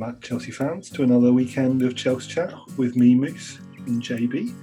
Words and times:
back, 0.00 0.22
Chelsea 0.22 0.50
fans, 0.50 0.88
to 0.88 1.02
another 1.02 1.30
weekend 1.30 1.82
of 1.82 1.94
Chelsea 1.94 2.30
Chat 2.30 2.54
with 2.78 2.96
me, 2.96 3.14
Moose, 3.14 3.60
and 3.86 4.02
JB. 4.02 4.54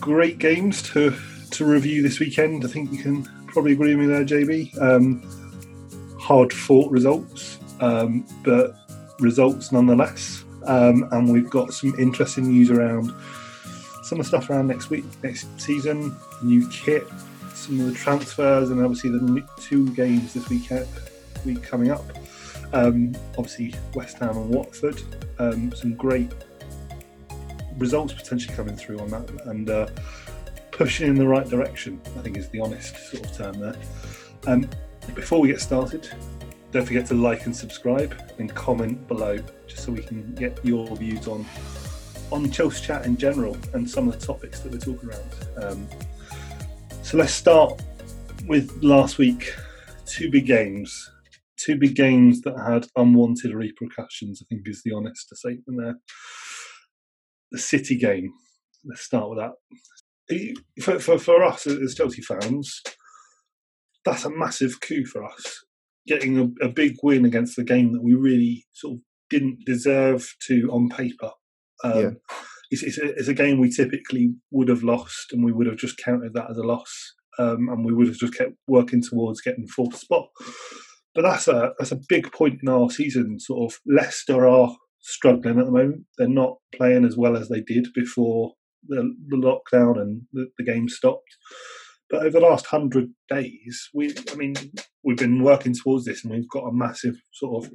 Great 0.00 0.38
games 0.38 0.82
to 0.90 1.14
to 1.50 1.66
review 1.66 2.02
this 2.02 2.18
weekend. 2.18 2.64
I 2.64 2.68
think 2.68 2.90
you 2.90 2.98
can 2.98 3.24
probably 3.46 3.72
agree 3.72 3.94
with 3.94 4.06
me 4.08 4.12
there, 4.12 4.24
JB. 4.24 4.80
Um, 4.80 6.16
hard 6.18 6.50
fought 6.50 6.90
results, 6.90 7.58
um, 7.80 8.26
but 8.42 8.74
results 9.20 9.70
nonetheless. 9.70 10.44
Um, 10.64 11.06
and 11.12 11.30
we've 11.30 11.50
got 11.50 11.74
some 11.74 11.94
interesting 11.98 12.48
news 12.48 12.70
around 12.70 13.12
some 14.02 14.18
of 14.18 14.24
the 14.24 14.28
stuff 14.28 14.48
around 14.48 14.66
next 14.66 14.88
week, 14.88 15.04
next 15.22 15.46
season, 15.60 16.16
new 16.42 16.66
kit, 16.70 17.06
some 17.54 17.80
of 17.80 17.86
the 17.86 17.92
transfers, 17.92 18.70
and 18.70 18.82
obviously 18.82 19.10
the 19.10 19.46
two 19.60 19.94
games 19.94 20.32
this 20.32 20.48
weekend, 20.48 20.88
week 21.44 21.62
coming 21.62 21.90
up. 21.90 22.02
Um, 22.72 23.14
obviously, 23.36 23.74
West 23.94 24.18
Ham 24.18 24.36
and 24.36 24.48
Watford. 24.48 25.02
Um, 25.38 25.72
some 25.72 25.94
great 25.94 26.32
results 27.78 28.12
potentially 28.12 28.54
coming 28.54 28.76
through 28.76 28.98
on 29.00 29.08
that, 29.10 29.30
and 29.46 29.68
uh, 29.68 29.88
pushing 30.70 31.08
in 31.08 31.14
the 31.14 31.26
right 31.26 31.48
direction. 31.48 32.00
I 32.18 32.22
think 32.22 32.36
is 32.36 32.48
the 32.48 32.60
honest 32.60 32.96
sort 33.10 33.26
of 33.26 33.36
term 33.36 33.58
there. 33.60 33.76
Um, 34.46 34.68
before 35.14 35.40
we 35.40 35.48
get 35.48 35.60
started, 35.60 36.08
don't 36.70 36.86
forget 36.86 37.06
to 37.06 37.14
like 37.14 37.46
and 37.46 37.54
subscribe 37.54 38.14
and 38.38 38.52
comment 38.54 39.06
below, 39.06 39.38
just 39.66 39.84
so 39.84 39.92
we 39.92 40.02
can 40.02 40.34
get 40.34 40.58
your 40.64 40.86
views 40.96 41.28
on 41.28 41.44
on 42.30 42.50
Chelsea 42.50 42.86
chat 42.86 43.04
in 43.04 43.16
general 43.16 43.56
and 43.74 43.88
some 43.88 44.08
of 44.08 44.18
the 44.18 44.26
topics 44.26 44.60
that 44.60 44.72
we're 44.72 44.78
talking 44.78 45.10
around. 45.10 45.64
Um, 45.64 45.88
so 47.02 47.18
let's 47.18 47.34
start 47.34 47.82
with 48.46 48.82
last 48.82 49.18
week. 49.18 49.54
Two 50.06 50.30
big 50.30 50.46
games 50.46 51.10
two 51.64 51.76
big 51.76 51.94
games 51.94 52.40
that 52.42 52.58
had 52.58 52.86
unwanted 52.96 53.54
repercussions, 53.54 54.42
I 54.42 54.46
think 54.48 54.62
is 54.66 54.82
the 54.84 54.92
honest 54.92 55.34
statement 55.34 55.78
there. 55.78 55.94
The 57.50 57.58
City 57.58 57.96
game, 57.96 58.32
let's 58.84 59.02
start 59.02 59.30
with 59.30 59.38
that. 59.38 59.52
For, 60.82 60.98
for, 60.98 61.18
for 61.18 61.44
us 61.44 61.66
as 61.66 61.94
Chelsea 61.94 62.22
fans, 62.22 62.80
that's 64.04 64.24
a 64.24 64.30
massive 64.30 64.80
coup 64.80 65.04
for 65.04 65.24
us. 65.24 65.64
Getting 66.06 66.38
a, 66.38 66.66
a 66.66 66.68
big 66.68 66.96
win 67.02 67.24
against 67.24 67.56
the 67.56 67.64
game 67.64 67.92
that 67.92 68.02
we 68.02 68.14
really 68.14 68.64
sort 68.72 68.94
of 68.94 69.00
didn't 69.30 69.58
deserve 69.64 70.34
to 70.46 70.68
on 70.72 70.88
paper. 70.88 71.30
Um, 71.84 72.00
yeah. 72.00 72.10
it's, 72.70 72.82
it's, 72.82 72.98
a, 72.98 73.10
it's, 73.16 73.28
a, 73.28 73.34
game 73.34 73.58
we 73.58 73.70
typically 73.70 74.34
would 74.50 74.68
have 74.68 74.82
lost, 74.82 75.32
and 75.32 75.44
we 75.44 75.52
would 75.52 75.66
have 75.66 75.76
just 75.76 75.98
counted 75.98 76.32
that 76.34 76.50
as 76.50 76.56
a 76.56 76.62
loss, 76.62 77.14
um, 77.38 77.68
and 77.68 77.84
we 77.84 77.92
would 77.92 78.06
have 78.06 78.16
just 78.16 78.36
kept 78.36 78.52
working 78.66 79.02
towards 79.02 79.40
getting 79.40 79.66
fourth 79.66 79.96
spot 79.96 80.28
but 81.14 81.22
that's 81.22 81.48
a 81.48 81.72
that's 81.78 81.92
a 81.92 82.00
big 82.08 82.32
point 82.32 82.60
in 82.62 82.68
our 82.68 82.90
season. 82.90 83.38
Sort 83.38 83.72
of 83.72 83.78
Leicester 83.86 84.48
are 84.48 84.74
struggling 85.00 85.58
at 85.58 85.66
the 85.66 85.72
moment. 85.72 86.04
They're 86.16 86.28
not 86.28 86.56
playing 86.74 87.04
as 87.04 87.16
well 87.16 87.36
as 87.36 87.48
they 87.48 87.60
did 87.60 87.88
before 87.94 88.52
the, 88.88 89.14
the 89.28 89.36
lockdown 89.36 90.00
and 90.00 90.22
the, 90.32 90.46
the, 90.58 90.64
game 90.64 90.88
stopped. 90.88 91.36
But 92.10 92.22
over 92.22 92.40
the 92.40 92.46
last 92.46 92.66
hundred 92.66 93.10
days, 93.28 93.88
we 93.94 94.14
I 94.30 94.34
mean 94.34 94.54
we've 95.02 95.16
been 95.16 95.42
working 95.42 95.74
towards 95.74 96.04
this, 96.04 96.24
and 96.24 96.32
we've 96.32 96.48
got 96.48 96.66
a 96.66 96.72
massive 96.72 97.16
sort 97.32 97.64
of 97.64 97.72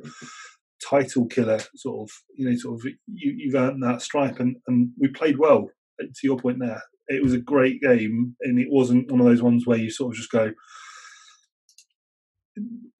title 0.88 1.28
killer. 1.28 1.60
Sort 1.76 2.10
of 2.10 2.16
you 2.36 2.50
know 2.50 2.56
sort 2.58 2.80
of 2.80 2.86
you, 3.08 3.34
you've 3.38 3.56
earned 3.56 3.84
that 3.84 4.02
stripe, 4.02 4.40
and 4.40 4.58
and 4.68 4.90
we 5.00 5.10
played 5.10 5.38
well. 5.38 5.70
To 6.00 6.20
your 6.22 6.38
point 6.38 6.60
there, 6.60 6.84
it 7.08 7.24
was 7.24 7.34
a 7.34 7.40
great 7.40 7.82
game, 7.82 8.36
and 8.42 8.60
it 8.60 8.68
wasn't 8.70 9.12
one 9.12 9.20
of 9.20 9.26
those 9.26 9.42
ones 9.42 9.66
where 9.66 9.80
you 9.80 9.90
sort 9.90 10.14
of 10.14 10.18
just 10.18 10.32
go 10.32 10.52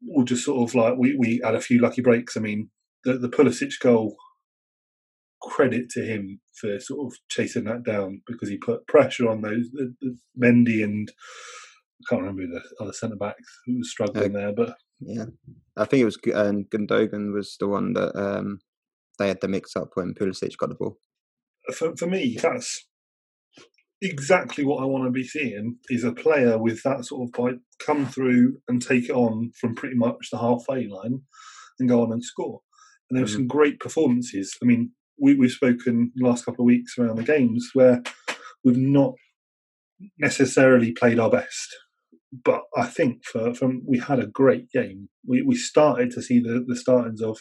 we'll 0.02 0.26
just 0.26 0.46
sort 0.46 0.68
of 0.68 0.76
like 0.76 0.96
we, 0.98 1.16
we 1.18 1.42
had 1.44 1.56
a 1.56 1.62
few 1.62 1.80
lucky 1.80 2.02
breaks. 2.02 2.38
I 2.38 2.40
mean, 2.40 2.70
the 3.04 3.18
the 3.18 3.30
Pulisic 3.30 3.74
goal, 3.80 4.16
credit 5.42 5.90
to 5.92 6.02
him 6.02 6.40
for 6.60 6.80
sort 6.80 7.06
of 7.06 7.18
chasing 7.30 7.66
that 7.66 7.84
down 7.84 8.22
because 8.26 8.50
he 8.50 8.58
put 8.58 8.88
pressure 8.88 9.30
on 9.30 9.42
those 9.42 9.70
the, 9.72 9.94
the 10.02 10.18
Mendy 10.42 10.84
and 10.84 11.12
I 12.02 12.04
can't 12.10 12.22
remember 12.22 12.44
the 12.48 12.84
other 12.84 12.94
centre 12.94 13.16
backs 13.16 13.60
who 13.66 13.78
was 13.78 13.92
struggling 13.92 14.36
uh, 14.36 14.40
there, 14.40 14.54
but 14.54 14.76
yeah, 15.00 15.26
I 15.76 15.86
think 15.86 16.02
it 16.02 16.06
was 16.06 16.18
um, 16.34 16.66
Gundogan 16.66 17.34
was 17.34 17.56
the 17.60 17.68
one 17.68 17.94
that 17.94 18.16
um, 18.16 18.60
they 19.20 19.28
had 19.28 19.42
the 19.42 19.48
mix 19.48 19.76
up 19.76 19.92
when 19.94 20.14
Pulisic 20.14 20.58
got 20.58 20.70
the 20.70 20.76
ball. 20.76 20.98
For, 21.74 21.96
for 21.96 22.08
me, 22.08 22.38
that's 22.42 22.88
exactly 24.02 24.64
what 24.64 24.82
I 24.82 24.86
want 24.86 25.06
to 25.06 25.12
be 25.12 25.24
seeing 25.24 25.78
is 25.90 26.04
a 26.04 26.12
player 26.12 26.58
with 26.58 26.84
that 26.84 27.06
sort 27.06 27.28
of 27.28 27.34
bite 27.34 27.60
come 27.80 28.06
through 28.06 28.58
and 28.68 28.82
take 28.82 29.06
it 29.06 29.16
on 29.16 29.52
from 29.60 29.76
pretty 29.76 29.96
much 29.96 30.30
the 30.32 30.38
halfway 30.38 30.88
line 30.88 31.22
and 31.80 31.90
go 31.90 32.04
on 32.04 32.12
and 32.12 32.24
score. 32.24 32.62
And 33.10 33.18
there 33.18 33.24
were 33.24 33.28
mm-hmm. 33.28 33.38
some 33.38 33.48
great 33.48 33.80
performances. 33.80 34.56
I 34.62 34.66
mean, 34.66 34.92
we, 35.20 35.36
we've 35.36 35.52
spoken 35.52 36.12
the 36.16 36.28
last 36.28 36.46
couple 36.46 36.64
of 36.64 36.68
weeks 36.68 36.98
around 36.98 37.18
the 37.18 37.24
games 37.24 37.70
where 37.74 38.04
we've 38.64 38.78
not 38.78 39.14
necessarily 40.20 40.92
played 40.92 41.20
our 41.20 41.30
best. 41.30 41.76
But 42.44 42.64
I 42.76 42.86
think 42.86 43.24
for, 43.26 43.54
from 43.54 43.84
we 43.88 44.00
had 44.00 44.20
a 44.20 44.28
great 44.28 44.70
game. 44.72 45.10
We 45.26 45.42
we 45.42 45.56
started 45.56 46.12
to 46.12 46.22
see 46.22 46.40
the, 46.40 46.64
the 46.68 46.76
startings 46.76 47.22
of 47.22 47.40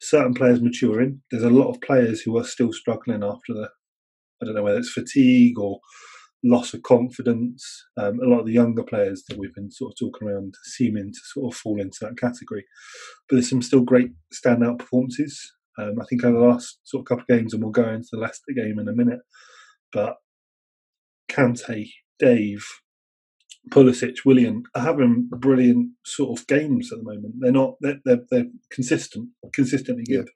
certain 0.00 0.34
players 0.34 0.60
maturing. 0.60 1.22
There's 1.30 1.42
a 1.42 1.50
lot 1.50 1.70
of 1.70 1.80
players 1.80 2.20
who 2.20 2.36
are 2.36 2.44
still 2.44 2.72
struggling 2.72 3.24
after 3.24 3.54
the 3.54 3.70
I 4.40 4.46
don't 4.46 4.54
know 4.54 4.62
whether 4.62 4.78
it's 4.78 4.92
fatigue 4.92 5.58
or 5.58 5.80
loss 6.44 6.72
of 6.74 6.82
confidence. 6.82 7.84
Um, 7.96 8.20
a 8.20 8.26
lot 8.26 8.40
of 8.40 8.46
the 8.46 8.52
younger 8.52 8.82
players 8.82 9.24
that 9.28 9.38
we've 9.38 9.54
been 9.54 9.70
sort 9.70 9.92
of 9.92 9.98
talking 9.98 10.28
around 10.28 10.54
seeming 10.64 11.12
to 11.12 11.20
sort 11.32 11.52
of 11.52 11.58
fall 11.58 11.80
into 11.80 11.98
that 12.02 12.18
category. 12.18 12.64
But 13.28 13.36
there's 13.36 13.50
some 13.50 13.62
still 13.62 13.82
great 13.82 14.10
standout 14.32 14.78
performances. 14.78 15.52
Um, 15.78 15.94
I 16.00 16.04
think 16.06 16.24
over 16.24 16.38
the 16.38 16.44
last 16.44 16.80
sort 16.84 17.02
of 17.02 17.06
couple 17.06 17.22
of 17.22 17.38
games, 17.38 17.54
and 17.54 17.62
we'll 17.62 17.72
go 17.72 17.88
into 17.88 18.08
the 18.12 18.18
Leicester 18.18 18.52
game 18.54 18.78
in 18.78 18.88
a 18.88 18.92
minute. 18.92 19.20
But 19.92 20.16
Kante, 21.30 21.90
Dave, 22.18 22.64
Pulisic, 23.70 24.24
Willian 24.24 24.64
are 24.74 24.82
having 24.82 25.28
brilliant 25.30 25.90
sort 26.04 26.38
of 26.38 26.46
games 26.46 26.92
at 26.92 26.98
the 26.98 27.04
moment. 27.04 27.34
They're 27.38 27.52
not 27.52 27.74
they're 27.80 28.00
they're, 28.04 28.24
they're 28.30 28.46
consistent, 28.70 29.28
consistently 29.54 30.04
good. 30.04 30.26
Yeah. 30.26 30.32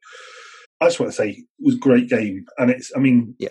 I 0.80 0.86
just 0.86 0.98
want 0.98 1.12
to 1.12 1.16
say 1.16 1.30
it 1.30 1.46
was 1.60 1.76
a 1.76 1.78
great 1.78 2.08
game, 2.08 2.44
and 2.58 2.70
it's 2.70 2.92
I 2.94 3.00
mean 3.00 3.34
yeah 3.38 3.50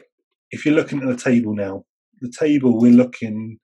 if 0.51 0.65
you're 0.65 0.75
looking 0.75 1.01
at 1.01 1.07
the 1.07 1.17
table 1.17 1.55
now, 1.55 1.83
the 2.19 2.31
table 2.37 2.77
we're 2.77 2.91
looking, 2.91 3.57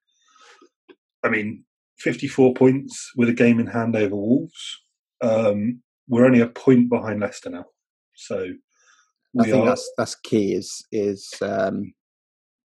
I 1.23 1.29
mean, 1.29 1.63
54 1.99 2.53
points 2.53 3.11
with 3.15 3.29
a 3.29 3.33
game 3.33 3.59
in 3.59 3.67
hand 3.67 3.95
over 3.95 4.15
Wolves. 4.15 4.79
Um, 5.21 5.81
we're 6.07 6.25
only 6.25 6.41
a 6.41 6.47
point 6.47 6.89
behind 6.89 7.19
Leicester 7.19 7.49
now, 7.49 7.65
so 8.15 8.47
I 9.39 9.43
think 9.43 9.63
are... 9.63 9.65
that's 9.65 9.91
that's 9.97 10.15
key 10.15 10.53
is 10.53 10.85
is 10.91 11.27
um, 11.41 11.93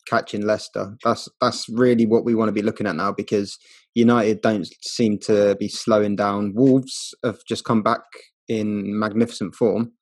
catching 0.08 0.46
Leicester. 0.46 0.96
That's 1.04 1.28
that's 1.40 1.68
really 1.68 2.06
what 2.06 2.24
we 2.24 2.34
want 2.34 2.48
to 2.48 2.52
be 2.52 2.62
looking 2.62 2.86
at 2.86 2.96
now 2.96 3.12
because 3.12 3.58
United 3.94 4.40
don't 4.40 4.66
seem 4.82 5.18
to 5.24 5.56
be 5.58 5.68
slowing 5.68 6.16
down. 6.16 6.52
Wolves 6.54 7.14
have 7.24 7.38
just 7.48 7.64
come 7.64 7.82
back 7.82 8.02
in 8.48 8.98
magnificent 8.98 9.54
form. 9.54 9.92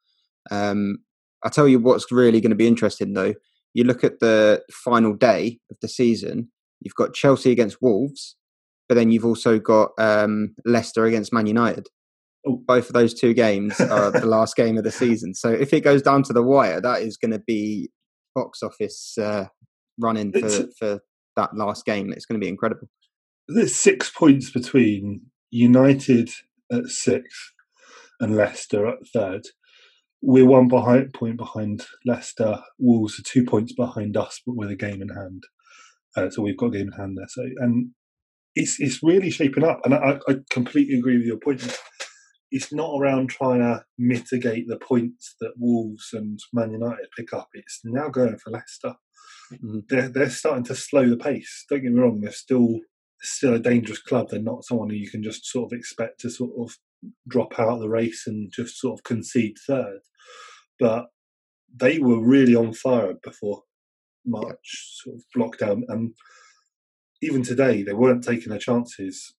Um, 0.51 0.99
I 1.43 1.49
tell 1.49 1.67
you 1.67 1.79
what's 1.79 2.13
really 2.13 2.41
going 2.41 2.51
to 2.51 2.57
be 2.57 2.69
interesting 2.69 3.15
though 3.15 3.35
you 3.75 3.85
look 3.85 4.05
at 4.05 4.21
the 4.21 4.63
final 4.73 5.13
day 5.13 5.59
of 5.71 5.77
the 5.83 5.89
season, 5.89 6.51
you've 6.81 6.95
got 6.95 7.13
Chelsea 7.13 7.51
against 7.51 7.83
Wolves, 7.83 8.37
but 8.89 8.95
then 8.95 9.11
you've 9.11 9.25
also 9.25 9.59
got 9.59 9.91
um, 9.99 10.55
Leicester 10.65 11.05
against 11.05 11.33
Man 11.33 11.47
United. 11.47 11.89
Oh. 12.47 12.63
Both 12.67 12.89
of 12.89 12.95
those 12.95 13.13
two 13.13 13.35
games 13.35 13.79
are 13.81 14.11
the 14.11 14.27
last 14.27 14.57
game 14.57 14.79
of 14.79 14.85
the 14.85 14.93
season. 14.93 15.35
So 15.35 15.51
if 15.51 15.73
it 15.73 15.81
goes 15.81 16.03
down 16.03 16.23
to 16.25 16.33
the 16.33 16.43
wire, 16.43 16.81
that 16.81 17.03
is 17.03 17.17
going 17.17 17.33
to 17.33 17.43
be 17.47 17.91
box 18.35 18.63
office 18.63 19.19
uh, 19.19 19.47
running 19.99 20.33
for, 20.33 20.67
for 20.79 21.01
that 21.37 21.57
last 21.57 21.85
game. 21.85 22.13
It's 22.13 22.27
going 22.27 22.41
to 22.41 22.45
be 22.45 22.49
incredible. 22.49 22.89
There's 23.49 23.75
six 23.75 24.11
points 24.11 24.51
between 24.51 25.23
United 25.51 26.31
at 26.73 26.87
six 26.87 27.53
and 28.21 28.37
Leicester 28.37 28.87
at 28.87 28.99
third 29.13 29.43
we're 30.27 30.47
one 30.47 30.69
behind, 30.69 31.13
point 31.13 31.37
behind 31.37 31.85
Leicester. 32.07 32.59
Wolves 32.79 33.19
are 33.19 33.23
two 33.23 33.45
points 33.45 33.75
behind 33.75 34.17
us, 34.17 34.41
but 34.47 34.57
with 34.57 34.71
a 34.71 34.77
game 34.77 35.03
in 35.03 35.09
hand. 35.09 35.45
Uh, 36.17 36.31
so 36.31 36.43
we've 36.43 36.57
got 36.57 36.67
a 36.67 36.71
game 36.71 36.89
in 36.89 36.93
hand 36.93 37.17
there. 37.19 37.27
So 37.29 37.43
and 37.59 37.91
it's 38.55 38.81
it's 38.81 39.03
really 39.03 39.31
shaping 39.31 39.65
up. 39.65 39.81
And 39.85 39.95
I, 39.95 40.19
I 40.27 40.37
completely 40.51 40.99
agree 40.99 41.19
with 41.19 41.27
your 41.27 41.39
point. 41.39 41.79
It's 42.51 42.73
not 42.73 42.99
around 42.99 43.31
trying 43.31 43.61
to 43.61 43.85
mitigate 43.99 44.69
the 44.69 44.79
points 44.79 45.35
that 45.41 45.55
Wolves 45.59 46.11
and 46.13 46.39
Man 46.53 46.71
United 46.71 47.09
pick 47.17 47.33
up. 47.33 47.49
It's 47.53 47.81
now 47.85 48.09
going 48.09 48.39
for 48.39 48.51
Leicester. 48.51 48.95
Mm-hmm. 49.53 49.79
They're 49.89 50.09
they're 50.09 50.31
starting 50.31 50.65
to 50.65 50.75
slow 50.75 51.09
the 51.09 51.17
pace. 51.17 51.65
Don't 51.69 51.83
get 51.83 51.93
me 51.93 52.01
wrong. 52.01 52.21
They're 52.21 52.33
still 52.33 52.79
still 53.21 53.55
a 53.55 53.59
dangerous 53.59 54.01
club. 54.01 54.29
They're 54.31 54.41
not 54.41 54.65
someone 54.65 54.91
who 54.91 54.97
you 54.97 55.11
can 55.11 55.23
just 55.23 55.45
sort 55.47 55.73
of 55.73 55.77
expect 55.77 56.21
to 56.21 56.31
sort 56.31 56.53
of 56.59 56.77
drop 57.29 57.59
out 57.59 57.75
of 57.75 57.81
the 57.81 57.89
race 57.89 58.25
and 58.27 58.53
just 58.55 58.79
sort 58.79 58.99
of 58.99 59.05
concede 59.05 59.57
third. 59.67 60.01
But 60.79 61.07
they 61.75 61.99
were 61.99 62.25
really 62.25 62.55
on 62.55 62.73
fire 62.73 63.15
before 63.23 63.63
March 64.27 65.01
sort 65.03 65.17
of 65.17 65.23
lockdown, 65.37 65.83
and 65.89 66.15
even 67.23 67.43
today 67.43 67.83
they 67.83 67.93
weren't 67.93 68.25
taking 68.25 68.51
their 68.51 68.59
chances. 68.59 69.35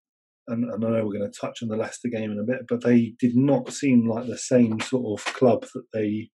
and, 0.48 0.72
and 0.72 0.86
I 0.86 0.90
know 0.90 1.06
we're 1.06 1.18
going 1.18 1.32
to 1.32 1.40
touch 1.40 1.60
on 1.62 1.70
the 1.70 1.78
Leicester 1.78 2.10
game 2.10 2.32
in 2.32 2.40
a 2.40 2.44
bit, 2.44 2.66
but 2.68 2.84
they 2.84 3.14
did 3.20 3.36
not 3.36 3.74
seem 3.74 4.08
like 4.08 4.28
the 4.28 4.38
same 4.38 4.80
sort 4.80 5.20
of 5.20 5.34
club 5.34 5.66
that 5.74 5.86
they 5.94 6.30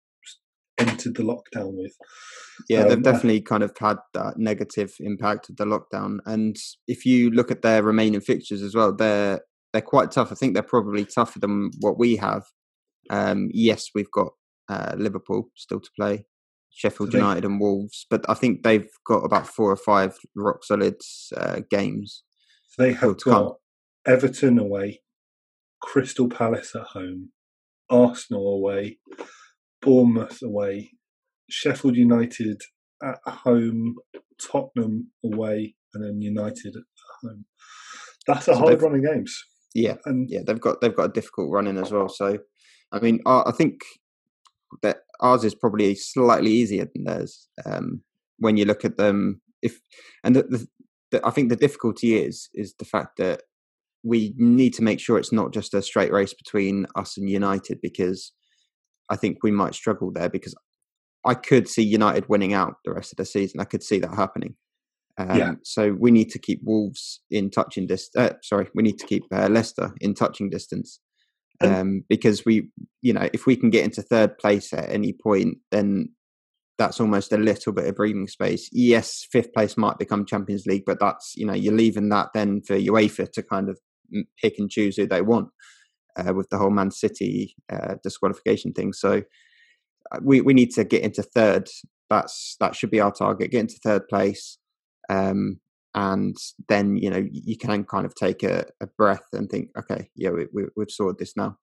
entered 0.79 1.15
the 1.15 1.23
lockdown 1.23 1.73
with. 1.73 1.93
Yeah, 2.69 2.83
they've 2.83 2.97
um, 2.97 3.03
definitely 3.03 3.41
kind 3.41 3.63
of 3.63 3.71
had 3.79 3.97
that 4.13 4.37
negative 4.37 4.93
impact 4.99 5.49
of 5.49 5.57
the 5.57 5.65
lockdown. 5.65 6.19
And 6.25 6.55
if 6.87 7.05
you 7.05 7.29
look 7.29 7.51
at 7.51 7.61
their 7.61 7.83
remaining 7.83 8.21
fixtures 8.21 8.61
as 8.61 8.75
well, 8.75 8.95
they're 8.95 9.41
they're 9.73 9.81
quite 9.81 10.11
tough. 10.11 10.31
I 10.31 10.35
think 10.35 10.53
they're 10.53 10.63
probably 10.63 11.05
tougher 11.05 11.39
than 11.39 11.71
what 11.79 11.97
we 11.97 12.15
have. 12.17 12.43
Um, 13.09 13.49
yes, 13.51 13.87
we've 13.93 14.11
got 14.11 14.29
uh, 14.69 14.95
Liverpool 14.97 15.49
still 15.55 15.79
to 15.79 15.89
play, 15.97 16.25
Sheffield 16.69 17.13
United 17.13 17.45
and 17.45 17.59
Wolves, 17.59 18.05
but 18.09 18.23
I 18.29 18.33
think 18.33 18.63
they've 18.63 18.89
got 19.05 19.23
about 19.23 19.47
four 19.47 19.71
or 19.71 19.75
five 19.75 20.17
rock 20.35 20.63
solid 20.63 20.95
uh, 21.35 21.61
games. 21.69 22.23
They 22.77 22.93
have 22.93 23.21
got 23.23 23.33
come. 23.33 23.53
Everton 24.05 24.59
away, 24.59 25.01
Crystal 25.81 26.29
Palace 26.29 26.73
at 26.75 26.87
home, 26.87 27.31
Arsenal 27.89 28.47
away, 28.55 28.99
Bournemouth 29.81 30.41
away, 30.43 30.91
Sheffield 31.49 31.95
United 31.95 32.61
at 33.03 33.17
home, 33.27 33.95
Tottenham 34.39 35.11
away, 35.23 35.75
and 35.93 36.03
then 36.03 36.21
United 36.21 36.75
at 36.75 36.83
home. 37.23 37.45
That's 38.27 38.47
a 38.47 38.53
so 38.53 38.59
hard 38.59 38.81
run 38.81 38.95
of 38.95 39.03
games. 39.03 39.43
Yeah, 39.73 39.95
and 40.05 40.29
yeah, 40.29 40.41
they've 40.45 40.59
got 40.59 40.81
they've 40.81 40.95
got 40.95 41.09
a 41.09 41.13
difficult 41.13 41.51
run 41.51 41.67
in 41.67 41.77
as 41.77 41.91
well. 41.91 42.09
So, 42.09 42.39
I 42.91 42.99
mean, 42.99 43.19
I 43.25 43.51
think 43.51 43.81
that 44.81 44.97
ours 45.19 45.43
is 45.43 45.55
probably 45.55 45.95
slightly 45.95 46.51
easier 46.51 46.87
than 46.93 47.03
theirs 47.03 47.47
um, 47.65 48.01
when 48.39 48.57
you 48.57 48.65
look 48.65 48.85
at 48.85 48.97
them. 48.97 49.41
If 49.61 49.79
and 50.23 50.35
the, 50.35 50.43
the, 50.43 50.67
the, 51.11 51.27
I 51.27 51.31
think 51.31 51.49
the 51.49 51.55
difficulty 51.55 52.17
is 52.17 52.49
is 52.53 52.73
the 52.79 52.85
fact 52.85 53.17
that 53.17 53.43
we 54.03 54.33
need 54.37 54.73
to 54.75 54.83
make 54.83 54.99
sure 54.99 55.17
it's 55.17 55.33
not 55.33 55.53
just 55.53 55.73
a 55.73 55.81
straight 55.81 56.11
race 56.11 56.33
between 56.33 56.87
us 56.95 57.17
and 57.17 57.29
United 57.29 57.79
because 57.81 58.31
I 59.09 59.17
think 59.17 59.43
we 59.43 59.51
might 59.51 59.75
struggle 59.75 60.11
there 60.11 60.29
because 60.29 60.55
I 61.25 61.33
could 61.33 61.67
see 61.67 61.83
United 61.83 62.29
winning 62.29 62.53
out 62.53 62.75
the 62.85 62.93
rest 62.93 63.11
of 63.11 63.17
the 63.17 63.25
season. 63.25 63.59
I 63.59 63.65
could 63.65 63.83
see 63.83 63.99
that 63.99 64.13
happening. 64.13 64.55
Um, 65.17 65.37
yeah. 65.37 65.53
So 65.63 65.91
we 65.99 66.11
need 66.11 66.29
to 66.31 66.39
keep 66.39 66.61
Wolves 66.63 67.21
in 67.29 67.49
touching 67.49 67.87
distance. 67.87 68.31
Uh, 68.31 68.35
sorry, 68.41 68.67
we 68.73 68.83
need 68.83 68.99
to 68.99 69.05
keep 69.05 69.23
uh, 69.33 69.49
Leicester 69.49 69.93
in 69.99 70.13
touching 70.13 70.49
distance 70.49 70.99
um, 71.61 72.03
because 72.07 72.45
we, 72.45 72.69
you 73.01 73.13
know, 73.13 73.27
if 73.33 73.45
we 73.45 73.55
can 73.55 73.69
get 73.69 73.83
into 73.83 74.01
third 74.01 74.37
place 74.37 74.71
at 74.73 74.89
any 74.89 75.13
point, 75.13 75.57
then 75.71 76.09
that's 76.77 77.01
almost 77.01 77.33
a 77.33 77.37
little 77.37 77.73
bit 77.73 77.87
of 77.87 77.95
breathing 77.95 78.27
space. 78.27 78.69
Yes, 78.71 79.27
fifth 79.29 79.53
place 79.53 79.75
might 79.75 79.97
become 79.97 80.25
Champions 80.25 80.65
League, 80.65 80.83
but 80.85 80.99
that's 80.99 81.33
you 81.35 81.45
know 81.45 81.53
you're 81.53 81.73
leaving 81.73 82.09
that 82.09 82.29
then 82.33 82.61
for 82.61 82.77
UEFA 82.77 83.31
to 83.33 83.43
kind 83.43 83.69
of 83.69 83.77
pick 84.41 84.57
and 84.57 84.69
choose 84.69 84.95
who 84.95 85.05
they 85.05 85.21
want 85.21 85.49
uh, 86.15 86.33
with 86.33 86.49
the 86.49 86.57
whole 86.57 86.71
Man 86.71 86.91
City 86.91 87.55
uh, 87.71 87.95
disqualification 88.03 88.71
thing. 88.71 88.93
So 88.93 89.23
uh, 90.11 90.19
we 90.23 90.39
we 90.39 90.53
need 90.53 90.71
to 90.71 90.85
get 90.85 91.03
into 91.03 91.21
third. 91.21 91.67
That's 92.09 92.55
that 92.61 92.75
should 92.75 92.91
be 92.91 93.01
our 93.01 93.11
target. 93.11 93.51
Get 93.51 93.61
into 93.61 93.79
third 93.83 94.07
place, 94.07 94.57
um, 95.09 95.59
and 95.95 96.37
then 96.67 96.95
you 96.97 97.09
know 97.09 97.25
you 97.31 97.57
can 97.57 97.83
kind 97.83 98.05
of 98.05 98.15
take 98.15 98.43
a, 98.43 98.65
a 98.81 98.87
breath 98.87 99.25
and 99.33 99.49
think, 99.49 99.69
okay, 99.77 100.09
yeah, 100.15 100.29
we, 100.29 100.47
we, 100.53 100.65
we've 100.75 100.91
sorted 100.91 101.19
this 101.19 101.35
now. 101.35 101.57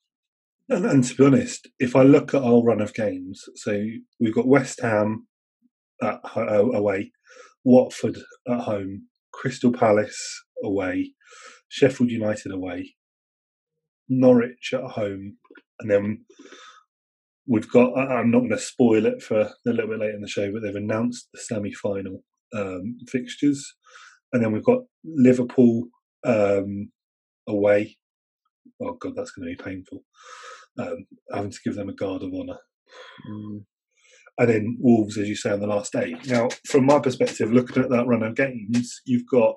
And, 0.68 0.84
and, 0.84 1.04
to 1.04 1.14
be 1.14 1.24
honest, 1.24 1.68
if 1.78 1.94
I 1.94 2.02
look 2.02 2.34
at 2.34 2.42
our 2.42 2.60
run 2.62 2.80
of 2.80 2.92
games, 2.92 3.44
so 3.54 3.80
we've 4.18 4.34
got 4.34 4.48
West 4.48 4.80
Ham 4.82 5.28
at, 6.02 6.18
uh, 6.36 6.70
away, 6.72 7.12
Watford 7.64 8.18
at 8.48 8.60
home, 8.60 9.06
Crystal 9.32 9.72
Palace 9.72 10.42
away, 10.64 11.12
Sheffield 11.68 12.10
United 12.10 12.50
away, 12.50 12.96
Norwich 14.08 14.72
at 14.72 14.82
home, 14.82 15.36
and 15.78 15.90
then 15.90 16.24
we've 17.46 17.70
got. 17.70 17.96
I'm 17.96 18.30
not 18.30 18.40
going 18.40 18.50
to 18.50 18.58
spoil 18.58 19.06
it 19.06 19.22
for 19.22 19.40
a 19.40 19.54
little 19.64 19.88
bit 19.88 20.00
later 20.00 20.14
in 20.14 20.20
the 20.20 20.28
show, 20.28 20.50
but 20.52 20.62
they've 20.62 20.74
announced 20.74 21.28
the 21.32 21.40
semi-final 21.40 22.22
um, 22.56 22.96
fixtures, 23.08 23.74
and 24.32 24.42
then 24.42 24.52
we've 24.52 24.64
got 24.64 24.80
Liverpool 25.04 25.84
um, 26.24 26.90
away. 27.46 27.96
Oh 28.82 28.96
god, 29.00 29.12
that's 29.16 29.30
going 29.32 29.48
to 29.48 29.56
be 29.56 29.70
painful. 29.70 30.04
Um, 30.78 31.06
having 31.32 31.50
to 31.50 31.58
give 31.64 31.74
them 31.74 31.88
a 31.88 31.94
guard 31.94 32.22
of 32.22 32.32
honour. 32.34 32.58
Mm. 33.30 33.64
And 34.38 34.48
then 34.48 34.76
Wolves, 34.80 35.16
as 35.16 35.28
you 35.28 35.36
say, 35.36 35.50
on 35.50 35.60
the 35.60 35.66
last 35.66 35.92
day. 35.92 36.14
Now, 36.26 36.48
from 36.66 36.84
my 36.84 36.98
perspective, 36.98 37.50
looking 37.50 37.82
at 37.82 37.88
that 37.88 38.06
run 38.06 38.22
of 38.22 38.34
games, 38.34 39.00
you've 39.06 39.26
got 39.30 39.54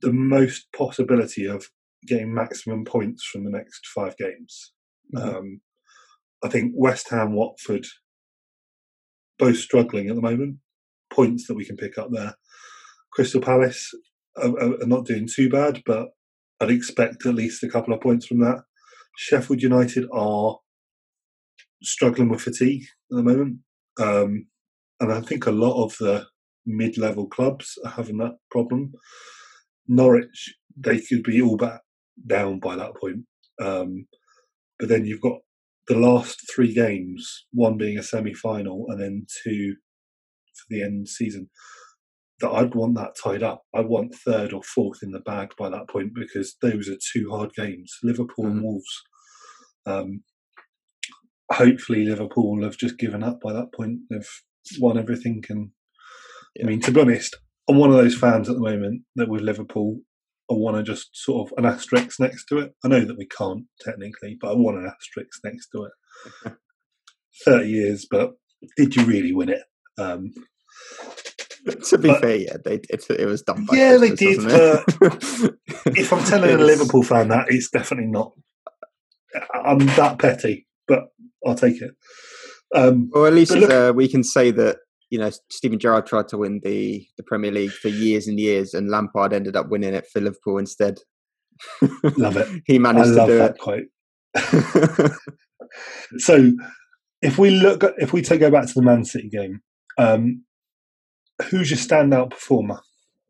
the 0.00 0.12
most 0.12 0.72
possibility 0.74 1.44
of 1.44 1.66
getting 2.06 2.32
maximum 2.32 2.86
points 2.86 3.22
from 3.24 3.44
the 3.44 3.50
next 3.50 3.86
five 3.94 4.16
games. 4.16 4.72
Mm-hmm. 5.14 5.36
Um, 5.36 5.60
I 6.42 6.48
think 6.48 6.72
West 6.74 7.10
Ham, 7.10 7.34
Watford, 7.34 7.84
both 9.38 9.58
struggling 9.58 10.08
at 10.08 10.16
the 10.16 10.22
moment. 10.22 10.56
Points 11.12 11.46
that 11.46 11.54
we 11.54 11.64
can 11.64 11.76
pick 11.76 11.98
up 11.98 12.08
there. 12.10 12.34
Crystal 13.12 13.40
Palace 13.40 13.92
are, 14.36 14.56
are 14.58 14.86
not 14.86 15.06
doing 15.06 15.26
too 15.26 15.48
bad, 15.48 15.82
but 15.84 16.08
I'd 16.60 16.70
expect 16.70 17.26
at 17.26 17.34
least 17.34 17.62
a 17.62 17.68
couple 17.68 17.92
of 17.94 18.00
points 18.00 18.26
from 18.26 18.40
that. 18.40 18.62
Sheffield 19.16 19.62
United 19.62 20.06
are 20.12 20.58
struggling 21.82 22.28
with 22.28 22.42
fatigue 22.42 22.84
at 23.10 23.16
the 23.16 23.22
moment, 23.22 23.58
um, 23.98 24.46
and 25.00 25.12
I 25.12 25.20
think 25.20 25.46
a 25.46 25.50
lot 25.50 25.82
of 25.82 25.96
the 25.98 26.26
mid-level 26.66 27.26
clubs 27.26 27.76
are 27.84 27.90
having 27.90 28.18
that 28.18 28.36
problem. 28.50 28.92
Norwich, 29.88 30.54
they 30.76 31.00
could 31.00 31.22
be 31.22 31.42
all 31.42 31.56
back 31.56 31.80
down 32.26 32.60
by 32.60 32.76
that 32.76 32.94
point. 32.96 33.24
Um, 33.60 34.06
but 34.78 34.88
then 34.88 35.04
you've 35.04 35.20
got 35.20 35.38
the 35.88 35.98
last 35.98 36.40
three 36.54 36.72
games, 36.72 37.46
one 37.52 37.76
being 37.76 37.98
a 37.98 38.02
semi-final, 38.02 38.86
and 38.88 39.00
then 39.00 39.26
two 39.42 39.74
the 40.70 40.82
end 40.82 41.08
season. 41.08 41.50
That 42.40 42.50
I'd 42.50 42.74
want 42.74 42.94
that 42.94 43.16
tied 43.22 43.42
up. 43.42 43.62
I 43.74 43.80
want 43.80 44.14
third 44.14 44.54
or 44.54 44.62
fourth 44.62 45.02
in 45.02 45.10
the 45.10 45.20
bag 45.20 45.50
by 45.58 45.68
that 45.68 45.88
point 45.90 46.12
because 46.14 46.56
those 46.62 46.88
are 46.88 46.96
two 47.12 47.30
hard 47.30 47.50
games. 47.54 47.92
Liverpool 48.02 48.46
mm. 48.46 48.50
and 48.50 48.62
Wolves. 48.62 49.02
Um, 49.84 50.22
hopefully, 51.52 52.06
Liverpool 52.06 52.62
have 52.62 52.78
just 52.78 52.98
given 52.98 53.22
up 53.22 53.40
by 53.42 53.52
that 53.52 53.74
point. 53.74 54.00
They've 54.08 54.30
won 54.78 54.98
everything, 54.98 55.44
and 55.50 55.70
yeah. 56.56 56.64
I 56.64 56.68
mean, 56.68 56.80
to 56.80 56.92
be 56.92 57.00
honest, 57.00 57.36
I'm 57.68 57.76
one 57.76 57.90
of 57.90 57.96
those 57.96 58.16
fans 58.16 58.48
at 58.48 58.54
the 58.54 58.62
moment 58.62 59.02
that 59.16 59.28
with 59.28 59.42
Liverpool, 59.42 60.00
I 60.50 60.54
want 60.54 60.76
to 60.76 60.82
just 60.82 61.10
sort 61.12 61.46
of 61.46 61.58
an 61.58 61.70
asterisk 61.70 62.18
next 62.18 62.46
to 62.46 62.58
it. 62.58 62.72
I 62.84 62.88
know 62.88 63.04
that 63.04 63.18
we 63.18 63.26
can't 63.26 63.64
technically, 63.80 64.38
but 64.40 64.50
I 64.50 64.54
want 64.54 64.78
an 64.78 64.90
asterisk 64.90 65.40
next 65.44 65.68
to 65.72 65.84
it. 65.84 66.52
30 67.44 67.68
years, 67.68 68.06
but 68.10 68.32
did 68.76 68.94
you 68.94 69.04
really 69.04 69.32
win 69.32 69.48
it? 69.48 69.62
Um, 69.98 70.30
to 71.88 71.98
be 71.98 72.08
but, 72.08 72.20
fair, 72.20 72.36
yeah, 72.36 72.56
they 72.64 72.78
did. 72.78 73.02
It 73.10 73.26
was 73.26 73.42
done. 73.42 73.66
yeah, 73.72 73.96
Christmas, 73.96 74.20
they 74.20 74.34
did. 74.34 74.44
But 75.00 75.54
if 75.96 76.12
I'm 76.12 76.24
telling 76.24 76.54
a 76.54 76.58
Liverpool 76.58 77.02
fan 77.02 77.28
that, 77.28 77.46
it's 77.48 77.70
definitely 77.70 78.10
not. 78.10 78.32
I'm 79.54 79.78
that 79.78 80.18
petty, 80.18 80.66
but 80.88 81.08
I'll 81.46 81.54
take 81.54 81.80
it. 81.80 81.92
Um, 82.74 83.10
well, 83.12 83.26
at 83.26 83.32
least 83.32 83.52
look, 83.52 83.70
uh, 83.70 83.92
we 83.94 84.08
can 84.08 84.24
say 84.24 84.50
that 84.52 84.78
you 85.10 85.18
know, 85.18 85.30
Steven 85.50 85.78
Gerrard 85.78 86.06
tried 86.06 86.28
to 86.28 86.38
win 86.38 86.60
the, 86.62 87.06
the 87.16 87.24
Premier 87.24 87.50
League 87.50 87.72
for 87.72 87.88
years 87.88 88.28
and 88.28 88.38
years, 88.38 88.74
and 88.74 88.88
Lampard 88.88 89.32
ended 89.32 89.56
up 89.56 89.68
winning 89.68 89.92
it 89.92 90.06
for 90.10 90.20
Liverpool 90.20 90.58
instead. 90.58 90.98
Love 92.16 92.36
it. 92.36 92.62
he 92.66 92.78
managed 92.78 93.18
I 93.18 93.26
to 93.26 93.32
do 93.32 93.38
that 93.38 93.56
it. 93.56 93.58
quite. 93.58 93.86
so, 96.18 96.52
if 97.22 97.38
we 97.38 97.50
look, 97.50 97.82
at, 97.82 97.94
if 97.98 98.12
we 98.12 98.22
take 98.22 98.40
go 98.40 98.50
back 98.50 98.66
to 98.66 98.72
the 98.74 98.82
Man 98.82 99.04
City 99.04 99.28
game, 99.28 99.60
um, 99.98 100.44
who's 101.44 101.70
your 101.70 101.78
standout 101.78 102.30
performer 102.30 102.80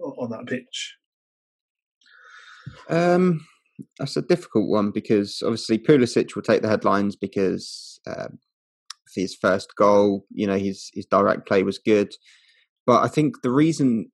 on 0.01 0.31
that 0.31 0.47
pitch? 0.47 0.97
Um, 2.89 3.47
that's 3.99 4.17
a 4.17 4.23
difficult 4.23 4.69
one 4.69 4.91
because 4.91 5.43
obviously 5.43 5.79
Pulisic 5.79 6.35
will 6.35 6.43
take 6.43 6.63
the 6.63 6.69
headlines 6.69 7.17
because 7.17 8.01
um, 8.07 8.39
his 9.15 9.35
first 9.35 9.75
goal. 9.77 10.25
You 10.31 10.47
know, 10.47 10.59
his 10.59 10.91
his 10.93 11.07
direct 11.07 11.47
play 11.47 11.63
was 11.63 11.79
good, 11.79 12.15
but 12.87 13.03
I 13.03 13.09
think 13.09 13.43
the 13.43 13.51
reason, 13.51 14.11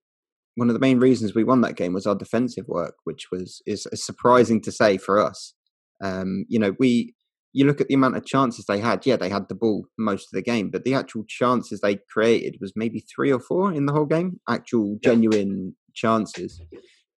one 0.54 0.68
of 0.68 0.74
the 0.74 0.80
main 0.80 0.98
reasons 0.98 1.34
we 1.34 1.44
won 1.44 1.60
that 1.62 1.76
game 1.76 1.92
was 1.92 2.06
our 2.06 2.14
defensive 2.14 2.66
work, 2.68 2.94
which 3.04 3.26
was 3.32 3.62
is, 3.66 3.86
surprising 3.94 4.60
to 4.62 4.72
say 4.72 4.98
for 4.98 5.20
us. 5.20 5.54
Um, 6.02 6.44
you 6.48 6.58
know, 6.58 6.74
we 6.78 7.14
you 7.56 7.66
look 7.66 7.80
at 7.80 7.88
the 7.88 7.94
amount 7.94 8.16
of 8.16 8.26
chances 8.26 8.66
they 8.66 8.80
had. 8.80 9.06
Yeah, 9.06 9.16
they 9.16 9.28
had 9.28 9.48
the 9.48 9.54
ball 9.54 9.86
most 9.98 10.24
of 10.24 10.32
the 10.32 10.42
game, 10.42 10.70
but 10.70 10.84
the 10.84 10.94
actual 10.94 11.24
chances 11.26 11.80
they 11.80 11.98
created 12.12 12.58
was 12.60 12.72
maybe 12.76 13.00
three 13.00 13.32
or 13.32 13.40
four 13.40 13.72
in 13.72 13.86
the 13.86 13.92
whole 13.92 14.06
game. 14.06 14.40
Actual 14.48 14.98
genuine 15.02 15.74
chances. 15.94 16.60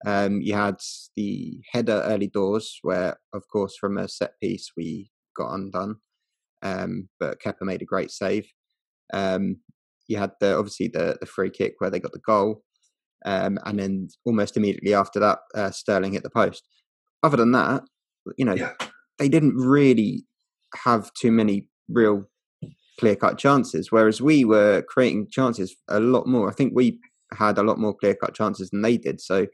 Um, 0.06 0.42
you 0.42 0.54
had 0.54 0.78
the 1.16 1.60
header 1.72 2.02
early 2.06 2.28
doors, 2.28 2.80
where, 2.84 3.18
of 3.34 3.44
course, 3.52 3.76
from 3.78 3.98
a 3.98 4.08
set 4.08 4.32
piece 4.42 4.72
we 4.78 5.12
got 5.36 5.54
undone 5.54 5.98
um, 6.62 7.10
but 7.20 7.40
Kepa 7.40 7.62
made 7.62 7.82
a 7.82 7.86
great 7.86 8.12
save. 8.12 8.48
Um, 9.14 9.58
you 10.08 10.18
had 10.18 10.32
the 10.40 10.58
obviously 10.58 10.88
the 10.88 11.18
the 11.20 11.26
free 11.26 11.50
kick 11.50 11.76
where 11.80 11.90
they 11.90 12.00
got 12.00 12.12
the 12.12 12.20
goal, 12.20 12.64
um, 13.26 13.60
and 13.66 13.80
then 13.80 14.08
almost 14.26 14.58
immediately 14.58 14.94
after 14.94 15.20
that, 15.20 15.40
uh, 15.56 15.72
Sterling 15.72 16.14
hit 16.14 16.24
the 16.24 16.30
post. 16.30 16.68
other 17.24 17.38
than 17.38 17.52
that, 17.52 17.84
you 18.38 18.46
know, 18.46 18.54
yeah. 18.54 18.74
they 19.18 19.30
didn't 19.30 19.56
really 19.56 20.26
have 20.84 21.14
too 21.14 21.32
many 21.32 21.68
real 21.88 22.26
clear 23.00 23.16
cut 23.16 23.38
chances. 23.38 23.92
Whereas 23.92 24.22
we 24.22 24.46
were 24.46 24.84
creating 24.88 25.28
chances 25.32 25.76
a 25.88 26.00
lot 26.00 26.28
more. 26.28 26.50
I 26.50 26.54
think 26.54 26.74
we 26.76 27.00
had 27.34 27.58
a 27.58 27.64
lot 27.64 27.80
more 27.80 27.96
clear 27.96 28.16
cut 28.16 28.36
chances 28.36 28.70
than 28.70 28.82
they 28.82 28.98
did. 28.98 29.22
So 29.22 29.48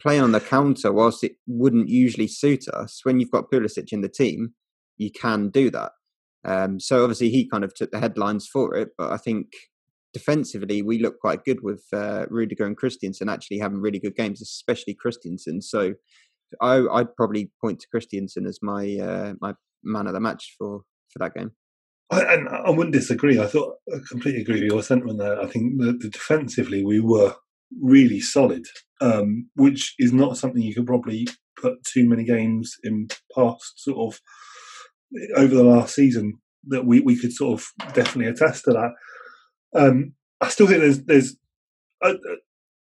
playing 0.00 0.22
on 0.22 0.32
the 0.32 0.40
counter, 0.40 0.92
whilst 0.92 1.24
it 1.24 1.32
wouldn't 1.46 1.88
usually 1.88 2.28
suit 2.28 2.68
us, 2.68 3.00
when 3.02 3.20
you've 3.20 3.30
got 3.30 3.50
Pulisic 3.50 3.92
in 3.92 4.00
the 4.00 4.08
team, 4.08 4.54
you 4.96 5.10
can 5.10 5.50
do 5.50 5.70
that. 5.70 5.92
Um, 6.44 6.80
so 6.80 7.02
obviously 7.02 7.30
he 7.30 7.48
kind 7.48 7.64
of 7.64 7.74
took 7.74 7.90
the 7.90 8.00
headlines 8.00 8.48
for 8.50 8.74
it, 8.76 8.90
but 8.96 9.10
I 9.10 9.16
think 9.16 9.48
defensively 10.12 10.82
we 10.82 10.98
look 11.00 11.18
quite 11.20 11.44
good 11.44 11.62
with 11.62 11.84
uh, 11.92 12.26
Rudiger 12.30 12.64
and 12.64 12.76
Christensen 12.76 13.28
actually 13.28 13.58
having 13.58 13.80
really 13.80 13.98
good 13.98 14.16
games, 14.16 14.40
especially 14.40 14.94
Christensen. 14.94 15.60
So 15.60 15.94
I, 16.60 16.80
would 16.80 17.16
probably 17.16 17.50
point 17.60 17.80
to 17.80 17.88
Christensen 17.88 18.46
as 18.46 18.60
my 18.62 18.96
uh, 18.96 19.34
my 19.40 19.54
man 19.82 20.06
of 20.06 20.12
the 20.12 20.20
match 20.20 20.54
for 20.58 20.82
for 21.12 21.18
that 21.18 21.34
game. 21.34 21.52
I, 22.10 22.22
and 22.34 22.48
I 22.48 22.70
wouldn't 22.70 22.94
disagree. 22.94 23.38
I 23.38 23.46
thought 23.46 23.74
I 23.92 23.98
completely 24.10 24.40
agree 24.40 24.60
with 24.60 24.70
your 24.70 24.82
sentiment 24.82 25.18
there. 25.18 25.40
I 25.40 25.46
think 25.46 25.80
that 25.80 25.98
the 26.00 26.08
defensively 26.08 26.84
we 26.84 27.00
were 27.00 27.34
really 27.82 28.20
solid, 28.20 28.64
um, 29.00 29.48
which 29.54 29.94
is 29.98 30.12
not 30.12 30.38
something 30.38 30.62
you 30.62 30.74
could 30.74 30.86
probably 30.86 31.26
put 31.60 31.84
too 31.84 32.08
many 32.08 32.24
games 32.24 32.76
in 32.82 33.08
past 33.34 33.74
sort 33.76 34.14
of 34.14 34.20
over 35.36 35.54
the 35.54 35.64
last 35.64 35.94
season 35.94 36.34
that 36.66 36.86
we, 36.86 37.00
we 37.00 37.18
could 37.18 37.32
sort 37.32 37.60
of 37.60 37.94
definitely 37.94 38.26
attest 38.26 38.64
to 38.64 38.72
that. 38.72 38.90
Um, 39.78 40.14
I 40.40 40.48
still 40.48 40.66
think 40.66 40.80
there's 40.80 41.04
there's 41.04 41.36
a, 42.02 42.14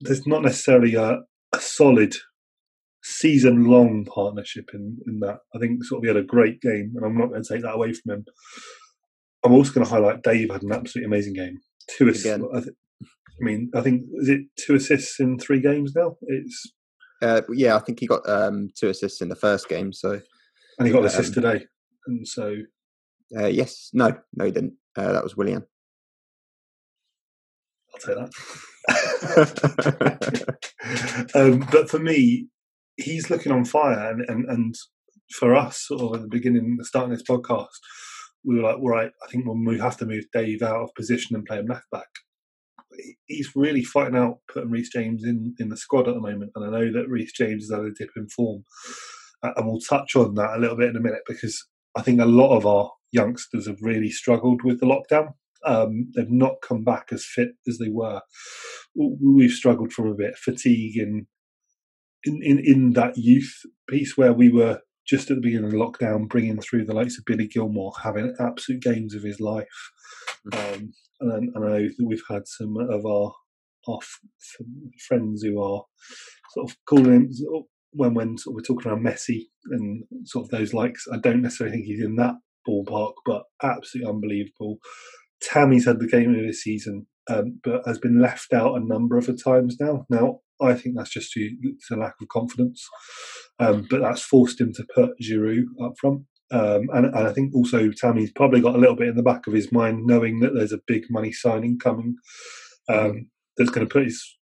there's 0.02 0.28
not 0.28 0.42
necessarily 0.42 0.96
a, 0.96 1.20
a 1.54 1.60
solid 1.60 2.16
season 3.04 3.66
long 3.66 4.06
partnership 4.06 4.70
in, 4.74 4.98
in 5.08 5.20
that. 5.20 5.40
I 5.56 5.60
think 5.60 5.84
sort 5.84 6.00
of 6.00 6.04
he 6.04 6.08
had 6.08 6.18
a 6.18 6.24
great 6.24 6.62
game, 6.62 6.94
and 6.96 7.06
I'm 7.06 7.18
not 7.18 7.30
going 7.30 7.44
to 7.44 7.54
take 7.54 7.64
that 7.64 7.76
away 7.76 7.94
from 7.94 8.14
him. 8.14 8.26
I'm 9.46 9.54
also 9.54 9.74
going 9.74 9.86
to 9.86 9.92
highlight 9.92 10.24
Dave 10.24 10.52
had 10.52 10.64
an 10.64 10.72
absolutely 10.72 11.08
amazing 11.08 11.34
game. 11.34 11.60
Two 11.90 12.08
assists. 12.08 12.46
I, 12.54 12.62
th- 12.62 12.76
I, 13.02 13.44
mean, 13.44 13.70
I 13.76 13.82
think 13.82 14.04
is 14.22 14.30
it 14.30 14.42
two 14.58 14.76
assists 14.76 15.20
in 15.20 15.38
three 15.38 15.60
games 15.60 15.94
now. 15.96 16.16
It's 16.22 16.74
uh, 17.22 17.42
yeah, 17.52 17.76
I 17.76 17.80
think 17.80 18.00
he 18.00 18.08
got 18.08 18.28
um, 18.28 18.70
two 18.78 18.90
assists 18.90 19.22
in 19.22 19.30
the 19.30 19.36
first 19.36 19.68
game. 19.68 19.92
So 19.92 20.22
and 20.78 20.88
he 20.88 20.94
got 20.94 21.00
an 21.00 21.06
assist 21.06 21.38
um, 21.38 21.44
today, 21.44 21.66
and 22.08 22.28
so 22.28 22.56
uh, 23.38 23.48
yes, 23.48 23.90
no, 23.94 24.16
no, 24.34 24.46
he 24.46 24.52
didn't. 24.52 24.76
Uh, 24.96 25.12
that 25.12 25.24
was 25.24 25.36
Willian. 25.36 25.66
I'll 27.94 28.00
take 28.00 28.16
that. 28.16 28.32
um, 31.36 31.68
but 31.72 31.90
for 31.90 32.00
me, 32.00 32.48
he's 32.98 33.30
looking 33.30 33.52
on 33.52 33.66
fire, 33.66 34.12
and, 34.12 34.22
and, 34.28 34.46
and 34.50 34.76
for 35.32 35.56
us, 35.56 35.88
sort 35.88 36.02
of 36.02 36.16
at 36.16 36.22
the 36.22 36.28
beginning, 36.28 36.76
the 36.78 36.86
starting 36.86 37.12
this 37.12 37.24
podcast, 37.24 37.68
we 38.46 38.58
were 38.58 38.64
like, 38.64 38.78
right, 38.82 39.12
I 39.24 39.32
think 39.32 39.46
we 39.48 39.80
have 39.80 39.98
to 39.98 40.06
move 40.06 40.26
Dave 40.34 40.62
out 40.62 40.84
of 40.84 40.96
position 40.96 41.36
and 41.36 41.46
play 41.46 41.60
him 41.60 41.68
left 41.68 41.90
back. 41.92 42.10
He's 43.26 43.52
really 43.56 43.84
fighting 43.84 44.16
out 44.16 44.40
putting 44.52 44.70
Reece 44.70 44.92
James 44.92 45.24
in, 45.24 45.56
in 45.60 45.70
the 45.70 45.78
squad 45.78 46.08
at 46.08 46.14
the 46.14 46.22
moment, 46.22 46.52
and 46.56 46.66
I 46.66 46.70
know 46.70 46.92
that 46.92 47.10
Reece 47.10 47.34
James 47.34 47.64
has 47.64 47.72
had 47.72 47.86
a 47.86 47.92
dip 47.92 48.12
in 48.16 48.28
form, 48.30 48.64
uh, 49.42 49.52
and 49.56 49.66
we'll 49.66 49.80
touch 49.80 50.16
on 50.16 50.36
that 50.36 50.56
a 50.56 50.60
little 50.60 50.78
bit 50.78 50.90
in 50.90 50.98
a 50.98 51.02
minute 51.02 51.24
because 51.28 51.66
I 51.96 52.02
think 52.02 52.20
a 52.20 52.26
lot 52.26 52.56
of 52.56 52.66
our 52.66 52.92
youngsters 53.12 53.68
have 53.68 53.78
really 53.82 54.10
struggled 54.10 54.64
with 54.64 54.80
the 54.80 54.86
lockdown. 54.86 55.34
Um, 55.66 56.12
they've 56.16 56.30
not 56.30 56.62
come 56.62 56.84
back 56.84 57.08
as 57.12 57.26
fit 57.26 57.50
as 57.68 57.78
they 57.78 57.90
were. 57.90 58.22
We've 58.96 59.52
struggled 59.52 59.94
from 59.94 60.08
a 60.08 60.16
bit 60.16 60.38
fatigue 60.38 60.98
and 60.98 61.26
in, 62.26 62.42
in, 62.44 62.60
in 62.60 62.94
that 62.94 63.18
youth 63.18 63.54
piece 63.90 64.18
where 64.18 64.34
we 64.34 64.50
were 64.50 64.82
just 65.06 65.30
at 65.30 65.36
the 65.36 65.42
beginning 65.42 65.66
of 65.66 65.74
lockdown, 65.74 66.30
bringing 66.30 66.60
through 66.62 66.86
the 66.86 66.94
likes 66.94 67.18
of 67.18 67.26
Billy 67.26 67.48
Gilmour, 67.48 67.92
having 68.04 68.36
absolute 68.40 68.82
games 68.82 69.14
of 69.14 69.24
his 69.24 69.40
life. 69.40 69.92
Mm. 70.54 70.76
Um, 70.76 70.94
and, 71.20 71.56
and, 71.56 71.66
I 71.66 71.68
know 71.68 71.88
that 71.88 72.06
we've 72.06 72.24
had 72.30 72.48
some 72.48 72.76
of 72.78 73.06
our 73.06 73.34
our 73.88 74.00
f- 74.02 74.66
friends 75.08 75.44
who 75.44 75.62
are 75.62 75.84
sort 76.54 76.70
of 76.70 76.78
calling 76.88 77.06
him 77.06 77.30
when 77.92 78.14
when 78.14 78.38
sort 78.38 78.54
of 78.54 78.56
we're 78.56 78.76
talking 78.76 78.92
around 78.92 79.06
Messi 79.06 79.48
and 79.72 80.04
sort 80.26 80.46
of 80.46 80.52
those 80.52 80.74
likes. 80.74 81.06
I 81.12 81.18
don't 81.18 81.42
necessarily 81.42 81.76
think 81.76 81.86
he's 81.86 82.04
in 82.04 82.16
that 82.16 82.36
ballpark, 82.68 83.14
but 83.26 83.44
absolutely 83.62 84.10
unbelievable. 84.10 84.78
Tammy's 85.42 85.86
had 85.86 86.00
the 86.00 86.08
game 86.08 86.34
of 86.34 86.46
the 86.46 86.54
season, 86.54 87.08
um, 87.30 87.60
but 87.64 87.82
has 87.86 88.00
been 88.00 88.22
left 88.22 88.54
out 88.54 88.76
a 88.76 88.86
number 88.86 89.18
of 89.18 89.30
times 89.44 89.78
now. 89.80 90.06
Now, 90.10 90.40
I 90.64 90.74
think 90.74 90.96
that's 90.98 91.10
just 91.12 91.34
due 91.34 91.76
to 91.88 91.96
lack 91.96 92.16
of 92.22 92.28
confidence, 92.30 92.86
um, 93.60 93.88
but 93.90 94.02
that's 94.02 94.22
forced 94.22 94.60
him 94.60 94.74
to 94.74 94.86
put 94.94 95.12
Giroud 95.22 95.66
up 95.84 95.94
front. 96.00 96.24
Um, 96.52 96.88
and, 96.94 97.08
and, 97.08 97.28
I 97.28 97.34
think 97.34 97.56
also 97.56 97.90
Tammy's 97.92 98.32
probably 98.32 98.62
got 98.62 98.76
a 98.76 98.78
little 98.78 98.96
bit 98.96 99.08
in 99.08 99.16
the 99.16 99.24
back 99.24 99.48
of 99.48 99.54
his 99.54 99.72
mind, 99.72 100.06
knowing 100.06 100.40
that 100.42 100.54
there's 100.54 100.72
a 100.72 100.80
big 100.86 101.04
money 101.10 101.32
signing 101.32 101.80
coming 101.80 102.16
um, 102.88 103.28
that's 103.58 103.72
going 103.72 103.88
to 103.88 103.92
put 103.92 104.04
his 104.04 104.38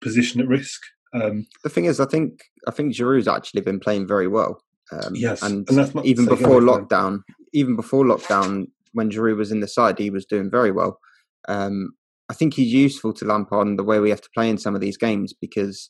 position 0.00 0.40
at 0.40 0.46
risk. 0.46 0.80
Um, 1.12 1.46
the 1.64 1.70
thing 1.70 1.86
is, 1.86 1.98
I 2.00 2.04
think 2.04 2.42
I 2.68 2.70
think 2.70 2.94
Giroud's 2.94 3.26
actually 3.26 3.62
been 3.62 3.80
playing 3.80 4.06
very 4.06 4.28
well. 4.28 4.62
Um, 4.92 5.14
yes, 5.14 5.42
and, 5.42 5.68
and 5.68 6.06
even 6.06 6.26
before 6.26 6.60
lockdown, 6.60 7.20
even 7.52 7.76
before 7.76 8.04
lockdown, 8.04 8.66
when 8.92 9.10
Giroud 9.10 9.38
was 9.38 9.50
in 9.50 9.60
the 9.60 9.68
side, 9.68 9.98
he 9.98 10.10
was 10.10 10.26
doing 10.26 10.50
very 10.50 10.70
well. 10.70 11.00
Um, 11.48 11.92
I 12.30 12.34
think 12.34 12.54
he's 12.54 12.72
useful 12.72 13.12
to 13.14 13.24
Lampard 13.24 13.66
in 13.66 13.76
the 13.76 13.84
way 13.84 14.00
we 14.00 14.10
have 14.10 14.20
to 14.20 14.30
play 14.34 14.50
in 14.50 14.58
some 14.58 14.74
of 14.74 14.80
these 14.80 14.98
games 14.98 15.32
because 15.32 15.88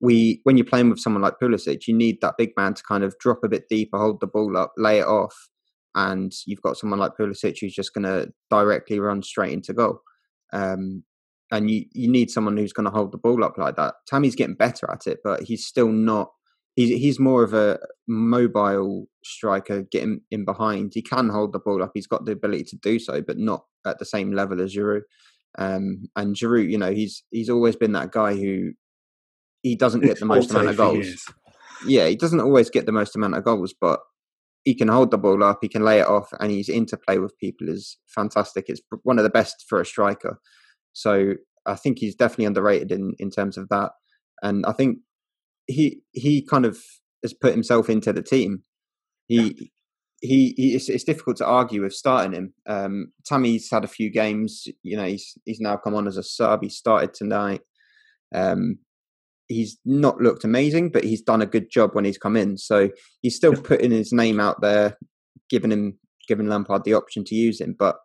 we, 0.00 0.40
when 0.44 0.56
you're 0.56 0.66
playing 0.66 0.90
with 0.90 0.98
someone 0.98 1.22
like 1.22 1.38
Pulisic, 1.40 1.86
you 1.86 1.94
need 1.94 2.18
that 2.20 2.34
big 2.36 2.50
man 2.56 2.74
to 2.74 2.82
kind 2.82 3.04
of 3.04 3.18
drop 3.18 3.38
a 3.44 3.48
bit 3.48 3.68
deeper, 3.70 3.98
hold 3.98 4.20
the 4.20 4.26
ball 4.26 4.56
up, 4.56 4.72
lay 4.76 4.98
it 4.98 5.06
off, 5.06 5.34
and 5.94 6.32
you've 6.46 6.62
got 6.62 6.76
someone 6.76 6.98
like 6.98 7.12
Pulisic 7.18 7.58
who's 7.60 7.74
just 7.74 7.94
going 7.94 8.04
to 8.04 8.30
directly 8.50 8.98
run 8.98 9.22
straight 9.22 9.52
into 9.52 9.72
goal. 9.72 10.00
Um, 10.52 11.04
and 11.50 11.70
you, 11.70 11.84
you 11.92 12.10
need 12.10 12.30
someone 12.30 12.56
who's 12.56 12.72
going 12.72 12.86
to 12.86 12.90
hold 12.90 13.12
the 13.12 13.18
ball 13.18 13.44
up 13.44 13.58
like 13.58 13.76
that. 13.76 13.94
Tammy's 14.08 14.34
getting 14.34 14.56
better 14.56 14.90
at 14.90 15.06
it, 15.06 15.18
but 15.22 15.42
he's 15.42 15.66
still 15.66 15.92
not. 15.92 16.30
He's 16.74 16.88
he's 16.88 17.20
more 17.20 17.42
of 17.42 17.52
a 17.52 17.78
mobile 18.08 19.06
striker, 19.22 19.82
getting 19.92 20.22
in 20.30 20.46
behind. 20.46 20.92
He 20.94 21.02
can 21.02 21.28
hold 21.28 21.52
the 21.52 21.58
ball 21.58 21.82
up. 21.82 21.90
He's 21.92 22.06
got 22.06 22.24
the 22.24 22.32
ability 22.32 22.64
to 22.64 22.76
do 22.76 22.98
so, 22.98 23.20
but 23.20 23.36
not 23.36 23.64
at 23.86 23.98
the 23.98 24.06
same 24.06 24.32
level 24.32 24.58
as 24.62 24.74
Giroud. 24.74 25.02
Um, 25.58 26.08
and 26.16 26.34
Giroud, 26.34 26.70
you 26.70 26.78
know, 26.78 26.92
he's 26.92 27.24
he's 27.30 27.50
always 27.50 27.76
been 27.76 27.92
that 27.92 28.10
guy 28.10 28.34
who 28.34 28.72
he 29.62 29.76
doesn't 29.76 30.00
get 30.00 30.18
the 30.18 30.26
most 30.26 30.50
amount 30.50 30.70
of 30.70 30.76
goals. 30.76 31.24
Yeah, 31.86 32.06
he 32.06 32.16
doesn't 32.16 32.40
always 32.40 32.70
get 32.70 32.86
the 32.86 32.92
most 32.92 33.16
amount 33.16 33.34
of 33.34 33.44
goals, 33.44 33.74
but 33.78 34.00
he 34.64 34.74
can 34.74 34.88
hold 34.88 35.10
the 35.10 35.18
ball 35.18 35.42
up, 35.42 35.58
he 35.60 35.68
can 35.68 35.84
lay 35.84 36.00
it 36.00 36.06
off, 36.06 36.28
and 36.38 36.52
his 36.52 36.68
interplay 36.68 37.18
with 37.18 37.36
people 37.38 37.68
is 37.68 37.98
fantastic. 38.06 38.66
It's 38.68 38.80
one 39.02 39.18
of 39.18 39.24
the 39.24 39.30
best 39.30 39.64
for 39.68 39.80
a 39.80 39.86
striker. 39.86 40.38
So 40.92 41.34
I 41.66 41.74
think 41.74 41.98
he's 41.98 42.14
definitely 42.14 42.46
underrated 42.46 42.92
in 42.92 43.14
in 43.18 43.30
terms 43.30 43.56
of 43.56 43.68
that. 43.68 43.92
And 44.42 44.64
I 44.66 44.72
think 44.72 44.98
he 45.66 46.02
he 46.12 46.42
kind 46.42 46.64
of 46.64 46.78
has 47.22 47.34
put 47.34 47.52
himself 47.52 47.88
into 47.90 48.12
the 48.12 48.22
team. 48.22 48.62
He 49.26 49.72
he, 50.22 50.54
he 50.56 50.74
it's, 50.74 50.88
it's, 50.88 51.04
difficult 51.04 51.36
to 51.38 51.46
argue 51.46 51.82
with 51.82 51.92
starting 51.92 52.32
him. 52.32 52.54
Um, 52.66 53.12
Tammy's 53.26 53.68
had 53.70 53.84
a 53.84 53.88
few 53.88 54.08
games. 54.08 54.68
You 54.82 54.96
know, 54.96 55.04
he's 55.04 55.36
he's 55.44 55.60
now 55.60 55.76
come 55.76 55.94
on 55.94 56.06
as 56.06 56.16
a 56.16 56.22
sub. 56.22 56.62
He 56.62 56.68
started 56.68 57.12
tonight. 57.12 57.60
Um, 58.32 58.78
he's 59.48 59.78
not 59.84 60.20
looked 60.20 60.44
amazing, 60.44 60.90
but 60.90 61.04
he's 61.04 61.22
done 61.22 61.42
a 61.42 61.46
good 61.46 61.70
job 61.70 61.90
when 61.92 62.04
he's 62.04 62.18
come 62.18 62.36
in. 62.36 62.56
So 62.56 62.90
he's 63.20 63.36
still 63.36 63.54
putting 63.56 63.90
his 63.90 64.12
name 64.12 64.38
out 64.38 64.60
there, 64.60 64.96
giving 65.50 65.72
him 65.72 65.98
giving 66.28 66.48
Lampard 66.48 66.84
the 66.84 66.94
option 66.94 67.24
to 67.24 67.34
use 67.34 67.60
him. 67.60 67.74
But 67.76 67.96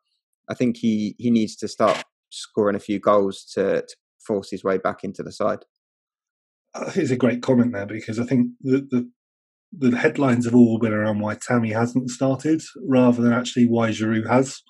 I 0.50 0.55
think 0.55 0.77
he 0.77 1.15
he 1.19 1.29
needs 1.29 1.55
to 1.57 1.67
start 1.67 2.03
scoring 2.29 2.75
a 2.75 2.79
few 2.79 3.00
goals 3.00 3.45
to, 3.53 3.81
to 3.81 3.95
force 4.25 4.50
his 4.50 4.63
way 4.63 4.79
back 4.79 5.03
into 5.03 5.21
the 5.21 5.31
side. 5.31 5.59
I 6.74 6.86
think 6.86 6.97
it's 6.97 7.12
a 7.12 7.17
great 7.17 7.41
comment 7.41 7.74
there 7.74 7.86
because 7.86 8.19
I 8.19 8.25
think 8.25 8.50
the, 8.62 8.86
the 8.89 9.09
the 9.71 9.95
headlines 9.97 10.45
have 10.45 10.55
all 10.55 10.79
been 10.79 10.93
around 10.93 11.19
why 11.19 11.36
Tammy 11.36 11.71
hasn't 11.71 12.09
started 12.09 12.62
rather 12.88 13.21
than 13.21 13.33
actually 13.33 13.65
why 13.65 13.89
Giroud 13.89 14.27
has. 14.27 14.62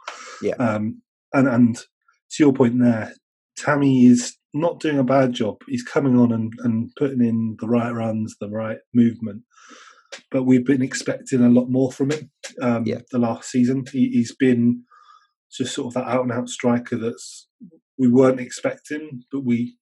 Yeah. 0.41 0.55
Um, 0.55 1.01
and 1.33 1.47
and 1.47 1.75
to 1.77 2.43
your 2.43 2.53
point 2.53 2.79
there, 2.79 3.13
Tammy 3.57 4.05
is 4.05 4.37
not 4.53 4.79
doing 4.79 4.97
a 4.97 5.03
bad 5.03 5.33
job. 5.33 5.57
He's 5.67 5.83
coming 5.83 6.17
on 6.17 6.31
and, 6.31 6.53
and 6.59 6.89
putting 6.97 7.21
in 7.21 7.57
the 7.59 7.67
right 7.67 7.91
runs, 7.91 8.35
the 8.39 8.49
right 8.49 8.77
movement. 8.93 9.43
But 10.31 10.43
we've 10.43 10.65
been 10.65 10.81
expecting 10.81 11.43
a 11.43 11.49
lot 11.49 11.69
more 11.69 11.91
from 11.91 12.11
him 12.11 12.31
um, 12.61 12.83
yeah. 12.85 12.99
the 13.11 13.19
last 13.19 13.49
season. 13.49 13.85
He, 13.91 14.17
has 14.17 14.33
been 14.37 14.83
just 15.51 15.75
sort 15.75 15.87
of 15.87 15.93
that 15.95 16.09
out 16.09 16.23
and 16.23 16.31
out 16.31 16.49
striker 16.49 16.97
that's 16.97 17.47
we 17.97 18.07
weren't 18.07 18.39
expecting, 18.39 19.23
but 19.31 19.43
we 19.43 19.77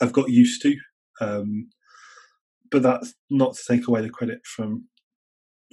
have 0.00 0.12
got 0.12 0.30
used 0.30 0.62
to. 0.62 0.76
Um, 1.20 1.68
but 2.70 2.82
that's 2.82 3.14
not 3.30 3.54
to 3.54 3.62
take 3.68 3.88
away 3.88 4.02
the 4.02 4.10
credit 4.10 4.40
from 4.44 4.88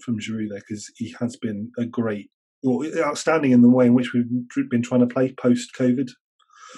from 0.03 0.19
Giroud 0.19 0.49
there 0.49 0.61
because 0.67 0.91
he 0.95 1.15
has 1.19 1.37
been 1.37 1.71
a 1.77 1.85
great, 1.85 2.29
well, 2.63 2.87
outstanding 2.97 3.51
in 3.51 3.61
the 3.61 3.69
way 3.69 3.85
in 3.85 3.93
which 3.93 4.13
we've 4.13 4.69
been 4.69 4.81
trying 4.81 5.01
to 5.01 5.13
play 5.13 5.33
post 5.33 5.71
COVID. 5.77 6.09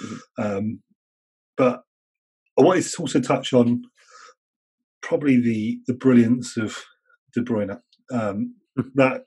Mm-hmm. 0.01 0.41
Um, 0.43 0.79
but 1.55 1.82
I 2.60 2.63
wanted 2.63 2.84
to 2.84 3.01
also 3.01 3.20
touch 3.20 3.53
on 3.53 3.84
probably 5.01 5.39
the 5.39 5.79
the 5.88 5.93
brilliance 5.93 6.58
of 6.58 6.84
De 7.34 7.41
Bruyne. 7.41 7.79
Um, 8.12 8.55
that 8.96 9.24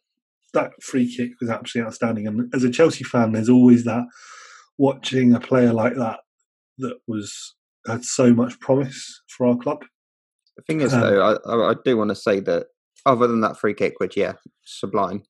that 0.55 0.71
free 0.83 1.15
kick 1.15 1.33
was 1.41 1.51
absolutely 1.51 1.87
outstanding. 1.87 2.27
And 2.27 2.53
as 2.55 2.65
a 2.65 2.71
Chelsea 2.71 3.05
fan, 3.05 3.33
there's 3.33 3.49
always 3.49 3.85
that 3.85 4.05
watching 4.79 5.35
a 5.35 5.41
player 5.41 5.73
like 5.73 5.95
that 5.95 6.21
that 6.79 6.99
was 7.07 7.55
had 7.87 8.05
so 8.05 8.33
much 8.33 8.59
promise 8.61 9.23
for 9.29 9.47
our 9.47 9.57
club. 9.57 9.85
The 10.57 10.63
thing 10.63 10.81
is, 10.81 10.95
um, 10.95 11.01
though, 11.01 11.39
I, 11.47 11.71
I 11.71 11.75
do 11.85 11.97
want 11.97 12.11
to 12.11 12.15
say 12.15 12.41
that 12.41 12.67
other 13.05 13.27
than 13.27 13.41
that 13.43 13.59
free 13.59 13.75
kick, 13.75 13.95
which 13.99 14.17
yeah, 14.17 14.35
sublime, 14.65 15.23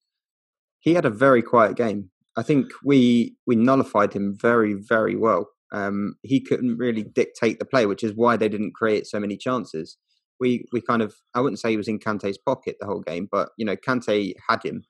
he 0.81 0.95
had 0.95 1.05
a 1.05 1.11
very 1.11 1.43
quiet 1.43 1.77
game. 1.77 2.11
I 2.37 2.43
think 2.43 2.67
we 2.85 3.37
we 3.47 3.57
nullified 3.57 4.13
him 4.13 4.37
very 4.41 4.75
very 4.75 5.17
well. 5.17 5.49
Um, 5.73 6.15
he 6.23 6.41
couldn't 6.41 6.79
really 6.79 7.03
dictate 7.03 7.59
the 7.59 7.65
play, 7.65 7.87
which 7.87 8.05
is 8.05 8.15
why 8.15 8.37
they 8.37 8.49
didn't 8.49 8.75
create 8.75 9.07
so 9.07 9.19
many 9.19 9.37
chances. 9.37 9.97
We 10.39 10.65
we 10.73 10.81
kind 10.81 11.03
of 11.03 11.15
I 11.35 11.41
wouldn't 11.41 11.59
say 11.59 11.71
he 11.71 11.77
was 11.77 11.89
in 11.89 11.99
Kante's 11.99 12.39
pocket 12.39 12.77
the 12.79 12.87
whole 12.87 13.01
game, 13.01 13.29
but 13.31 13.51
you 13.57 13.65
know 13.65 13.77
Kante 13.77 14.35
had 14.49 14.63
him, 14.63 14.85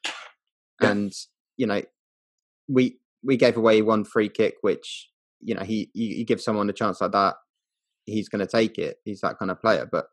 yeah. 0.83 0.90
and 0.90 1.12
you 1.57 1.66
know 1.66 1.83
we 2.69 2.99
we 3.23 3.37
gave 3.37 3.57
away 3.57 3.81
one 3.83 4.05
free 4.05 4.28
kick, 4.28 4.57
which 4.61 5.09
you 5.40 5.55
know 5.55 5.62
he 5.62 5.90
you, 5.95 6.16
you 6.16 6.25
give 6.25 6.40
someone 6.40 6.69
a 6.69 6.75
chance 6.75 7.00
like 7.00 7.12
that, 7.12 7.37
he's 8.05 8.28
going 8.28 8.45
to 8.45 8.50
take 8.50 8.78
it. 8.78 8.99
He's 9.05 9.21
that 9.21 9.38
kind 9.38 9.50
of 9.50 9.61
player, 9.61 9.88
but 9.90 10.07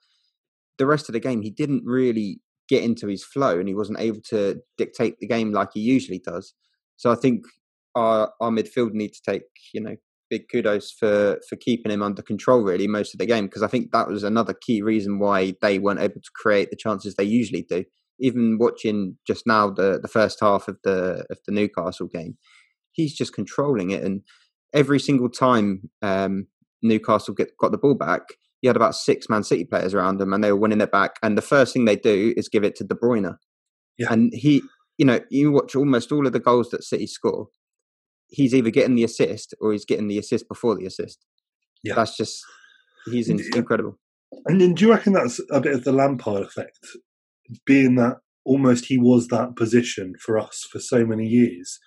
the 0.78 0.86
rest 0.86 1.10
of 1.10 1.14
the 1.14 1.20
game 1.20 1.42
he 1.42 1.52
didn't 1.52 1.84
really 1.86 2.40
get 2.70 2.84
into 2.84 3.08
his 3.08 3.24
flow, 3.24 3.60
and 3.60 3.68
he 3.68 3.76
wasn't 3.76 4.00
able 4.00 4.22
to 4.30 4.62
dictate 4.78 5.20
the 5.20 5.28
game 5.28 5.52
like 5.52 5.70
he 5.74 5.80
usually 5.80 6.20
does. 6.20 6.54
So 6.98 7.12
I 7.12 7.16
think 7.16 7.44
our 7.96 8.32
our 8.42 8.50
midfield 8.50 8.94
need 8.94 9.14
to 9.14 9.22
take 9.26 9.44
you 9.74 9.82
know 9.82 9.96
big 10.30 10.50
kudos 10.52 10.92
for 10.92 11.40
for 11.48 11.56
keeping 11.58 11.92
him 11.92 12.02
under 12.02 12.22
control 12.22 12.62
really 12.64 12.88
most 12.88 13.14
of 13.14 13.20
the 13.20 13.26
game 13.26 13.46
because 13.46 13.62
I 13.62 13.68
think 13.68 13.92
that 13.92 14.08
was 14.08 14.24
another 14.24 14.54
key 14.54 14.82
reason 14.82 15.20
why 15.20 15.54
they 15.62 15.78
weren't 15.78 16.00
able 16.00 16.22
to 16.22 16.32
create 16.34 16.70
the 16.70 16.76
chances 16.76 17.16
they 17.16 17.24
usually 17.24 17.66
do. 17.70 17.86
Even 18.20 18.58
watching 18.58 19.18
just 19.28 19.46
now 19.46 19.70
the 19.70 20.00
the 20.02 20.08
first 20.08 20.40
half 20.40 20.68
of 20.68 20.78
the 20.84 21.26
of 21.30 21.38
the 21.46 21.52
Newcastle 21.52 22.08
game, 22.08 22.38
he's 22.94 23.14
just 23.14 23.34
controlling 23.34 23.92
it, 23.92 24.04
and 24.04 24.22
every 24.74 25.00
single 25.00 25.30
time 25.30 25.90
um, 26.02 26.48
Newcastle 26.82 27.34
get, 27.34 27.58
got 27.58 27.72
the 27.72 27.78
ball 27.78 27.96
back, 27.96 28.22
he 28.64 28.68
had 28.68 28.78
about 28.78 28.96
six 28.96 29.28
Man 29.28 29.44
City 29.44 29.66
players 29.66 29.94
around 29.94 30.22
him, 30.22 30.32
and 30.32 30.42
they 30.42 30.50
were 30.50 30.58
winning 30.58 30.80
it 30.80 30.90
back. 30.90 31.18
And 31.22 31.38
the 31.38 31.42
first 31.42 31.74
thing 31.74 31.84
they 31.84 31.98
do 31.98 32.34
is 32.38 32.48
give 32.48 32.64
it 32.64 32.78
to 32.78 32.86
De 32.86 32.96
Bruyne, 32.96 33.36
yeah. 33.98 34.08
and 34.10 34.34
he, 34.34 34.62
you 34.98 35.06
know, 35.06 35.20
you 35.30 35.52
watch 35.52 35.76
almost 35.76 36.14
all 36.14 36.26
of 36.26 36.32
the 36.32 36.40
goals 36.40 36.70
that 36.70 36.86
City 36.86 37.06
score, 37.06 37.48
he's 38.30 38.56
either 38.56 38.70
getting 38.70 38.96
the 38.96 39.04
assist 39.04 39.54
or 39.60 39.74
he's 39.74 39.84
getting 39.84 40.08
the 40.08 40.18
assist 40.18 40.48
before 40.48 40.78
the 40.78 40.86
assist. 40.86 41.26
Yeah, 41.84 41.96
that's 41.96 42.16
just 42.16 42.42
he's 43.12 43.28
in, 43.28 43.42
incredible. 43.54 44.00
And 44.46 44.62
then, 44.62 44.76
do 44.76 44.86
you 44.86 44.92
reckon 44.92 45.12
that's 45.12 45.42
a 45.52 45.60
bit 45.60 45.74
of 45.74 45.84
the 45.84 45.92
Lampard 45.92 46.44
effect, 46.44 46.88
being 47.66 47.96
that 47.96 48.20
almost 48.46 48.86
he 48.86 48.98
was 48.98 49.28
that 49.28 49.58
position 49.58 50.14
for 50.22 50.40
us 50.40 50.66
for 50.72 50.80
so 50.80 51.06
many 51.06 51.28
years? 51.28 51.80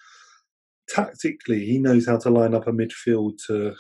Tactically, 0.91 1.65
he 1.65 1.79
knows 1.79 2.07
how 2.07 2.19
to 2.19 2.29
line 2.29 2.55
up 2.55 2.67
a 2.67 2.71
midfield 2.71 3.39
to 3.47 3.77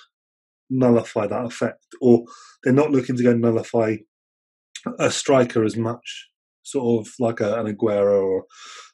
nullify 0.71 1.27
that 1.27 1.47
effect, 1.47 1.85
or 2.01 2.25
they're 2.63 2.73
not 2.73 2.91
looking 2.91 3.17
to 3.17 3.23
go 3.23 3.35
nullify 3.35 3.97
a 4.99 5.11
striker 5.11 5.65
as 5.65 5.77
much, 5.77 6.29
sort 6.63 7.07
of 7.07 7.13
like 7.19 7.41
a, 7.41 7.61
an 7.61 7.75
Aguero 7.75 8.23
or 8.23 8.45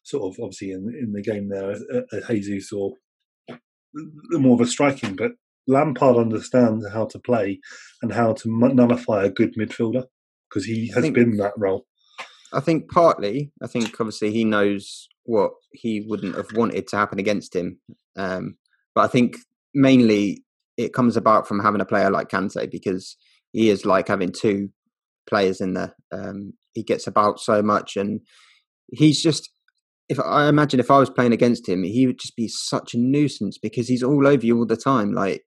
sort 0.03 0.25
of 0.25 0.43
obviously 0.43 0.73
in 0.73 0.93
in 1.01 1.13
the 1.13 1.23
game 1.23 1.49
there, 1.49 1.73
a, 1.73 2.03
a 2.29 2.35
Jesus 2.35 2.73
or 2.73 2.93
more 4.33 4.55
of 4.55 4.61
a 4.61 4.67
striking, 4.67 5.15
but 5.17 5.33
Lampard 5.67 6.17
understands 6.17 6.87
how 6.93 7.07
to 7.07 7.19
play 7.19 7.61
and 8.01 8.13
how 8.13 8.33
to 8.33 8.75
nullify 8.75 9.25
a 9.25 9.31
good 9.31 9.55
midfielder 9.55 10.05
because 10.49 10.65
he 10.65 10.89
has 10.89 11.03
think, 11.03 11.15
been 11.15 11.37
that 11.37 11.53
role. 11.57 11.87
I 12.53 12.61
think 12.61 12.91
partly, 12.91 13.53
I 13.63 13.67
think 13.67 14.01
obviously 14.01 14.33
he 14.33 14.45
knows 14.45 15.09
what 15.25 15.53
he 15.73 16.05
wouldn't 16.07 16.37
have 16.37 16.53
wanted 16.55 16.89
to 16.89 16.97
happen 16.97 17.19
against 17.19 17.55
him, 17.55 17.79
um, 18.17 18.57
but 18.95 19.03
I 19.03 19.09
think 19.09 19.37
mainly 19.75 20.43
it 20.77 20.93
comes 20.93 21.17
about 21.17 21.47
from 21.47 21.61
having 21.61 21.81
a 21.81 21.87
player 21.87 22.11
like 22.11 22.29
Kante 22.29 22.71
because 22.71 23.17
he 23.53 23.69
is 23.71 23.85
like 23.85 24.09
having 24.09 24.33
two 24.33 24.71
players 25.29 25.61
in 25.61 25.75
there. 25.75 25.95
Um, 26.13 26.55
he 26.75 26.83
gets 26.83 27.07
about 27.07 27.41
so 27.41 27.63
much, 27.63 27.97
and 27.97 28.21
he's 28.93 29.23
just 29.23 29.51
if 30.09 30.19
I 30.21 30.49
imagine 30.49 30.81
if 30.81 30.91
I 30.91 30.99
was 30.99 31.11
playing 31.11 31.33
against 31.33 31.69
him, 31.69 31.83
he 31.83 32.07
would 32.07 32.19
just 32.19 32.37
be 32.37 32.49
such 32.49 32.95
a 32.95 32.99
nuisance 32.99 33.59
because 33.59 33.89
he's 33.89 34.03
all 34.03 34.27
over 34.27 34.45
you 34.45 34.59
all 34.59 34.67
the 34.67 34.77
time. 34.77 35.13
Like 35.13 35.43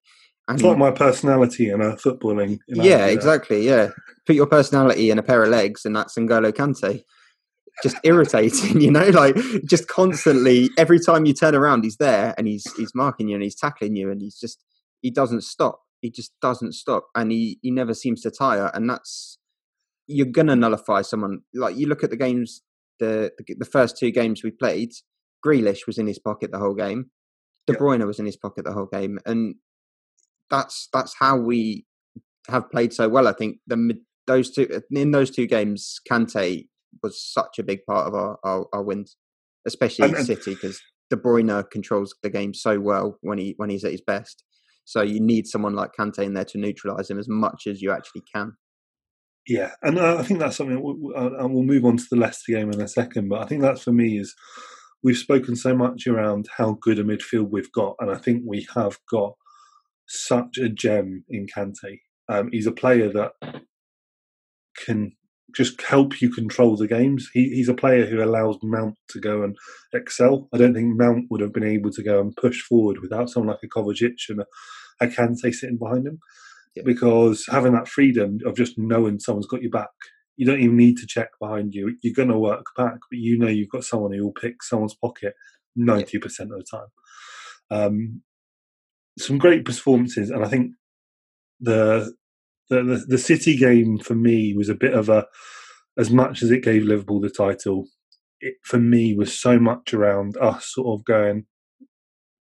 it's 0.50 0.62
like 0.62 0.78
my 0.78 0.92
personality 0.92 1.70
in 1.70 1.82
a 1.82 1.96
footballing. 1.96 2.60
yeah, 2.68 3.08
exactly. 3.08 3.66
Yeah, 3.66 3.90
put 4.26 4.36
your 4.36 4.46
personality 4.46 5.10
in 5.10 5.18
a 5.18 5.24
pair 5.24 5.44
of 5.44 5.50
legs, 5.50 5.86
and 5.86 5.96
that's 5.96 6.16
N'Golo 6.16 6.52
Kante. 6.52 7.02
Just 7.84 7.98
irritating, 8.04 8.80
you 8.82 8.92
know, 8.92 9.10
like 9.10 9.36
just 9.68 9.88
constantly. 9.88 10.70
Every 10.78 11.00
time 11.00 11.26
you 11.26 11.34
turn 11.34 11.56
around, 11.56 11.84
he's 11.84 11.98
there, 11.98 12.36
and 12.38 12.48
he's 12.48 12.66
he's 12.76 12.94
marking 12.94 13.28
you, 13.28 13.36
and 13.36 13.44
he's 13.44 13.56
tackling 13.56 13.96
you, 13.96 14.12
and 14.12 14.22
he's 14.22 14.40
just 14.40 14.64
he 15.06 15.12
doesn't 15.12 15.44
stop. 15.44 15.82
He 16.02 16.10
just 16.10 16.32
doesn't 16.42 16.74
stop, 16.74 17.06
and 17.14 17.32
he 17.32 17.60
he 17.62 17.70
never 17.70 17.94
seems 17.94 18.22
to 18.22 18.32
tire, 18.32 18.72
and 18.74 18.90
that's 18.90 19.38
you're 20.08 20.26
gonna 20.26 20.56
nullify 20.56 21.04
someone. 21.04 21.42
Like 21.54 21.78
you 21.78 21.88
look 21.88 22.04
at 22.04 22.10
the 22.10 22.18
games 22.18 22.64
the, 23.00 23.32
the, 23.38 23.56
the 23.60 23.66
first 23.66 24.00
two 24.00 24.10
games 24.10 24.44
we 24.44 24.50
played, 24.50 24.92
Grealish 25.46 25.86
was 25.86 26.00
in 26.00 26.08
his 26.08 26.18
pocket 26.18 26.52
the 26.52 26.58
whole 26.58 26.74
game. 26.74 27.12
De 27.68 27.74
Bruyne 27.74 28.06
was 28.08 28.20
in 28.20 28.26
his 28.26 28.38
pocket 28.38 28.66
the 28.66 28.74
whole 28.74 28.90
game, 28.92 29.20
and 29.28 29.56
that's 30.50 30.90
that's 30.92 31.14
how 31.20 31.38
we 31.38 31.86
have 32.48 32.72
played 32.72 32.92
so 32.92 33.08
well. 33.08 33.28
I 33.28 33.34
think 33.34 33.58
the 33.68 33.94
those 34.26 34.50
two 34.50 34.82
in 34.90 35.12
those 35.12 35.30
two 35.30 35.46
games, 35.46 36.00
Kante 36.10 36.68
was 37.04 37.22
such 37.22 37.60
a 37.60 37.64
big 37.64 37.86
part 37.88 38.08
of 38.08 38.16
our 38.16 38.40
our, 38.44 38.66
our 38.74 38.84
wins, 38.84 39.18
especially 39.68 40.16
and, 40.16 40.26
City 40.26 40.56
because 40.56 40.82
De 41.12 41.16
Bruyne 41.16 41.70
controls 41.70 42.16
the 42.24 42.30
game 42.32 42.56
so 42.56 42.80
well 42.80 43.20
when 43.22 43.38
he 43.38 43.54
when 43.58 43.70
he's 43.70 43.84
at 43.84 43.92
his 43.92 44.02
best. 44.02 44.44
So 44.86 45.02
you 45.02 45.20
need 45.20 45.48
someone 45.48 45.76
like 45.76 45.92
Kante 46.00 46.20
in 46.20 46.34
there 46.34 46.46
to 46.46 46.58
neutralise 46.58 47.10
him 47.10 47.20
as 47.20 47.28
much 47.28 47.64
as 47.68 47.82
you 47.82 47.92
actually 47.92 48.24
can. 48.34 48.54
Yeah, 49.48 49.72
and 49.84 50.00
I 50.00 50.24
think 50.24 50.40
that's 50.40 50.56
something. 50.56 50.78
And 50.78 51.54
we'll 51.54 51.64
move 51.64 51.86
on 51.86 51.98
to 51.98 52.06
the 52.10 52.18
Leicester 52.18 52.54
game 52.54 52.72
in 52.72 52.82
a 52.82 52.88
second, 52.88 53.30
but 53.30 53.42
I 53.42 53.46
think 53.46 53.62
that 53.62 53.80
for 53.80 53.92
me 53.92 54.18
is 54.18 54.34
we've 55.04 55.18
spoken 55.18 55.56
so 55.56 55.76
much 55.76 56.08
around 56.08 56.48
how 56.58 56.78
good 56.82 56.98
a 56.98 57.04
midfield 57.04 57.52
we've 57.52 57.72
got, 57.72 57.96
and 58.00 58.10
I 58.10 58.18
think 58.18 58.44
we 58.46 58.68
have 58.74 58.98
got 59.12 59.34
such 60.08 60.58
a 60.58 60.70
gem 60.70 61.26
in 61.30 61.46
Kante. 61.46 62.00
Um, 62.28 62.50
he's 62.52 62.66
a 62.66 62.72
player 62.72 63.12
that 63.14 63.64
can 64.84 65.16
just 65.56 65.82
help 65.82 66.22
you 66.22 66.30
control 66.30 66.76
the 66.76 66.88
games. 66.88 67.30
He, 67.34 67.50
he's 67.50 67.70
a 67.70 67.74
player 67.74 68.06
who 68.06 68.22
allows 68.22 68.58
Mount 68.62 68.96
to 69.10 69.20
go 69.20 69.44
and 69.44 69.56
excel. 69.94 70.50
I 70.54 70.58
don't 70.58 70.74
think 70.74 70.98
Mount 70.98 71.26
would 71.30 71.42
have 71.42 71.54
been 71.54 71.64
able 71.64 71.92
to 71.92 72.04
go 72.04 72.20
and 72.20 72.36
push 72.36 72.62
forward 72.62 73.00
without 73.02 73.30
someone 73.30 73.56
like 73.56 73.64
a 73.64 73.68
Kovacic 73.68 74.18
and 74.30 74.42
a, 74.42 74.46
a 75.02 75.08
Kante 75.08 75.54
sitting 75.54 75.78
behind 75.78 76.06
him 76.06 76.20
yeah. 76.76 76.84
because 76.86 77.46
having 77.50 77.74
that 77.74 77.88
freedom 77.88 78.40
of 78.46 78.56
just 78.56 78.78
knowing 78.78 79.20
someone's 79.20 79.48
got 79.48 79.62
your 79.62 79.72
back, 79.72 79.90
you 80.36 80.46
don't 80.46 80.60
even 80.60 80.78
need 80.78 80.98
to 80.98 81.08
check 81.08 81.30
behind 81.40 81.74
you. 81.74 81.96
You're 82.02 82.14
going 82.14 82.30
to 82.30 82.38
work 82.38 82.66
back, 82.78 82.98
but 83.10 83.18
you 83.18 83.38
know 83.38 83.48
you've 83.48 83.70
got 83.70 83.86
someone 83.86 84.12
who 84.12 84.24
will 84.24 84.34
pick 84.34 84.62
someone's 84.62 84.96
pocket 84.96 85.34
90% 85.78 86.12
yeah. 86.14 86.44
of 86.44 86.50
the 86.50 86.66
time. 86.70 86.88
Um, 87.72 88.22
some 89.18 89.38
great 89.38 89.64
performances, 89.64 90.30
and 90.30 90.44
I 90.44 90.50
think 90.50 90.74
the, 91.62 92.14
the, 92.70 92.84
the 92.84 93.06
the 93.08 93.18
City 93.18 93.58
game 93.58 93.98
for 93.98 94.16
me 94.16 94.54
was 94.56 94.70
a 94.70 94.76
bit 94.76 94.94
of 94.94 95.10
a, 95.10 95.26
as 95.98 96.12
much 96.12 96.42
as 96.42 96.52
it 96.52 96.64
gave 96.64 96.84
Liverpool 96.84 97.22
the 97.22 97.30
title, 97.30 97.86
it 98.40 98.56
for 98.64 98.80
me 98.80 99.16
was 99.16 99.40
so 99.40 99.60
much 99.60 99.94
around 99.94 100.38
us 100.38 100.72
sort 100.74 101.00
of 101.00 101.06
going, 101.06 101.46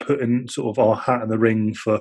putting 0.00 0.48
sort 0.48 0.76
of 0.76 0.84
our 0.84 0.96
hat 0.96 1.22
in 1.22 1.28
the 1.28 1.38
ring 1.38 1.74
for 1.74 2.00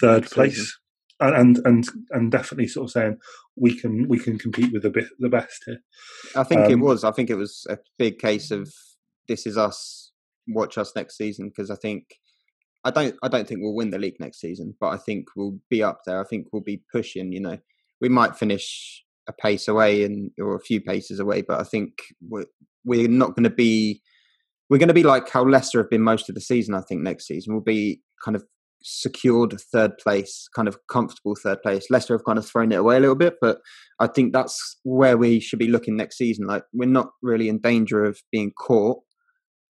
third 0.00 0.30
place 0.30 0.78
and 1.20 1.58
and 1.64 1.88
and 2.10 2.30
definitely 2.30 2.68
sort 2.68 2.84
of 2.84 2.90
saying 2.90 3.16
we 3.56 3.78
can 3.78 4.06
we 4.08 4.18
can 4.18 4.38
compete 4.38 4.72
with 4.72 4.82
the 4.82 4.90
bit 4.90 5.08
the 5.18 5.28
best 5.28 5.62
here. 5.66 5.80
I 6.36 6.44
think 6.44 6.62
um, 6.62 6.70
it 6.70 6.78
was. 6.78 7.04
I 7.04 7.10
think 7.10 7.30
it 7.30 7.34
was 7.36 7.66
a 7.68 7.78
big 7.98 8.18
case 8.18 8.50
of 8.50 8.72
this 9.28 9.46
is 9.46 9.56
us. 9.56 10.12
Watch 10.46 10.78
us 10.78 10.92
next 10.94 11.16
season 11.16 11.48
because 11.48 11.70
I 11.70 11.76
think 11.76 12.04
I 12.84 12.90
don't 12.90 13.16
I 13.22 13.28
don't 13.28 13.46
think 13.46 13.60
we'll 13.62 13.74
win 13.74 13.90
the 13.90 13.98
league 13.98 14.20
next 14.20 14.40
season, 14.40 14.74
but 14.80 14.88
I 14.88 14.96
think 14.96 15.26
we'll 15.36 15.58
be 15.68 15.82
up 15.82 16.00
there. 16.06 16.20
I 16.20 16.24
think 16.24 16.46
we'll 16.52 16.62
be 16.62 16.82
pushing. 16.92 17.32
You 17.32 17.40
know, 17.40 17.58
we 18.00 18.08
might 18.08 18.36
finish 18.36 19.04
a 19.28 19.32
pace 19.32 19.68
away 19.68 20.04
and 20.04 20.30
or 20.38 20.54
a 20.54 20.60
few 20.60 20.80
paces 20.80 21.20
away, 21.20 21.42
but 21.42 21.60
I 21.60 21.64
think 21.64 21.92
we're 22.20 22.46
we're 22.84 23.08
not 23.08 23.34
going 23.34 23.44
to 23.44 23.50
be 23.50 24.00
we're 24.70 24.78
going 24.78 24.88
to 24.88 24.94
be 24.94 25.02
like 25.02 25.28
how 25.28 25.44
Leicester 25.44 25.80
have 25.80 25.90
been 25.90 26.02
most 26.02 26.28
of 26.28 26.34
the 26.34 26.40
season. 26.40 26.74
I 26.74 26.82
think 26.82 27.02
next 27.02 27.26
season 27.26 27.54
we'll 27.54 27.62
be 27.62 28.02
kind 28.24 28.36
of 28.36 28.44
secured 28.82 29.54
third 29.72 29.98
place, 29.98 30.48
kind 30.54 30.68
of 30.68 30.78
comfortable 30.90 31.34
third 31.42 31.60
place. 31.62 31.86
Leicester 31.90 32.14
have 32.14 32.24
kind 32.24 32.38
of 32.38 32.46
thrown 32.46 32.72
it 32.72 32.76
away 32.76 32.96
a 32.96 33.00
little 33.00 33.16
bit, 33.16 33.34
but 33.40 33.58
I 33.98 34.06
think 34.06 34.32
that's 34.32 34.78
where 34.84 35.16
we 35.16 35.40
should 35.40 35.58
be 35.58 35.68
looking 35.68 35.96
next 35.96 36.16
season. 36.16 36.46
Like 36.46 36.64
we're 36.72 36.88
not 36.88 37.10
really 37.22 37.48
in 37.48 37.58
danger 37.58 38.04
of 38.04 38.20
being 38.30 38.52
caught, 38.58 39.02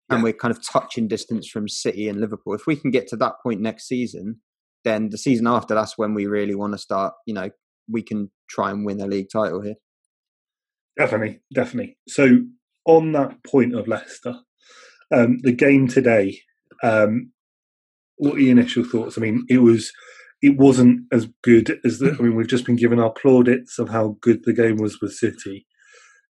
yeah. 0.09 0.16
and 0.16 0.23
we're 0.23 0.33
kind 0.33 0.53
of 0.53 0.62
touching 0.66 1.09
distance 1.09 1.49
from 1.49 1.68
City 1.68 2.09
and 2.09 2.21
Liverpool. 2.21 2.55
If 2.55 2.66
we 2.66 2.77
can 2.77 2.90
get 2.90 3.09
to 3.09 3.16
that 3.16 3.35
point 3.42 3.61
next 3.61 3.87
season, 3.87 4.40
then 4.85 5.11
the 5.11 5.18
season 5.18 5.47
after, 5.47 5.75
that's 5.75 5.99
when 5.99 6.14
we 6.14 6.27
really 6.27 6.55
want 6.55 6.73
to 6.73 6.79
start. 6.79 7.14
You 7.27 7.35
know, 7.35 7.51
we 7.90 8.03
can 8.03 8.31
try 8.49 8.71
and 8.71 8.85
win 8.85 9.01
a 9.01 9.07
league 9.07 9.29
title 9.33 9.62
here. 9.62 9.77
Definitely, 10.97 11.40
definitely. 11.55 11.97
So 12.09 12.40
on 12.87 13.12
that 13.12 13.44
point 13.44 13.75
of 13.75 13.87
Leicester, 13.87 14.35
um, 15.12 15.38
the 15.42 15.53
game 15.53 15.88
today. 15.88 16.40
Um, 16.83 17.33
what 18.16 18.37
are 18.37 18.40
your 18.40 18.53
initial 18.53 18.85
thoughts? 18.85 19.16
I 19.16 19.21
mean, 19.21 19.44
it 19.49 19.59
was 19.59 19.92
it 20.42 20.57
wasn't 20.57 21.03
as 21.12 21.29
good 21.42 21.79
as 21.85 21.99
the. 21.99 22.16
I 22.18 22.23
mean, 22.23 22.37
we've 22.37 22.49
just 22.49 22.66
been 22.66 22.77
given 22.77 23.01
our 23.01 23.12
plaudits 23.12 23.79
of 23.79 23.88
how 23.88 24.16
good 24.21 24.44
the 24.44 24.53
game 24.53 24.77
was 24.77 25.01
with 25.01 25.12
City. 25.12 25.66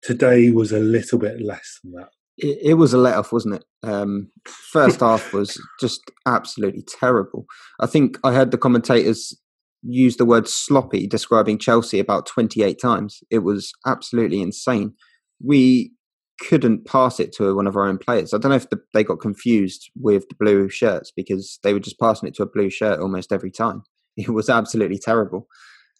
Today 0.02 0.50
was 0.50 0.72
a 0.72 0.78
little 0.78 1.18
bit 1.18 1.40
less 1.42 1.78
than 1.82 1.92
that. 1.92 2.08
It, 2.42 2.58
it 2.62 2.74
was 2.74 2.92
a 2.92 2.98
let 2.98 3.16
off, 3.16 3.32
wasn't 3.32 3.56
it? 3.56 3.64
Um, 3.82 4.30
first 4.46 5.00
half 5.00 5.32
was 5.32 5.60
just 5.80 6.00
absolutely 6.26 6.82
terrible. 6.82 7.46
I 7.80 7.86
think 7.86 8.18
I 8.24 8.32
heard 8.32 8.50
the 8.50 8.58
commentators 8.58 9.36
use 9.82 10.16
the 10.16 10.24
word 10.24 10.48
sloppy 10.48 11.06
describing 11.06 11.58
Chelsea 11.58 11.98
about 11.98 12.26
28 12.26 12.78
times. 12.80 13.20
It 13.30 13.40
was 13.40 13.72
absolutely 13.86 14.42
insane. 14.42 14.94
We 15.42 15.92
couldn't 16.40 16.86
pass 16.86 17.20
it 17.20 17.32
to 17.32 17.54
one 17.54 17.66
of 17.66 17.76
our 17.76 17.86
own 17.86 17.98
players. 17.98 18.32
I 18.32 18.38
don't 18.38 18.50
know 18.50 18.56
if 18.56 18.70
the, 18.70 18.80
they 18.94 19.04
got 19.04 19.20
confused 19.20 19.90
with 19.94 20.28
the 20.28 20.34
blue 20.38 20.68
shirts 20.68 21.12
because 21.14 21.58
they 21.62 21.72
were 21.72 21.80
just 21.80 22.00
passing 22.00 22.28
it 22.28 22.34
to 22.36 22.42
a 22.42 22.50
blue 22.50 22.70
shirt 22.70 23.00
almost 23.00 23.32
every 23.32 23.50
time. 23.50 23.82
It 24.16 24.30
was 24.30 24.50
absolutely 24.50 24.98
terrible. 24.98 25.46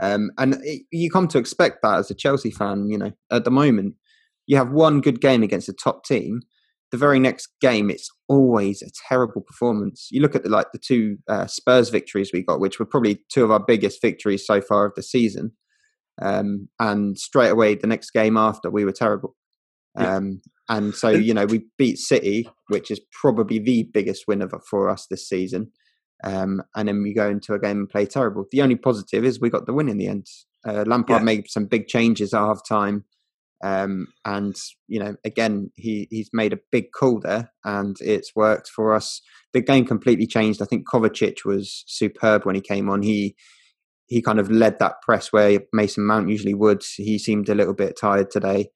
Um, 0.03 0.31
and 0.37 0.59
it, 0.63 0.83
you 0.91 1.11
come 1.11 1.29
to 1.29 1.39
expect 1.39 1.79
that 1.83 1.99
as 1.99 2.11
a 2.11 2.15
Chelsea 2.15 2.51
fan. 2.51 2.89
You 2.91 2.99
know, 2.99 3.13
at 3.31 3.45
the 3.45 3.51
moment, 3.51 3.95
you 4.51 4.57
have 4.57 4.73
one 4.73 5.01
good 5.01 5.21
game 5.21 5.45
against 5.45 5.69
a 5.69 5.73
top 5.73 6.05
team. 6.05 6.41
The 6.91 6.97
very 6.97 7.21
next 7.21 7.51
game, 7.61 7.89
it's 7.89 8.11
always 8.27 8.83
a 8.83 8.91
terrible 9.09 9.43
performance. 9.43 10.09
You 10.11 10.21
look 10.21 10.35
at 10.35 10.43
the, 10.43 10.49
like 10.49 10.73
the 10.73 10.81
two 10.81 11.19
uh, 11.29 11.47
Spurs 11.47 11.89
victories 11.89 12.33
we 12.33 12.43
got, 12.43 12.59
which 12.59 12.81
were 12.81 12.85
probably 12.85 13.21
two 13.33 13.45
of 13.45 13.53
our 13.53 13.61
biggest 13.65 14.03
victories 14.03 14.45
so 14.45 14.61
far 14.61 14.87
of 14.87 14.95
the 14.97 15.05
season. 15.05 15.53
Um, 16.21 16.69
and 16.81 17.17
straight 17.17 17.51
away, 17.51 17.77
the 17.77 17.87
next 17.87 18.11
game 18.11 18.37
after, 18.37 18.71
we 18.71 18.85
were 18.85 18.91
terrible. 18.91 19.37
Um, 19.95 20.41
and 20.69 20.97
so, 20.97 21.11
you 21.11 21.33
know, 21.33 21.47
we 21.47 21.67
beat 21.79 21.99
City, 21.99 22.49
which 22.71 22.91
is 22.91 23.01
probably 23.13 23.61
the 23.61 23.85
biggest 23.95 24.25
winner 24.27 24.49
for 24.69 24.89
us 24.89 25.07
this 25.09 25.29
season. 25.29 25.71
Um, 26.25 26.61
and 26.75 26.89
then 26.89 27.05
we 27.05 27.15
go 27.15 27.31
into 27.31 27.55
a 27.55 27.61
game 27.61 27.79
and 27.79 27.89
play 27.89 28.05
terrible. 28.05 28.47
The 28.51 28.63
only 28.63 28.75
positive 28.75 29.25
is 29.25 29.41
we 29.41 29.49
got 29.49 29.67
the 29.67 29.75
win 29.75 29.89
in 29.89 29.97
the 29.97 30.09
end. 30.09 30.27
Uh, 30.67 30.83
Lampard 30.89 31.21
yeah. 31.21 31.25
made 31.25 31.49
some 31.49 31.67
big 31.67 31.87
changes 31.87 32.35
at 32.35 32.41
half 32.41 32.67
time. 32.69 33.05
Um, 33.63 34.07
and, 34.25 34.57
you 34.89 34.99
know, 34.99 35.17
again, 35.25 35.71
he, 35.75 36.09
he's 36.11 36.31
made 36.33 36.53
a 36.53 36.59
big 36.73 36.93
call 36.93 37.21
there 37.21 37.53
and 37.65 37.97
it's 38.01 38.35
worked 38.35 38.69
for 38.69 38.95
us. 38.95 39.21
The 39.53 39.61
game 39.61 39.85
completely 39.85 40.27
changed. 40.27 40.63
I 40.63 40.65
think 40.65 40.89
Kovacic 40.89 41.45
was 41.45 41.85
superb 41.87 42.47
when 42.47 42.55
he 42.55 42.61
came 42.61 42.89
on. 42.89 43.03
He, 43.03 43.37
he 44.07 44.23
kind 44.23 44.41
of 44.41 44.51
led 44.51 44.79
that 44.79 45.03
press 45.03 45.33
where 45.33 45.61
Mason 45.73 46.07
Mount 46.07 46.29
usually 46.29 46.55
would. 46.55 46.83
He 46.97 47.19
seemed 47.19 47.49
a 47.49 47.55
little 47.55 47.75
bit 47.75 47.99
tired 48.01 48.31
today. 48.31 48.71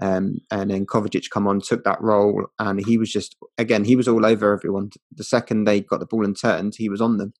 Um, 0.00 0.38
and 0.50 0.70
then 0.70 0.86
Kovacic 0.86 1.30
come 1.30 1.48
on, 1.48 1.60
took 1.60 1.84
that 1.84 2.00
role, 2.02 2.46
and 2.58 2.84
he 2.84 2.98
was 2.98 3.10
just 3.10 3.34
again 3.56 3.84
he 3.84 3.96
was 3.96 4.06
all 4.06 4.26
over 4.26 4.52
everyone. 4.52 4.90
The 5.10 5.24
second 5.24 5.64
they 5.64 5.80
got 5.80 6.00
the 6.00 6.06
ball 6.06 6.24
and 6.24 6.38
turned, 6.38 6.74
he 6.76 6.90
was 6.90 7.00
on 7.00 7.16
them, 7.16 7.32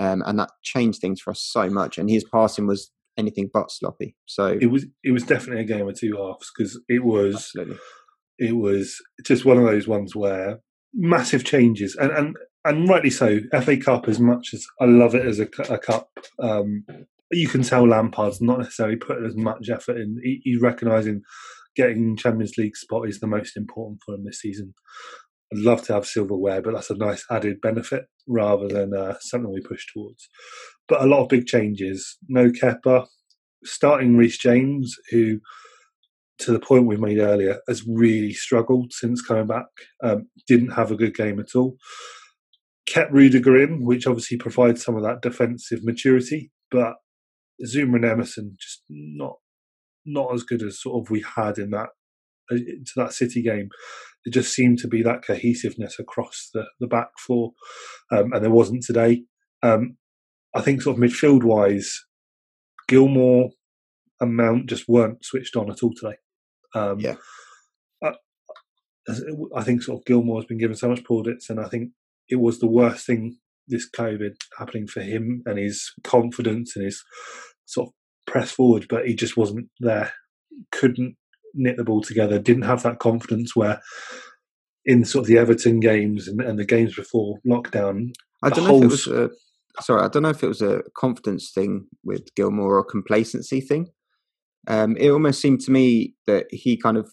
um, 0.00 0.22
and 0.26 0.38
that 0.38 0.50
changed 0.62 1.00
things 1.00 1.20
for 1.20 1.30
us 1.30 1.40
so 1.40 1.70
much. 1.70 1.98
And 1.98 2.10
his 2.10 2.24
passing 2.24 2.66
was 2.66 2.90
anything 3.18 3.50
but 3.52 3.70
sloppy. 3.70 4.16
So 4.26 4.58
it 4.60 4.66
was 4.66 4.86
it 5.04 5.12
was 5.12 5.24
definitely 5.24 5.62
a 5.62 5.66
game 5.66 5.88
of 5.88 5.98
two 5.98 6.16
halves 6.16 6.50
because 6.56 6.80
it 6.88 7.04
was 7.04 7.34
absolutely. 7.34 7.78
it 8.38 8.56
was 8.56 8.96
just 9.24 9.44
one 9.44 9.58
of 9.58 9.64
those 9.64 9.88
ones 9.88 10.14
where 10.14 10.60
massive 10.94 11.44
changes 11.44 11.96
and 11.96 12.10
and 12.12 12.36
and 12.64 12.88
rightly 12.88 13.10
so. 13.10 13.40
FA 13.62 13.76
Cup, 13.76 14.08
as 14.08 14.20
much 14.20 14.50
as 14.54 14.64
I 14.80 14.84
love 14.84 15.14
it 15.14 15.26
as 15.26 15.40
a, 15.40 15.48
a 15.68 15.78
cup, 15.78 16.08
um, 16.40 16.84
you 17.32 17.48
can 17.48 17.62
tell 17.62 17.86
Lampard's 17.86 18.40
not 18.40 18.58
necessarily 18.58 18.96
putting 18.96 19.26
as 19.26 19.36
much 19.36 19.68
effort 19.68 19.96
in. 19.96 20.18
He, 20.22 20.40
he's 20.44 20.60
recognising 20.60 21.22
getting 21.74 22.16
Champions 22.16 22.56
League 22.58 22.76
spot 22.76 23.08
is 23.08 23.20
the 23.20 23.26
most 23.26 23.56
important 23.56 24.00
for 24.04 24.14
him 24.14 24.24
this 24.24 24.40
season. 24.40 24.74
I'd 25.52 25.58
love 25.58 25.82
to 25.84 25.94
have 25.94 26.06
silverware, 26.06 26.62
but 26.62 26.74
that's 26.74 26.90
a 26.90 26.96
nice 26.96 27.24
added 27.30 27.60
benefit 27.60 28.04
rather 28.26 28.68
than 28.68 28.94
uh, 28.94 29.14
something 29.20 29.52
we 29.52 29.60
push 29.60 29.86
towards. 29.92 30.28
But 30.88 31.02
a 31.02 31.06
lot 31.06 31.22
of 31.22 31.28
big 31.28 31.46
changes. 31.46 32.18
No 32.28 32.50
Kepa, 32.50 33.06
starting 33.64 34.16
Reece 34.16 34.38
James, 34.38 34.94
who, 35.10 35.40
to 36.40 36.52
the 36.52 36.60
point 36.60 36.86
we 36.86 36.96
made 36.96 37.18
earlier, 37.18 37.60
has 37.68 37.84
really 37.86 38.32
struggled 38.32 38.92
since 38.92 39.22
coming 39.22 39.46
back. 39.46 39.66
Um, 40.02 40.28
didn't 40.48 40.72
have 40.72 40.90
a 40.90 40.96
good 40.96 41.14
game 41.14 41.38
at 41.38 41.54
all. 41.54 41.76
Kept 42.86 43.12
Rudiger 43.12 43.56
in, 43.62 43.84
which 43.84 44.06
obviously 44.06 44.36
provides 44.36 44.84
some 44.84 44.96
of 44.96 45.02
that 45.04 45.22
defensive 45.22 45.80
maturity, 45.84 46.50
but 46.70 46.94
Zouma 47.64 47.96
and 47.96 48.04
Emerson 48.04 48.56
just 48.58 48.82
not 48.88 49.36
not 50.04 50.34
as 50.34 50.42
good 50.42 50.62
as 50.62 50.80
sort 50.80 51.00
of 51.00 51.10
we 51.10 51.24
had 51.36 51.58
in 51.58 51.70
that 51.70 51.90
uh, 52.50 52.56
to 52.56 52.92
that 52.96 53.12
City 53.12 53.42
game. 53.42 53.68
It 54.24 54.32
just 54.32 54.52
seemed 54.52 54.78
to 54.78 54.88
be 54.88 55.02
that 55.02 55.24
cohesiveness 55.24 55.98
across 55.98 56.50
the, 56.54 56.64
the 56.80 56.86
back 56.86 57.08
four, 57.18 57.52
um, 58.10 58.32
and 58.32 58.42
there 58.42 58.50
wasn't 58.50 58.84
today. 58.84 59.24
Um, 59.62 59.96
I 60.54 60.60
think 60.60 60.82
sort 60.82 60.96
of 60.96 61.02
midfield 61.02 61.44
wise, 61.44 62.04
Gilmour 62.88 63.50
and 64.20 64.36
Mount 64.36 64.66
just 64.66 64.88
weren't 64.88 65.24
switched 65.24 65.56
on 65.56 65.70
at 65.70 65.82
all 65.82 65.92
today. 65.94 66.16
Um, 66.74 67.00
yeah. 67.00 67.16
I, 68.02 68.12
I, 69.56 69.62
think 69.62 69.82
sort 69.82 70.00
of 70.00 70.04
Gilmour 70.04 70.36
has 70.36 70.46
been 70.46 70.58
given 70.58 70.76
so 70.76 70.88
much 70.88 71.04
plaudits, 71.04 71.50
and 71.50 71.60
I 71.60 71.68
think 71.68 71.90
it 72.28 72.40
was 72.40 72.58
the 72.58 72.68
worst 72.68 73.06
thing 73.06 73.38
this 73.68 73.88
COVID 73.90 74.34
happening 74.58 74.86
for 74.86 75.00
him 75.00 75.42
and 75.46 75.58
his 75.58 75.92
confidence 76.04 76.76
and 76.76 76.84
his 76.84 77.02
sort 77.66 77.88
of 77.88 77.92
press 78.26 78.50
forward, 78.50 78.86
but 78.88 79.06
he 79.06 79.14
just 79.14 79.36
wasn't 79.36 79.68
there. 79.80 80.12
Couldn't 80.70 81.16
knit 81.54 81.76
the 81.76 81.84
ball 81.84 82.02
together. 82.02 82.38
Didn't 82.38 82.62
have 82.62 82.82
that 82.82 82.98
confidence 82.98 83.54
where 83.54 83.80
in 84.84 85.04
sort 85.04 85.24
of 85.24 85.26
the 85.28 85.38
Everton 85.38 85.80
games 85.80 86.28
and, 86.28 86.40
and 86.40 86.58
the 86.58 86.64
games 86.64 86.94
before 86.94 87.38
lockdown. 87.46 88.12
I 88.42 88.50
don't 88.50 88.64
know 88.64 88.78
if 88.78 88.84
it 88.84 88.90
was 88.90 89.06
a 89.06 89.30
sorry. 89.80 90.02
I 90.02 90.08
don't 90.08 90.22
know 90.22 90.30
if 90.30 90.42
it 90.42 90.48
was 90.48 90.62
a 90.62 90.82
confidence 90.96 91.50
thing 91.54 91.86
with 92.04 92.34
Gilmour 92.34 92.76
or 92.76 92.84
complacency 92.84 93.60
thing. 93.60 93.88
Um, 94.68 94.96
it 94.96 95.10
almost 95.10 95.40
seemed 95.40 95.60
to 95.62 95.72
me 95.72 96.14
that 96.26 96.46
he 96.50 96.76
kind 96.76 96.96
of 96.96 97.10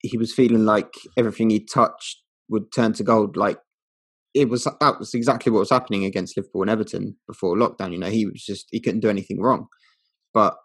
he 0.00 0.16
was 0.16 0.32
feeling 0.32 0.64
like 0.64 0.92
everything 1.16 1.50
he 1.50 1.64
touched 1.64 2.22
would 2.48 2.72
turn 2.74 2.92
to 2.94 3.04
gold. 3.04 3.36
Like 3.36 3.58
it 4.34 4.48
was 4.48 4.64
that 4.64 4.98
was 4.98 5.14
exactly 5.14 5.52
what 5.52 5.60
was 5.60 5.70
happening 5.70 6.04
against 6.04 6.36
Liverpool 6.36 6.62
and 6.62 6.70
Everton 6.70 7.16
before 7.26 7.56
lockdown. 7.56 7.92
You 7.92 7.98
know, 7.98 8.10
he 8.10 8.26
was 8.26 8.44
just 8.44 8.66
he 8.70 8.80
couldn't 8.80 9.00
do 9.00 9.10
anything 9.10 9.40
wrong. 9.40 9.66
But 10.32 10.56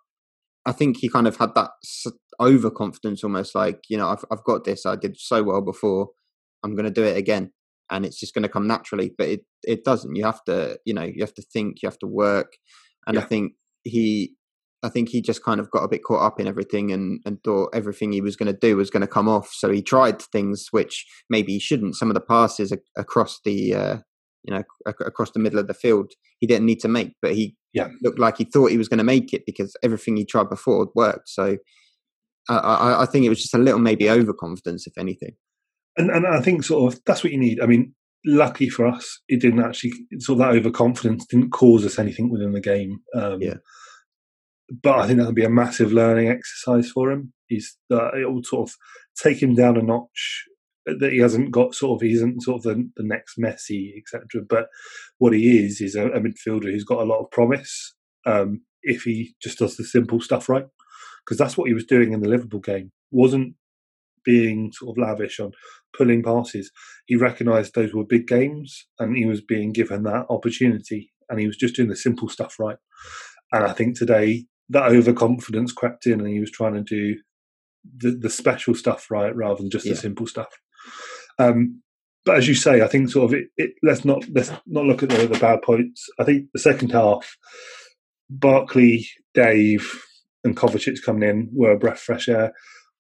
I 0.66 0.72
think 0.72 0.98
he 0.98 1.10
kind 1.10 1.28
of 1.28 1.38
had 1.38 1.54
that 1.56 1.72
overconfidence, 2.40 3.24
almost 3.24 3.56
like 3.56 3.82
you 3.90 3.98
know, 3.98 4.10
I've 4.10 4.26
I've 4.32 4.44
got 4.44 4.64
this. 4.64 4.86
I 4.86 4.96
did 4.96 5.18
so 5.20 5.44
well 5.44 5.62
before. 5.62 6.10
I'm 6.64 6.76
going 6.76 6.86
to 6.86 6.92
do 6.92 7.04
it 7.04 7.18
again, 7.18 7.52
and 7.92 8.06
it's 8.06 8.20
just 8.20 8.34
going 8.34 8.44
to 8.44 8.50
come 8.50 8.68
naturally. 8.68 9.14
But 9.18 9.28
it 9.28 9.42
it 9.64 9.84
doesn't. 9.84 10.16
You 10.16 10.26
have 10.26 10.44
to 10.46 10.80
you 10.86 10.94
know 10.94 11.04
you 11.04 11.22
have 11.22 11.34
to 11.36 11.42
think. 11.42 11.82
You 11.82 11.90
have 11.90 12.00
to 12.00 12.08
work. 12.08 12.54
And 13.08 13.16
yeah. 13.16 13.22
I 13.22 13.26
think 13.26 13.54
he 13.84 14.34
I 14.84 14.90
think 14.90 15.10
he 15.10 15.22
just 15.22 15.44
kind 15.44 15.60
of 15.60 15.72
got 15.72 15.84
a 15.84 15.88
bit 15.88 16.04
caught 16.04 16.22
up 16.22 16.40
in 16.40 16.48
everything 16.48 16.92
and, 16.92 17.20
and 17.26 17.44
thought 17.44 17.74
everything 17.74 18.12
he 18.12 18.22
was 18.22 18.36
going 18.36 18.52
to 18.54 18.60
do 18.60 18.78
was 18.78 18.92
going 18.92 19.02
to 19.02 19.08
come 19.08 19.28
off. 19.28 19.52
So 19.52 19.72
he 19.72 19.82
tried 19.82 20.22
things 20.22 20.68
which 20.72 21.06
maybe 21.30 21.54
he 21.54 21.60
shouldn't. 21.60 21.96
Some 21.96 22.10
of 22.10 22.14
the 22.14 22.22
passes 22.22 22.72
across 22.96 23.40
the 23.44 23.74
uh, 23.74 23.98
you 24.44 24.54
know 24.54 24.64
across 24.88 25.32
the 25.32 25.40
middle 25.40 25.60
of 25.60 25.68
the 25.68 25.74
field 25.74 26.12
he 26.40 26.48
didn't 26.48 26.66
need 26.66 26.80
to 26.82 26.88
make, 26.88 27.14
but 27.22 27.34
he 27.34 27.56
yeah. 27.74 27.90
looked 28.02 28.20
like 28.20 28.38
he 28.38 28.46
thought 28.46 28.72
he 28.72 28.78
was 28.78 28.90
going 28.90 29.00
to 29.00 29.04
make 29.04 29.34
it 29.34 29.44
because 29.46 29.76
everything 29.84 30.16
he 30.18 30.26
tried 30.26 30.50
before 30.50 30.88
worked. 30.96 31.30
So 31.30 31.58
uh, 32.50 32.60
I, 32.60 33.04
I 33.04 33.06
think 33.06 33.26
it 33.26 33.30
was 33.30 33.42
just 33.42 33.56
a 33.56 33.60
little 33.60 33.80
maybe 33.80 34.10
overconfidence, 34.10 34.86
if 34.86 34.98
anything. 34.98 35.36
And 35.98 36.10
and 36.10 36.28
I 36.28 36.42
think 36.42 36.64
sort 36.64 36.94
of 36.94 37.02
that's 37.06 37.24
what 37.24 37.34
you 37.34 37.40
need. 37.40 37.62
I 37.62 37.66
mean, 37.66 37.94
lucky 38.26 38.70
for 38.70 38.88
us, 38.88 39.22
it 39.28 39.42
didn't 39.42 39.64
actually 39.64 39.94
sort 40.20 40.40
of 40.40 40.46
that 40.46 40.56
overconfidence 40.56 41.26
didn't 41.26 41.52
cause 41.52 41.86
us 41.86 42.00
anything 42.00 42.30
within 42.30 42.54
the 42.54 42.62
game. 42.62 43.00
Um, 43.14 43.42
yeah. 43.42 43.56
But 44.82 45.00
I 45.00 45.08
think 45.08 45.20
that'll 45.20 45.34
be 45.34 45.46
a 45.46 45.50
massive 45.50 45.94
learning 45.94 46.28
exercise 46.28 46.90
for 46.90 47.12
him. 47.12 47.34
He's 47.48 47.78
uh, 47.92 48.12
it 48.14 48.32
will 48.32 48.44
sort 48.44 48.70
of 48.70 48.76
take 49.22 49.42
him 49.42 49.54
down 49.54 49.78
a 49.78 49.82
notch 49.82 50.46
that 50.86 51.12
he 51.12 51.20
hasn't 51.20 51.52
got 51.52 51.74
sort 51.74 51.98
of 51.98 52.08
he 52.08 52.14
isn't 52.14 52.44
sort 52.44 52.58
of 52.58 52.64
the, 52.64 52.90
the 52.96 53.04
next 53.04 53.38
Messi 53.40 53.94
etc. 53.98 54.44
But 54.48 54.68
what 55.18 55.34
he 55.34 55.60
is 55.60 55.82
is 55.82 55.96
a, 55.96 56.08
a, 56.08 56.20
midfielder 56.20 56.72
who's 56.72 56.84
got 56.84 57.02
a 57.02 57.06
lot 57.06 57.24
of 57.24 57.32
promise 57.32 57.96
um, 58.26 58.62
if 58.84 59.04
he 59.04 59.36
just 59.42 59.60
does 59.60 59.78
the 59.78 59.84
simple 59.84 60.20
stuff 60.22 60.48
right, 60.50 60.66
because 61.24 61.38
that's 61.38 61.58
what 61.58 61.68
he 61.68 61.74
was 61.74 61.86
doing 61.86 62.14
in 62.14 62.22
the 62.22 62.30
Liverpool 62.30 62.60
game. 62.60 62.92
wasn't 63.12 63.56
being 64.24 64.72
sort 64.74 64.98
of 64.98 65.02
lavish 65.02 65.40
on 65.40 65.52
pulling 65.98 66.24
passes. 66.24 66.72
He 67.06 67.16
recognised 67.16 67.74
those 67.74 67.94
were 67.94 68.06
big 68.06 68.28
games, 68.28 68.86
and 69.00 69.16
he 69.16 69.26
was 69.26 69.42
being 69.42 69.72
given 69.72 70.04
that 70.04 70.26
opportunity, 70.30 71.12
and 71.30 71.40
he 71.40 71.48
was 71.48 71.58
just 71.58 71.76
doing 71.76 71.90
the 71.90 71.96
simple 71.96 72.30
stuff 72.30 72.56
right. 72.60 72.78
And 73.52 73.64
I 73.64 73.74
think 73.74 73.98
today 73.98 74.46
that 74.70 74.92
overconfidence 74.92 75.72
crept 75.72 76.08
in, 76.08 76.20
and 76.20 76.30
he 76.30 76.40
was 76.40 76.52
trying 76.52 76.74
to 76.74 76.82
do 76.82 77.16
the, 77.98 78.12
the 78.12 78.30
special 78.30 78.74
stuff 78.76 79.10
right 79.12 79.36
rather 79.36 79.62
than 79.62 79.70
just 79.70 79.86
yeah. 79.86 79.94
the 79.94 80.00
simple 80.00 80.28
stuff. 80.28 80.50
Um, 81.38 81.82
but 82.26 82.38
as 82.38 82.48
you 82.48 82.56
say, 82.56 82.82
I 82.82 82.88
think 82.88 83.10
sort 83.10 83.26
of 83.26 83.40
it, 83.40 83.48
it, 83.58 83.72
let's 83.84 84.04
not 84.04 84.24
let's 84.34 84.52
not 84.66 84.86
look 84.86 85.04
at 85.04 85.10
the, 85.10 85.28
the 85.28 85.38
bad 85.38 85.62
points. 85.62 86.08
I 86.20 86.24
think 86.24 86.48
the 86.54 86.60
second 86.60 86.92
half, 86.92 87.38
Barkley, 88.30 89.08
Dave, 89.36 90.04
and 90.44 90.58
Kovacic 90.58 91.04
coming 91.04 91.30
in 91.30 91.50
were 91.54 91.74
a 91.74 91.78
breath 91.78 91.98
of 91.98 92.02
fresh 92.02 92.28
air. 92.28 92.52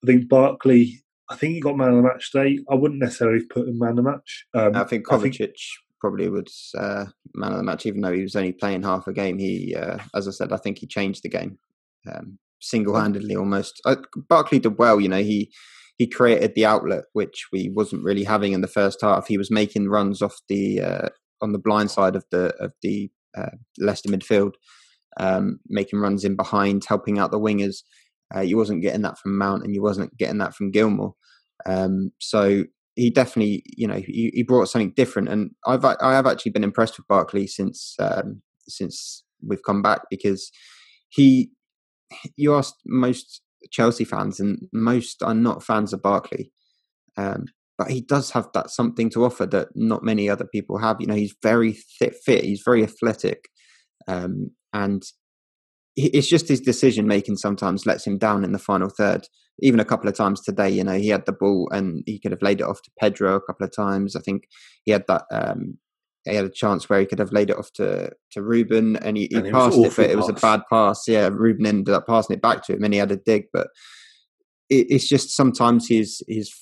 I 0.03 0.05
think 0.05 0.29
Barkley. 0.29 1.01
I 1.29 1.35
think 1.35 1.53
he 1.53 1.59
got 1.59 1.77
man 1.77 1.89
of 1.89 1.95
the 1.95 2.01
match 2.03 2.31
today. 2.31 2.59
I 2.69 2.75
wouldn't 2.75 3.01
necessarily 3.01 3.43
put 3.45 3.67
him 3.67 3.79
man 3.79 3.91
of 3.91 3.95
the 3.97 4.03
match. 4.03 4.45
Um, 4.53 4.75
I 4.75 4.83
think 4.83 5.07
Kovacic 5.07 5.35
I 5.35 5.37
think, 5.37 5.55
probably 5.99 6.29
was 6.29 6.71
uh, 6.77 7.05
man 7.33 7.51
of 7.51 7.57
the 7.57 7.63
match, 7.63 7.85
even 7.85 8.01
though 8.01 8.13
he 8.13 8.21
was 8.21 8.35
only 8.35 8.53
playing 8.53 8.83
half 8.83 9.07
a 9.07 9.13
game. 9.13 9.39
He, 9.39 9.75
uh, 9.75 9.97
as 10.13 10.27
I 10.27 10.31
said, 10.31 10.51
I 10.51 10.57
think 10.57 10.77
he 10.77 10.87
changed 10.87 11.23
the 11.23 11.29
game 11.29 11.57
um, 12.11 12.37
single-handedly 12.61 13.35
almost. 13.35 13.81
Uh, 13.85 13.97
Barkley 14.29 14.59
did 14.59 14.77
well. 14.77 14.99
You 14.99 15.09
know, 15.09 15.21
he 15.21 15.51
he 15.97 16.07
created 16.07 16.53
the 16.55 16.65
outlet 16.65 17.05
which 17.13 17.47
we 17.51 17.71
wasn't 17.73 18.03
really 18.03 18.25
having 18.25 18.53
in 18.53 18.61
the 18.61 18.67
first 18.67 18.99
half. 19.01 19.27
He 19.27 19.37
was 19.37 19.49
making 19.49 19.89
runs 19.89 20.21
off 20.21 20.35
the 20.49 20.81
uh, 20.81 21.09
on 21.41 21.53
the 21.53 21.59
blind 21.59 21.91
side 21.91 22.15
of 22.15 22.25
the 22.31 22.53
of 22.59 22.71
the 22.81 23.09
uh, 23.37 23.51
Leicester 23.79 24.09
midfield, 24.09 24.53
um, 25.19 25.59
making 25.67 25.99
runs 25.99 26.23
in 26.23 26.35
behind, 26.35 26.83
helping 26.87 27.17
out 27.17 27.31
the 27.31 27.39
wingers. 27.39 27.77
Uh, 28.33 28.41
you 28.41 28.57
wasn't 28.57 28.81
getting 28.81 29.01
that 29.01 29.17
from 29.17 29.37
Mount, 29.37 29.63
and 29.63 29.73
you 29.73 29.81
wasn't 29.81 30.15
getting 30.17 30.37
that 30.39 30.55
from 30.55 30.71
Gilmour. 30.71 31.11
Um, 31.65 32.11
so 32.19 32.63
he 32.95 33.09
definitely, 33.09 33.63
you 33.65 33.87
know, 33.87 33.95
he, 33.95 34.31
he, 34.33 34.43
brought 34.43 34.69
something 34.69 34.93
different. 34.95 35.29
And 35.29 35.51
I've 35.65 35.83
I 35.85 36.13
have 36.13 36.25
actually 36.25 36.51
been 36.51 36.63
impressed 36.63 36.97
with 36.97 37.07
Barkley 37.07 37.47
since 37.47 37.95
um, 37.99 38.41
since 38.67 39.23
we've 39.45 39.63
come 39.63 39.81
back 39.81 40.01
because 40.09 40.51
he. 41.09 41.51
You 42.37 42.55
asked 42.55 42.75
most 42.85 43.41
Chelsea 43.71 44.05
fans, 44.05 44.39
and 44.39 44.59
most 44.71 45.23
are 45.23 45.33
not 45.33 45.63
fans 45.63 45.91
of 45.91 46.01
Barkley. 46.01 46.51
Um, 47.17 47.45
but 47.77 47.91
he 47.91 48.01
does 48.01 48.31
have 48.31 48.47
that 48.53 48.69
something 48.69 49.09
to 49.11 49.25
offer 49.25 49.45
that 49.47 49.69
not 49.75 50.03
many 50.03 50.29
other 50.29 50.45
people 50.45 50.77
have. 50.77 50.97
You 50.99 51.07
know, 51.07 51.15
he's 51.15 51.35
very 51.41 51.73
fit, 51.73 52.15
fit 52.25 52.43
he's 52.43 52.61
very 52.63 52.83
athletic, 52.83 53.49
um, 54.07 54.51
and 54.71 55.03
it's 55.95 56.27
just 56.27 56.47
his 56.47 56.59
decision 56.59 57.07
making 57.07 57.37
sometimes 57.37 57.85
lets 57.85 58.05
him 58.05 58.17
down 58.17 58.43
in 58.43 58.51
the 58.51 58.59
final 58.59 58.89
third. 58.89 59.27
Even 59.61 59.79
a 59.79 59.85
couple 59.85 60.09
of 60.09 60.15
times 60.15 60.41
today, 60.41 60.69
you 60.69 60.83
know, 60.83 60.97
he 60.97 61.07
had 61.07 61.25
the 61.25 61.31
ball 61.31 61.69
and 61.71 62.03
he 62.05 62.19
could 62.19 62.31
have 62.31 62.41
laid 62.41 62.59
it 62.59 62.65
off 62.65 62.81
to 62.81 62.91
Pedro 62.99 63.35
a 63.35 63.41
couple 63.41 63.65
of 63.65 63.73
times. 63.73 64.15
I 64.15 64.19
think 64.19 64.47
he 64.83 64.91
had 64.91 65.05
that. 65.07 65.23
Um, 65.31 65.77
he 66.25 66.35
had 66.35 66.45
a 66.45 66.49
chance 66.49 66.89
where 66.89 66.99
he 66.99 67.05
could 67.05 67.19
have 67.19 67.31
laid 67.31 67.51
it 67.51 67.57
off 67.57 67.71
to 67.73 68.11
to 68.31 68.41
Ruben, 68.41 68.97
and 68.97 69.15
he, 69.15 69.27
he 69.31 69.37
and 69.37 69.51
passed 69.51 69.77
it, 69.77 69.95
but 69.95 70.09
it 70.09 70.17
was 70.17 70.27
a 70.27 70.33
bad 70.33 70.63
pass. 70.69 71.03
Yeah, 71.07 71.29
Ruben 71.31 71.65
ended 71.65 71.93
up 71.93 72.07
passing 72.07 72.35
it 72.35 72.41
back 72.41 72.63
to 72.63 72.73
him, 72.73 72.83
and 72.83 72.93
he 72.93 72.99
had 72.99 73.11
a 73.11 73.17
dig. 73.17 73.45
But 73.53 73.67
it, 74.69 74.87
it's 74.89 75.07
just 75.07 75.29
sometimes 75.29 75.87
his 75.87 76.21
his 76.27 76.53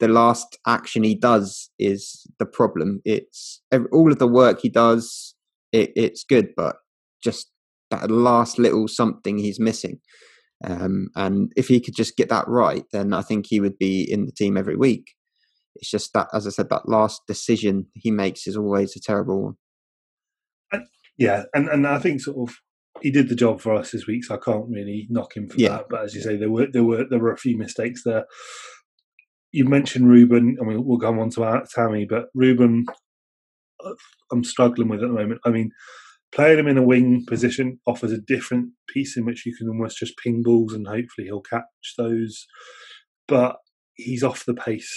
the 0.00 0.08
last 0.08 0.58
action 0.66 1.04
he 1.04 1.14
does 1.14 1.70
is 1.78 2.26
the 2.38 2.46
problem. 2.46 3.00
It's 3.04 3.62
all 3.92 4.12
of 4.12 4.18
the 4.18 4.28
work 4.28 4.60
he 4.60 4.68
does. 4.68 5.34
It, 5.72 5.92
it's 5.96 6.24
good, 6.24 6.48
but 6.56 6.76
just 7.22 7.50
that 8.00 8.10
last 8.10 8.58
little 8.58 8.88
something 8.88 9.38
he's 9.38 9.60
missing. 9.60 10.00
Um, 10.64 11.08
and 11.14 11.52
if 11.56 11.68
he 11.68 11.80
could 11.80 11.94
just 11.94 12.16
get 12.16 12.28
that 12.28 12.48
right, 12.48 12.84
then 12.92 13.12
I 13.12 13.22
think 13.22 13.46
he 13.46 13.60
would 13.60 13.78
be 13.78 14.02
in 14.10 14.26
the 14.26 14.32
team 14.32 14.56
every 14.56 14.76
week. 14.76 15.12
It's 15.76 15.90
just 15.90 16.12
that, 16.14 16.28
as 16.32 16.46
I 16.46 16.50
said, 16.50 16.68
that 16.70 16.88
last 16.88 17.22
decision 17.26 17.86
he 17.94 18.10
makes 18.10 18.46
is 18.46 18.56
always 18.56 18.96
a 18.96 19.00
terrible 19.00 19.42
one. 19.42 20.84
Yeah, 21.18 21.44
and 21.54 21.68
and 21.68 21.86
I 21.86 21.98
think 21.98 22.20
sort 22.20 22.48
of 22.48 22.56
he 23.00 23.10
did 23.10 23.28
the 23.28 23.36
job 23.36 23.60
for 23.60 23.74
us 23.74 23.90
this 23.90 24.06
week, 24.06 24.24
so 24.24 24.34
I 24.34 24.38
can't 24.38 24.68
really 24.68 25.06
knock 25.10 25.36
him 25.36 25.48
for 25.48 25.56
yeah. 25.58 25.70
that. 25.70 25.86
But 25.88 26.02
as 26.04 26.14
you 26.14 26.22
say, 26.22 26.36
there 26.36 26.50
were 26.50 26.66
there 26.72 26.84
were 26.84 27.04
there 27.08 27.20
were 27.20 27.32
a 27.32 27.36
few 27.36 27.56
mistakes 27.56 28.02
there 28.04 28.24
you 29.54 29.64
mentioned 29.64 30.08
Ruben, 30.08 30.56
and 30.58 30.66
we'll, 30.66 30.82
we'll 30.82 30.98
go 30.98 31.20
on 31.20 31.30
to 31.30 31.62
Tammy, 31.72 32.04
but 32.04 32.26
Ruben, 32.34 32.84
uh, 33.84 33.92
I'm 34.32 34.42
struggling 34.42 34.88
with 34.88 35.00
at 35.00 35.06
the 35.06 35.14
moment. 35.14 35.40
I 35.44 35.50
mean, 35.50 35.70
playing 36.34 36.58
him 36.58 36.68
in 36.68 36.78
a 36.78 36.82
wing 36.82 37.24
position 37.26 37.78
offers 37.86 38.12
a 38.12 38.18
different 38.18 38.70
piece 38.88 39.16
in 39.16 39.24
which 39.24 39.46
you 39.46 39.54
can 39.56 39.68
almost 39.68 39.98
just 39.98 40.18
ping 40.18 40.42
balls 40.42 40.72
and 40.72 40.86
hopefully 40.86 41.26
he'll 41.26 41.40
catch 41.40 41.62
those. 41.96 42.46
But 43.28 43.56
he's 43.94 44.24
off 44.24 44.44
the 44.44 44.54
pace. 44.54 44.92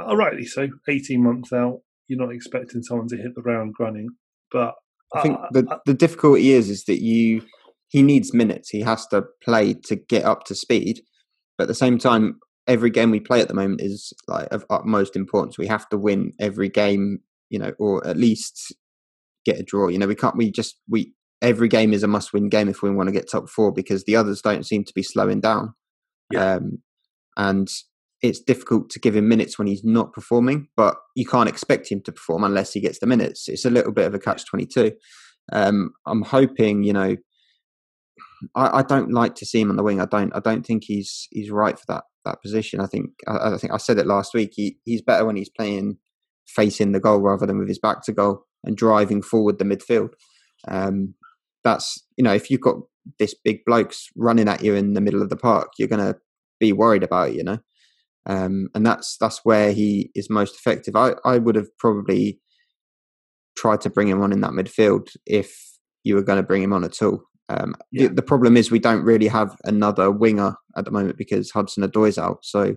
Oh, 0.00 0.16
rightly 0.16 0.44
so. 0.44 0.68
18 0.88 1.22
months 1.22 1.52
out, 1.52 1.80
you're 2.08 2.18
not 2.18 2.34
expecting 2.34 2.82
someone 2.82 3.08
to 3.08 3.16
hit 3.16 3.34
the 3.34 3.42
ground 3.42 3.74
running. 3.78 4.08
But 4.50 4.74
I 5.14 5.22
think 5.22 5.38
uh, 5.38 5.46
the, 5.52 5.66
uh, 5.68 5.78
the 5.86 5.94
difficulty 5.94 6.52
is 6.52 6.70
is 6.70 6.84
that 6.84 7.02
you 7.02 7.42
he 7.88 8.02
needs 8.02 8.34
minutes. 8.34 8.70
He 8.70 8.80
has 8.80 9.06
to 9.08 9.24
play 9.42 9.74
to 9.74 9.96
get 9.96 10.24
up 10.24 10.44
to 10.44 10.54
speed. 10.54 11.00
But 11.56 11.64
at 11.64 11.68
the 11.68 11.74
same 11.74 11.98
time, 11.98 12.38
every 12.66 12.90
game 12.90 13.10
we 13.10 13.20
play 13.20 13.40
at 13.40 13.48
the 13.48 13.54
moment 13.54 13.80
is 13.80 14.12
like 14.26 14.48
of 14.52 14.64
utmost 14.70 15.16
importance. 15.16 15.58
We 15.58 15.66
have 15.66 15.88
to 15.88 15.98
win 15.98 16.32
every 16.38 16.68
game, 16.68 17.20
you 17.48 17.58
know, 17.58 17.72
or 17.78 18.06
at 18.06 18.16
least 18.16 18.74
get 19.50 19.60
a 19.60 19.64
draw. 19.64 19.88
You 19.88 19.98
know, 19.98 20.06
we 20.06 20.14
can't. 20.14 20.36
We 20.36 20.50
just 20.50 20.76
we 20.88 21.12
every 21.40 21.68
game 21.68 21.92
is 21.92 22.02
a 22.02 22.08
must-win 22.08 22.48
game 22.48 22.68
if 22.68 22.82
we 22.82 22.90
want 22.90 23.08
to 23.08 23.12
get 23.12 23.30
top 23.30 23.48
four 23.48 23.72
because 23.72 24.04
the 24.04 24.16
others 24.16 24.42
don't 24.42 24.66
seem 24.66 24.84
to 24.84 24.94
be 24.94 25.02
slowing 25.02 25.40
down. 25.40 25.74
Yeah. 26.32 26.54
Um, 26.54 26.82
and 27.36 27.68
it's 28.20 28.40
difficult 28.40 28.90
to 28.90 28.98
give 28.98 29.14
him 29.14 29.28
minutes 29.28 29.58
when 29.58 29.68
he's 29.68 29.84
not 29.84 30.12
performing, 30.12 30.68
but 30.76 30.96
you 31.14 31.24
can't 31.24 31.48
expect 31.48 31.88
him 31.88 32.00
to 32.02 32.12
perform 32.12 32.42
unless 32.42 32.72
he 32.72 32.80
gets 32.80 32.98
the 32.98 33.06
minutes. 33.06 33.48
It's 33.48 33.64
a 33.64 33.70
little 33.70 33.92
bit 33.92 34.06
of 34.06 34.14
a 34.14 34.18
catch 34.18 34.44
twenty-two. 34.46 34.92
Um, 35.52 35.92
I'm 36.06 36.22
hoping, 36.22 36.82
you 36.82 36.92
know, 36.92 37.16
I, 38.54 38.78
I, 38.78 38.82
don't 38.82 39.12
like 39.12 39.34
to 39.36 39.46
see 39.46 39.60
him 39.60 39.70
on 39.70 39.76
the 39.76 39.82
wing. 39.82 40.00
I 40.00 40.04
don't. 40.04 40.34
I 40.34 40.40
don't 40.40 40.66
think 40.66 40.84
he's 40.84 41.28
he's 41.30 41.50
right 41.50 41.78
for 41.78 41.84
that 41.88 42.04
that 42.24 42.42
position. 42.42 42.80
I 42.80 42.86
think 42.86 43.10
I, 43.26 43.54
I 43.54 43.56
think 43.56 43.72
I 43.72 43.78
said 43.78 43.98
it 43.98 44.06
last 44.06 44.34
week. 44.34 44.52
He 44.54 44.78
he's 44.84 45.00
better 45.00 45.24
when 45.24 45.36
he's 45.36 45.50
playing 45.50 45.98
facing 46.46 46.92
the 46.92 47.00
goal 47.00 47.20
rather 47.20 47.46
than 47.46 47.58
with 47.58 47.68
his 47.68 47.78
back 47.78 48.02
to 48.02 48.12
goal 48.12 48.44
and 48.64 48.76
driving 48.76 49.22
forward 49.22 49.58
the 49.58 49.64
midfield. 49.64 50.10
Um, 50.66 51.14
that's 51.64 52.02
you 52.16 52.24
know 52.24 52.32
if 52.32 52.50
you've 52.50 52.60
got 52.60 52.76
this 53.18 53.34
big 53.44 53.64
blokes 53.64 54.08
running 54.16 54.48
at 54.48 54.62
you 54.62 54.74
in 54.74 54.94
the 54.94 55.00
middle 55.00 55.22
of 55.22 55.30
the 55.30 55.36
park, 55.36 55.68
you're 55.78 55.88
going 55.88 56.04
to 56.04 56.18
be 56.60 56.72
worried 56.72 57.02
about 57.02 57.30
it, 57.30 57.36
you 57.36 57.44
know. 57.44 57.58
Um, 58.26 58.68
and 58.74 58.84
that's 58.84 59.16
that's 59.18 59.40
where 59.44 59.72
he 59.72 60.10
is 60.14 60.28
most 60.28 60.54
effective. 60.56 60.96
I 60.96 61.14
I 61.24 61.38
would 61.38 61.56
have 61.56 61.76
probably 61.78 62.40
tried 63.56 63.80
to 63.82 63.90
bring 63.90 64.08
him 64.08 64.20
on 64.22 64.32
in 64.32 64.40
that 64.40 64.52
midfield 64.52 65.08
if 65.26 65.78
you 66.04 66.14
were 66.14 66.22
going 66.22 66.36
to 66.36 66.46
bring 66.46 66.62
him 66.62 66.72
on 66.72 66.84
at 66.84 67.02
all. 67.02 67.22
Um, 67.48 67.74
yeah. 67.90 68.08
the, 68.08 68.14
the, 68.16 68.22
problem 68.22 68.56
is 68.56 68.70
we 68.70 68.78
don't 68.78 69.02
really 69.02 69.26
have 69.26 69.56
another 69.64 70.10
winger 70.10 70.54
at 70.76 70.84
the 70.84 70.90
moment 70.90 71.16
because 71.16 71.50
Hudson 71.50 71.82
Odoi's 71.82 72.18
out. 72.18 72.40
So 72.42 72.76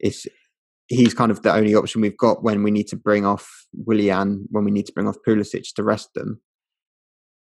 it's 0.00 0.26
he's 0.88 1.14
kind 1.14 1.30
of 1.30 1.42
the 1.42 1.54
only 1.54 1.74
option 1.74 2.00
we've 2.00 2.16
got 2.16 2.42
when 2.42 2.62
we 2.62 2.70
need 2.70 2.88
to 2.88 2.96
bring 2.96 3.24
off 3.24 3.66
Willian, 3.72 4.46
when 4.50 4.64
we 4.64 4.70
need 4.70 4.86
to 4.86 4.92
bring 4.92 5.06
off 5.06 5.16
Pulisic 5.26 5.72
to 5.74 5.84
rest 5.84 6.14
them. 6.14 6.40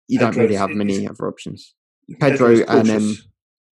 You 0.08 0.20
Pedro's, 0.20 0.36
don't 0.36 0.44
really 0.44 0.56
have 0.56 0.70
many 0.72 1.08
other 1.08 1.28
options. 1.28 1.76
Pedro 2.20 2.64
and 2.68 2.88
then 2.88 3.14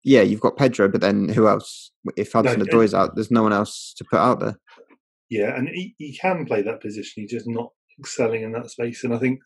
yeah, 0.03 0.21
you've 0.21 0.41
got 0.41 0.57
Pedro, 0.57 0.87
but 0.89 1.01
then 1.01 1.29
who 1.29 1.47
else? 1.47 1.91
If 2.15 2.31
Hudson 2.33 2.59
no, 2.59 2.65
Odoi's 2.65 2.93
out, 2.93 3.15
there's 3.15 3.31
no 3.31 3.43
one 3.43 3.53
else 3.53 3.93
to 3.97 4.05
put 4.05 4.19
out 4.19 4.39
there. 4.39 4.59
Yeah, 5.29 5.55
and 5.55 5.67
he, 5.69 5.93
he 5.97 6.17
can 6.17 6.45
play 6.45 6.61
that 6.61 6.81
position. 6.81 7.21
He's 7.21 7.31
just 7.31 7.47
not 7.47 7.71
excelling 7.99 8.43
in 8.43 8.51
that 8.53 8.71
space. 8.71 9.03
And 9.03 9.13
I 9.13 9.17
think 9.17 9.39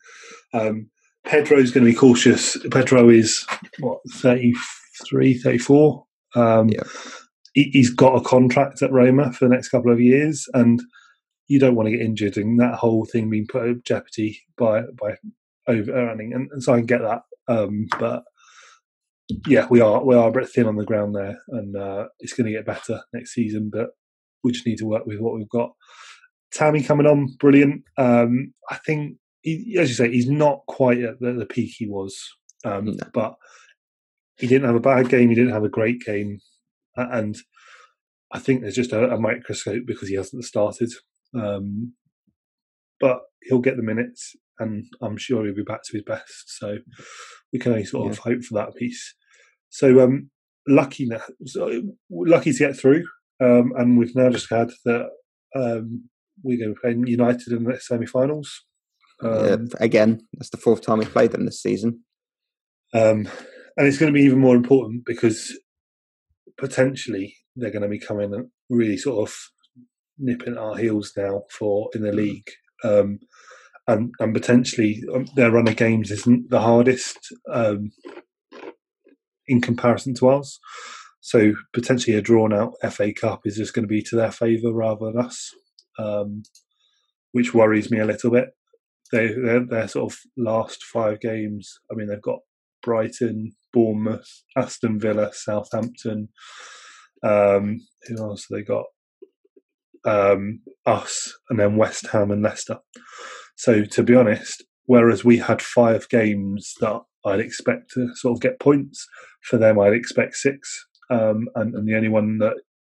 um, 0.52 0.88
Pedro's 1.24 1.70
going 1.70 1.84
to 1.84 1.92
be 1.92 1.96
cautious. 1.96 2.56
Pedro 2.70 3.10
is 3.10 3.44
what 3.80 3.98
33, 4.10 5.38
34. 5.38 6.04
Um, 6.36 6.68
yeah. 6.68 6.82
He, 7.54 7.70
has 7.74 7.90
got 7.90 8.16
a 8.16 8.20
contract 8.20 8.82
at 8.82 8.92
Roma 8.92 9.32
for 9.32 9.46
the 9.46 9.54
next 9.54 9.70
couple 9.70 9.92
of 9.92 10.00
years, 10.00 10.46
and 10.52 10.82
you 11.48 11.58
don't 11.58 11.74
want 11.74 11.86
to 11.88 11.96
get 11.96 12.04
injured 12.04 12.36
and 12.36 12.58
that 12.60 12.74
whole 12.74 13.04
thing 13.04 13.30
being 13.30 13.46
put 13.46 13.68
at 13.68 13.84
jeopardy 13.84 14.40
by 14.58 14.82
by 15.00 15.16
over 15.68 15.92
earning. 15.92 16.32
And, 16.34 16.50
and, 16.52 16.62
so 16.62 16.74
I 16.74 16.78
can 16.78 16.86
get 16.86 17.00
that, 17.02 17.22
um, 17.48 17.86
but 17.98 18.24
yeah, 19.46 19.66
we 19.70 19.80
are 19.80 20.04
we 20.04 20.14
are 20.14 20.28
a 20.28 20.32
bit 20.32 20.48
thin 20.48 20.66
on 20.66 20.76
the 20.76 20.84
ground 20.84 21.14
there, 21.14 21.38
and 21.48 21.76
uh, 21.76 22.06
it's 22.20 22.34
going 22.34 22.46
to 22.46 22.52
get 22.52 22.66
better 22.66 23.00
next 23.12 23.32
season. 23.32 23.70
But 23.72 23.90
we 24.42 24.52
just 24.52 24.66
need 24.66 24.78
to 24.78 24.86
work 24.86 25.06
with 25.06 25.20
what 25.20 25.34
we've 25.34 25.48
got. 25.48 25.72
Tammy 26.52 26.82
coming 26.82 27.06
on, 27.06 27.34
brilliant. 27.40 27.82
Um, 27.98 28.52
I 28.70 28.76
think 28.76 29.16
he, 29.42 29.76
as 29.78 29.88
you 29.88 29.94
say, 29.94 30.10
he's 30.10 30.28
not 30.28 30.60
quite 30.68 31.00
at 31.00 31.20
the, 31.20 31.32
the 31.32 31.46
peak 31.46 31.74
he 31.76 31.86
was, 31.86 32.16
um, 32.64 32.86
no. 32.86 32.94
but 33.12 33.34
he 34.38 34.46
didn't 34.46 34.66
have 34.66 34.76
a 34.76 34.80
bad 34.80 35.08
game. 35.08 35.28
He 35.28 35.34
didn't 35.34 35.52
have 35.52 35.64
a 35.64 35.68
great 35.68 36.00
game, 36.04 36.38
and 36.96 37.36
I 38.32 38.38
think 38.38 38.60
there's 38.60 38.74
just 38.74 38.92
a, 38.92 39.12
a 39.12 39.20
microscope 39.20 39.84
because 39.86 40.08
he 40.08 40.16
hasn't 40.16 40.44
started. 40.44 40.90
Um, 41.34 41.94
but 43.00 43.20
he'll 43.42 43.60
get 43.60 43.76
the 43.76 43.82
minutes, 43.82 44.34
and 44.58 44.84
I'm 45.02 45.16
sure 45.16 45.44
he'll 45.44 45.54
be 45.54 45.62
back 45.62 45.82
to 45.84 45.92
his 45.96 46.04
best. 46.04 46.58
So 46.58 46.78
we 47.52 47.58
can 47.58 47.72
only 47.72 47.84
sort 47.84 48.06
yeah. 48.06 48.12
of 48.12 48.18
hope 48.18 48.42
for 48.42 48.54
that 48.54 48.74
piece. 48.76 49.14
So 49.68 50.00
um, 50.00 50.30
lucky, 50.68 51.10
so 51.46 51.82
lucky 52.10 52.52
to 52.52 52.58
get 52.58 52.76
through, 52.76 53.04
um, 53.40 53.72
and 53.76 53.98
we've 53.98 54.14
now 54.14 54.30
just 54.30 54.50
had 54.50 54.70
that 54.84 55.08
um, 55.56 56.08
we're 56.42 56.58
going 56.58 56.74
to 56.74 56.80
play 56.80 56.96
United 57.10 57.52
in 57.52 57.64
the 57.64 57.80
semi-finals. 57.80 58.64
Um, 59.22 59.68
again, 59.80 60.20
that's 60.34 60.50
the 60.50 60.56
fourth 60.56 60.82
time 60.82 60.98
we 60.98 61.04
played 61.06 61.32
them 61.32 61.44
this 61.44 61.62
season. 61.62 62.00
Um, 62.92 63.28
and 63.76 63.86
it's 63.86 63.98
going 63.98 64.12
to 64.12 64.16
be 64.16 64.24
even 64.24 64.38
more 64.38 64.56
important 64.56 65.04
because 65.04 65.56
potentially 66.58 67.36
they're 67.56 67.70
going 67.70 67.82
to 67.82 67.88
be 67.88 67.98
coming 67.98 68.34
and 68.34 68.48
really 68.68 68.96
sort 68.96 69.28
of 69.28 69.36
nipping 70.18 70.56
our 70.56 70.76
heels 70.76 71.12
now 71.16 71.42
for 71.50 71.88
in 71.94 72.02
the 72.02 72.10
mm. 72.10 72.16
league. 72.16 72.50
Um, 72.82 73.20
and, 73.86 74.12
and 74.18 74.32
potentially 74.34 75.02
um, 75.14 75.26
their 75.36 75.50
run 75.50 75.68
of 75.68 75.76
games 75.76 76.10
isn't 76.10 76.50
the 76.50 76.60
hardest 76.60 77.18
um, 77.52 77.92
in 79.46 79.60
comparison 79.60 80.14
to 80.14 80.28
us. 80.28 80.58
So 81.20 81.54
potentially 81.72 82.16
a 82.16 82.22
drawn 82.22 82.52
out 82.52 82.74
FA 82.90 83.12
Cup 83.12 83.42
is 83.44 83.56
just 83.56 83.74
going 83.74 83.84
to 83.84 83.88
be 83.88 84.02
to 84.02 84.16
their 84.16 84.30
favour 84.30 84.72
rather 84.72 85.06
than 85.06 85.24
us, 85.24 85.50
um, 85.98 86.42
which 87.32 87.54
worries 87.54 87.90
me 87.90 87.98
a 87.98 88.04
little 88.04 88.30
bit. 88.30 88.50
They 89.12 89.28
their, 89.28 89.64
their 89.64 89.88
sort 89.88 90.12
of 90.12 90.18
last 90.36 90.82
five 90.82 91.20
games. 91.20 91.78
I 91.90 91.94
mean, 91.94 92.08
they've 92.08 92.20
got 92.20 92.40
Brighton, 92.82 93.54
Bournemouth, 93.74 94.28
Aston 94.56 94.98
Villa, 94.98 95.30
Southampton. 95.34 96.28
Um, 97.22 97.80
who 98.06 98.18
else 98.18 98.46
have 98.48 98.56
they 98.56 98.62
got? 98.62 98.84
Um, 100.06 100.60
us, 100.86 101.34
and 101.50 101.58
then 101.58 101.76
West 101.76 102.06
Ham 102.12 102.30
and 102.30 102.42
Leicester. 102.42 102.78
So 103.56 103.84
to 103.84 104.02
be 104.02 104.14
honest, 104.14 104.64
whereas 104.86 105.24
we 105.24 105.38
had 105.38 105.60
five 105.60 106.08
games 106.08 106.74
that 106.80 107.00
I'd 107.24 107.40
expect 107.40 107.92
to 107.94 108.14
sort 108.14 108.36
of 108.36 108.42
get 108.42 108.60
points, 108.60 109.06
for 109.42 109.58
them 109.58 109.80
I'd 109.80 109.94
expect 109.94 110.36
six. 110.36 110.86
Um, 111.10 111.48
and, 111.54 111.74
and, 111.74 111.86
the 111.86 111.96
only 111.96 112.08
one 112.08 112.38
that 112.38 112.54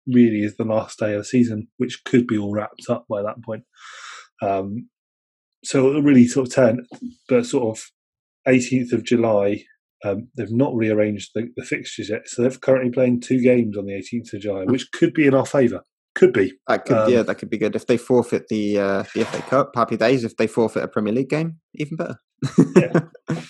really 0.06 0.42
is 0.42 0.56
the 0.56 0.64
last 0.64 0.98
day 0.98 1.12
of 1.14 1.20
the 1.20 1.24
season, 1.24 1.68
which 1.78 2.04
could 2.04 2.26
be 2.26 2.36
all 2.36 2.52
wrapped 2.52 2.84
up 2.90 3.06
by 3.08 3.22
that 3.22 3.42
point. 3.42 3.64
Um, 4.42 4.90
so 5.64 5.88
it'll 5.88 6.02
really 6.02 6.26
sort 6.26 6.48
of 6.48 6.54
turn, 6.54 6.86
but 7.28 7.46
sort 7.46 7.76
of 7.76 7.84
18th 8.46 8.92
of 8.92 9.04
July, 9.04 9.64
um, 10.04 10.28
they've 10.36 10.52
not 10.52 10.74
rearranged 10.74 11.30
the, 11.34 11.48
the, 11.56 11.64
fixtures 11.64 12.10
yet. 12.10 12.28
So 12.28 12.42
they're 12.42 12.50
currently 12.50 12.90
playing 12.90 13.22
two 13.22 13.40
games 13.40 13.76
on 13.76 13.86
the 13.86 13.92
18th 13.92 14.34
of 14.34 14.40
July, 14.40 14.64
which 14.64 14.92
could 14.92 15.14
be 15.14 15.26
in 15.26 15.34
our 15.34 15.46
favour. 15.46 15.80
Could 16.14 16.32
be. 16.32 16.52
That 16.68 16.84
could, 16.84 16.96
um, 16.96 17.10
yeah, 17.10 17.22
that 17.22 17.36
could 17.36 17.50
be 17.50 17.58
good. 17.58 17.74
If 17.74 17.86
they 17.86 17.96
forfeit 17.96 18.46
the 18.48 18.78
uh, 18.78 19.04
the 19.14 19.24
FA 19.24 19.42
Cup, 19.42 19.72
happy 19.74 19.96
days. 19.96 20.22
If 20.22 20.36
they 20.36 20.46
forfeit 20.46 20.84
a 20.84 20.88
Premier 20.88 21.12
League 21.12 21.30
game, 21.30 21.58
even 21.74 21.96
better. 21.96 22.20
yeah, 22.76 23.00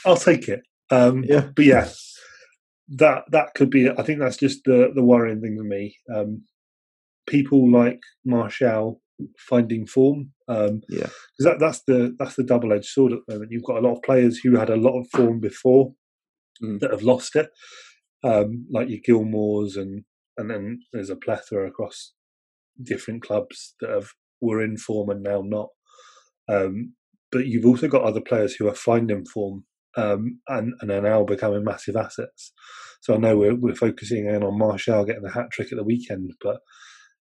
I'll 0.07 0.17
take 0.17 0.49
it. 0.49 0.61
Um, 0.91 1.25
yeah, 1.25 1.49
but 1.55 1.67
yeah, 1.67 1.91
that 2.89 3.25
that 3.33 3.53
could 3.55 3.69
be. 3.69 3.91
I 3.91 4.03
think 4.03 4.19
that's 4.19 4.39
just 4.39 4.61
the 4.65 4.91
the 4.95 5.05
worrying 5.05 5.43
thing 5.43 5.59
for 5.59 5.65
me. 5.65 5.99
Um, 6.15 6.45
people 7.27 7.71
like 7.71 8.01
Martial 8.25 9.03
finding 9.39 9.87
form. 9.87 10.31
Um, 10.49 10.81
yeah, 10.89 11.09
because 11.37 11.53
that, 11.53 11.59
that's 11.61 11.83
the 11.87 12.17
that's 12.19 12.37
the 12.37 12.45
double 12.45 12.73
edged 12.73 12.87
sword 12.87 13.13
at 13.13 13.19
the 13.27 13.35
moment. 13.35 13.53
You've 13.53 13.65
got 13.65 13.77
a 13.77 13.87
lot 13.87 13.97
of 13.97 14.03
players 14.03 14.39
who 14.39 14.57
had 14.57 14.71
a 14.71 14.77
lot 14.77 14.99
of 14.99 15.07
form 15.11 15.39
before 15.39 15.93
mm. 16.63 16.81
that 16.81 16.91
have 16.91 17.03
lost 17.03 17.37
it, 17.37 17.51
um, 18.23 18.67
like 18.73 18.89
your 18.89 19.01
Gilmours 19.07 19.77
and 19.77 20.05
and 20.37 20.51
then 20.51 20.81
there's 20.93 21.11
a 21.11 21.17
plethora 21.17 21.69
across 21.69 22.13
different 22.83 23.23
clubs 23.23 23.75
that 23.81 23.91
have 23.91 24.09
were 24.41 24.63
in 24.63 24.77
form 24.77 25.11
and 25.11 25.23
now 25.23 25.43
not. 25.45 25.69
Um, 26.49 26.95
but 27.31 27.47
you've 27.47 27.67
also 27.67 27.89
got 27.89 28.03
other 28.03 28.21
players 28.21 28.55
who 28.55 28.69
are 28.69 28.75
finding 28.75 29.25
form 29.25 29.65
um, 29.97 30.41
and, 30.49 30.75
and 30.81 30.91
are 30.91 31.01
now 31.01 31.25
becoming 31.25 31.65
massive 31.65 31.97
assets. 31.97 32.53
So 33.01 33.15
I 33.15 33.19
know 33.19 33.37
we're, 33.37 33.55
we're 33.55 33.75
focusing 33.75 34.27
in 34.27 34.43
on 34.43 34.59
Martial 34.59 35.05
getting 35.05 35.23
the 35.23 35.33
hat 35.33 35.51
trick 35.53 35.73
at 35.73 35.79
the 35.79 35.85
weekend, 35.85 36.33
but 36.43 36.61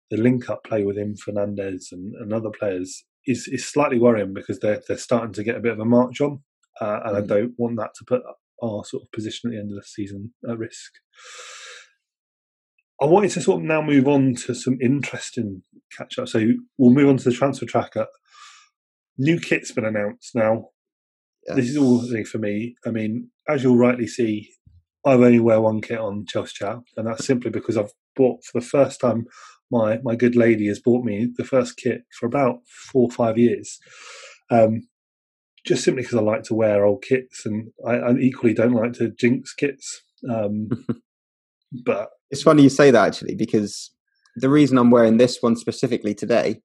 the 0.10 0.18
link 0.18 0.50
up 0.50 0.63
play 0.63 0.84
with 0.84 0.98
him, 0.98 1.15
Fernandes, 1.15 1.92
and, 1.92 2.13
and 2.15 2.34
other 2.34 2.50
players 2.50 3.06
is, 3.26 3.48
is 3.48 3.68
slightly 3.68 4.00
worrying 4.00 4.34
because 4.34 4.60
they're 4.60 4.82
they're 4.88 4.98
starting 4.98 5.34
to 5.34 5.44
get 5.44 5.56
a 5.56 5.62
bit 5.62 5.74
of 5.74 5.80
a 5.80 5.86
march 5.86 6.20
on, 6.22 6.42
uh, 6.82 7.00
and 7.06 7.15
mm. 7.15 7.24
I 7.24 7.26
don't 7.26 7.54
want 7.58 7.78
that 7.78 7.92
to 7.96 8.06
put 8.06 8.22
our 8.62 8.84
sort 8.86 9.04
of 9.04 9.12
position 9.12 9.50
at 9.50 9.54
the 9.54 9.60
end 9.60 9.72
of 9.72 9.76
the 9.76 9.84
season 9.84 10.34
at 10.50 10.58
risk. 10.58 10.91
I 13.02 13.06
wanted 13.06 13.32
to 13.32 13.41
sort 13.41 13.62
of 13.62 13.67
now 13.67 13.82
move 13.82 14.08
on 14.08 14.36
to 14.45 14.54
some 14.54 14.78
interesting 14.82 15.63
catch 15.98 16.19
up. 16.19 16.28
So 16.28 16.45
we'll 16.78 16.93
move 16.93 17.10
on 17.10 17.17
to 17.17 17.24
the 17.24 17.36
transfer 17.36 17.65
tracker. 17.65 18.08
New 19.17 19.39
kit's 19.39 19.72
been 19.72 19.86
announced 19.86 20.36
now. 20.36 20.69
Yes. 21.48 21.56
This 21.56 21.69
is 21.69 21.78
all 21.78 22.06
for 22.26 22.38
me. 22.38 22.76
I 22.86 22.91
mean, 22.91 23.30
as 23.48 23.63
you'll 23.63 23.78
rightly 23.78 24.08
see, 24.08 24.50
I've 25.06 25.22
only 25.22 25.39
wear 25.39 25.62
one 25.62 25.82
kit 25.82 26.00
on 26.00 26.26
Chelsea 26.28 26.56
Chat, 26.56 26.80
and 26.98 27.08
that's 27.08 27.26
simply 27.26 27.50
because 27.52 27.78
I've 27.78 27.93
bought 28.15 28.43
for 28.43 28.60
the 28.60 28.65
first 28.65 29.00
time. 29.00 29.26
My 29.72 30.00
my 30.04 30.15
good 30.15 30.36
lady 30.36 30.67
has 30.67 30.80
bought 30.80 31.06
me 31.06 31.30
the 31.38 31.45
first 31.45 31.78
kit 31.78 32.02
for 32.19 32.26
about 32.26 32.60
four 32.67 33.04
or 33.04 33.12
five 33.12 33.38
years. 33.38 33.80
Um, 34.52 34.88
just 35.69 35.84
simply 35.84 36.01
because 36.01 36.17
I 36.17 36.21
like 36.21 36.41
to 36.45 36.55
wear 36.55 36.84
old 36.84 37.03
kits, 37.03 37.45
and 37.45 37.71
I, 37.88 37.93
I 37.93 38.13
equally 38.15 38.55
don't 38.55 38.73
like 38.73 38.93
to 38.93 39.12
jinx 39.12 39.53
kits. 39.53 40.01
Um, 40.27 40.69
but 41.86 42.10
it's 42.32 42.41
funny 42.41 42.63
you 42.63 42.69
say 42.69 42.89
that 42.89 43.08
actually, 43.08 43.36
because 43.36 43.91
the 44.36 44.49
reason 44.49 44.79
I'm 44.79 44.89
wearing 44.89 45.17
this 45.17 45.38
one 45.41 45.55
specifically 45.55 46.15
today, 46.15 46.62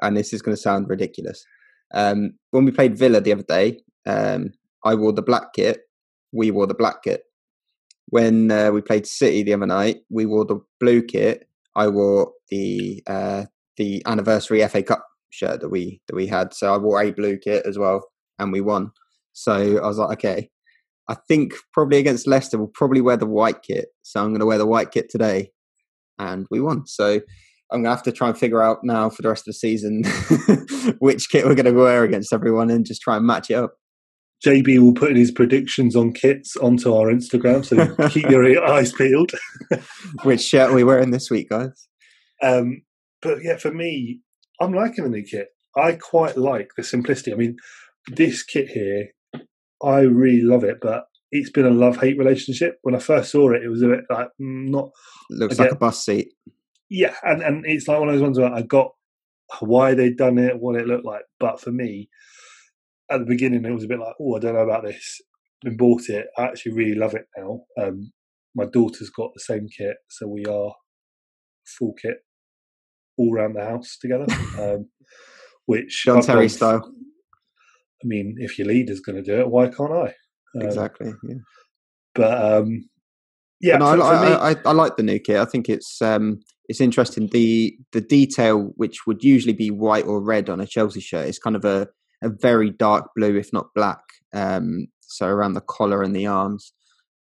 and 0.00 0.16
this 0.16 0.32
is 0.32 0.40
going 0.40 0.56
to 0.56 0.60
sound 0.60 0.88
ridiculous, 0.88 1.44
um, 1.92 2.32
when 2.50 2.64
we 2.64 2.72
played 2.72 2.96
Villa 2.96 3.20
the 3.20 3.32
other 3.32 3.42
day, 3.42 3.80
um, 4.06 4.52
I 4.82 4.94
wore 4.94 5.12
the 5.12 5.22
black 5.22 5.52
kit. 5.54 5.80
We 6.32 6.50
wore 6.50 6.66
the 6.66 6.74
black 6.74 7.02
kit. 7.04 7.24
When 8.06 8.50
uh, 8.50 8.70
we 8.70 8.80
played 8.80 9.06
City 9.06 9.42
the 9.42 9.52
other 9.52 9.66
night, 9.66 9.98
we 10.08 10.24
wore 10.24 10.46
the 10.46 10.60
blue 10.80 11.02
kit. 11.02 11.46
I 11.74 11.88
wore 11.88 12.32
the 12.48 13.02
uh, 13.06 13.44
the 13.76 14.02
anniversary 14.06 14.66
FA 14.66 14.82
Cup 14.82 15.04
shirt 15.28 15.60
that 15.60 15.68
we 15.68 16.00
that 16.08 16.16
we 16.16 16.26
had. 16.26 16.54
So 16.54 16.72
I 16.72 16.78
wore 16.78 17.02
a 17.02 17.10
blue 17.10 17.36
kit 17.36 17.66
as 17.66 17.76
well, 17.76 18.02
and 18.38 18.52
we 18.52 18.60
won. 18.60 18.90
So 19.32 19.78
I 19.78 19.86
was 19.86 19.98
like, 19.98 20.18
okay, 20.18 20.50
I 21.08 21.14
think 21.28 21.54
probably 21.72 21.98
against 21.98 22.26
Leicester 22.26 22.58
we'll 22.58 22.68
probably 22.68 23.00
wear 23.00 23.16
the 23.16 23.26
white 23.26 23.62
kit. 23.62 23.86
So 24.02 24.20
I'm 24.20 24.30
going 24.30 24.40
to 24.40 24.46
wear 24.46 24.58
the 24.58 24.66
white 24.66 24.90
kit 24.90 25.10
today, 25.10 25.50
and 26.18 26.46
we 26.50 26.60
won. 26.60 26.86
So 26.86 27.20
I'm 27.70 27.82
going 27.82 27.84
to 27.84 27.90
have 27.90 28.02
to 28.04 28.12
try 28.12 28.28
and 28.28 28.38
figure 28.38 28.62
out 28.62 28.78
now 28.82 29.10
for 29.10 29.22
the 29.22 29.28
rest 29.28 29.42
of 29.42 29.46
the 29.46 29.52
season 29.54 30.04
which 30.98 31.28
kit 31.28 31.44
we're 31.44 31.54
going 31.54 31.66
to 31.66 31.72
wear 31.72 32.04
against 32.04 32.32
everyone, 32.32 32.70
and 32.70 32.86
just 32.86 33.02
try 33.02 33.16
and 33.16 33.26
match 33.26 33.50
it 33.50 33.54
up. 33.54 33.74
JB 34.44 34.78
will 34.80 34.92
put 34.92 35.10
in 35.10 35.16
his 35.16 35.30
predictions 35.30 35.96
on 35.96 36.12
kits 36.12 36.56
onto 36.56 36.94
our 36.94 37.06
Instagram, 37.06 37.64
so 37.64 38.08
keep 38.10 38.28
your 38.28 38.64
eyes 38.64 38.92
peeled. 38.92 39.32
which 40.24 40.42
shirt 40.42 40.70
are 40.70 40.74
we 40.74 40.84
wearing 40.84 41.10
this 41.10 41.30
week, 41.30 41.48
guys? 41.48 41.88
Um, 42.42 42.82
but 43.22 43.38
yeah, 43.42 43.56
for 43.56 43.72
me, 43.72 44.20
I'm 44.60 44.74
liking 44.74 45.04
the 45.04 45.10
new 45.10 45.24
kit. 45.24 45.48
I 45.76 45.92
quite 45.92 46.36
like 46.36 46.70
the 46.76 46.82
simplicity. 46.82 47.32
I 47.32 47.36
mean, 47.36 47.56
this 48.08 48.42
kit 48.42 48.68
here 48.68 49.08
I 49.82 50.00
really 50.00 50.42
love 50.42 50.64
it, 50.64 50.78
but 50.80 51.04
it's 51.30 51.50
been 51.50 51.66
a 51.66 51.70
love 51.70 51.98
hate 52.00 52.18
relationship. 52.18 52.78
When 52.82 52.94
I 52.94 52.98
first 52.98 53.30
saw 53.30 53.52
it, 53.52 53.62
it 53.62 53.68
was 53.68 53.82
a 53.82 53.88
bit 53.88 54.04
like 54.10 54.28
mm, 54.40 54.68
not. 54.68 54.90
Looks 55.30 55.58
like 55.58 55.72
a 55.72 55.76
bus 55.76 56.04
seat. 56.04 56.32
Yeah, 56.88 57.14
and, 57.22 57.42
and 57.42 57.64
it's 57.66 57.88
like 57.88 57.98
one 57.98 58.08
of 58.08 58.14
those 58.14 58.22
ones 58.22 58.38
where 58.38 58.52
I 58.52 58.62
got 58.62 58.92
why 59.60 59.94
they'd 59.94 60.16
done 60.16 60.38
it, 60.38 60.58
what 60.58 60.76
it 60.76 60.86
looked 60.86 61.04
like. 61.04 61.22
But 61.40 61.60
for 61.60 61.72
me, 61.72 62.08
at 63.10 63.18
the 63.18 63.26
beginning, 63.26 63.64
it 63.64 63.70
was 63.70 63.84
a 63.84 63.88
bit 63.88 63.98
like, 63.98 64.14
oh, 64.20 64.36
I 64.36 64.38
don't 64.38 64.54
know 64.54 64.60
about 64.60 64.84
this. 64.84 65.20
And 65.64 65.78
bought 65.78 66.08
it. 66.08 66.26
I 66.38 66.44
actually 66.44 66.72
really 66.72 66.94
love 66.94 67.14
it 67.14 67.26
now. 67.36 67.60
Um, 67.80 68.12
my 68.54 68.66
daughter's 68.66 69.10
got 69.10 69.30
the 69.34 69.40
same 69.40 69.68
kit, 69.68 69.96
so 70.08 70.28
we 70.28 70.44
are 70.44 70.72
full 71.66 71.94
kit 72.00 72.18
all 73.18 73.34
around 73.34 73.54
the 73.54 73.64
house 73.64 73.98
together. 74.00 74.26
Um, 74.58 74.88
which 75.66 76.04
John 76.04 76.22
Terry 76.22 76.48
style. 76.48 76.88
I 78.06 78.08
mean, 78.08 78.36
if 78.38 78.58
your 78.58 78.68
leader's 78.68 79.00
going 79.00 79.16
to 79.16 79.22
do 79.22 79.40
it, 79.40 79.50
why 79.50 79.66
can't 79.66 79.92
I? 79.92 80.14
Um, 80.54 80.62
exactly. 80.62 81.12
Yeah. 81.28 81.34
But 82.14 82.44
um, 82.44 82.88
yeah, 83.60 83.78
no, 83.78 83.86
I, 83.86 83.96
me, 83.96 84.02
I, 84.02 84.50
I, 84.50 84.56
I, 84.64 84.72
like 84.72 84.96
the 84.96 85.02
new 85.02 85.18
kit. 85.18 85.36
I 85.36 85.44
think 85.44 85.68
it's 85.68 86.00
um, 86.00 86.40
it's 86.66 86.80
interesting. 86.80 87.28
The 87.32 87.76
the 87.92 88.00
detail, 88.00 88.72
which 88.76 89.06
would 89.06 89.22
usually 89.22 89.54
be 89.54 89.70
white 89.70 90.06
or 90.06 90.22
red 90.22 90.48
on 90.48 90.60
a 90.60 90.66
Chelsea 90.66 91.00
shirt, 91.00 91.28
is 91.28 91.38
kind 91.38 91.56
of 91.56 91.64
a, 91.64 91.88
a 92.22 92.30
very 92.40 92.70
dark 92.70 93.10
blue, 93.16 93.36
if 93.36 93.52
not 93.52 93.74
black. 93.74 94.00
Um, 94.32 94.86
so 95.00 95.26
around 95.26 95.54
the 95.54 95.60
collar 95.60 96.02
and 96.02 96.14
the 96.14 96.26
arms. 96.26 96.72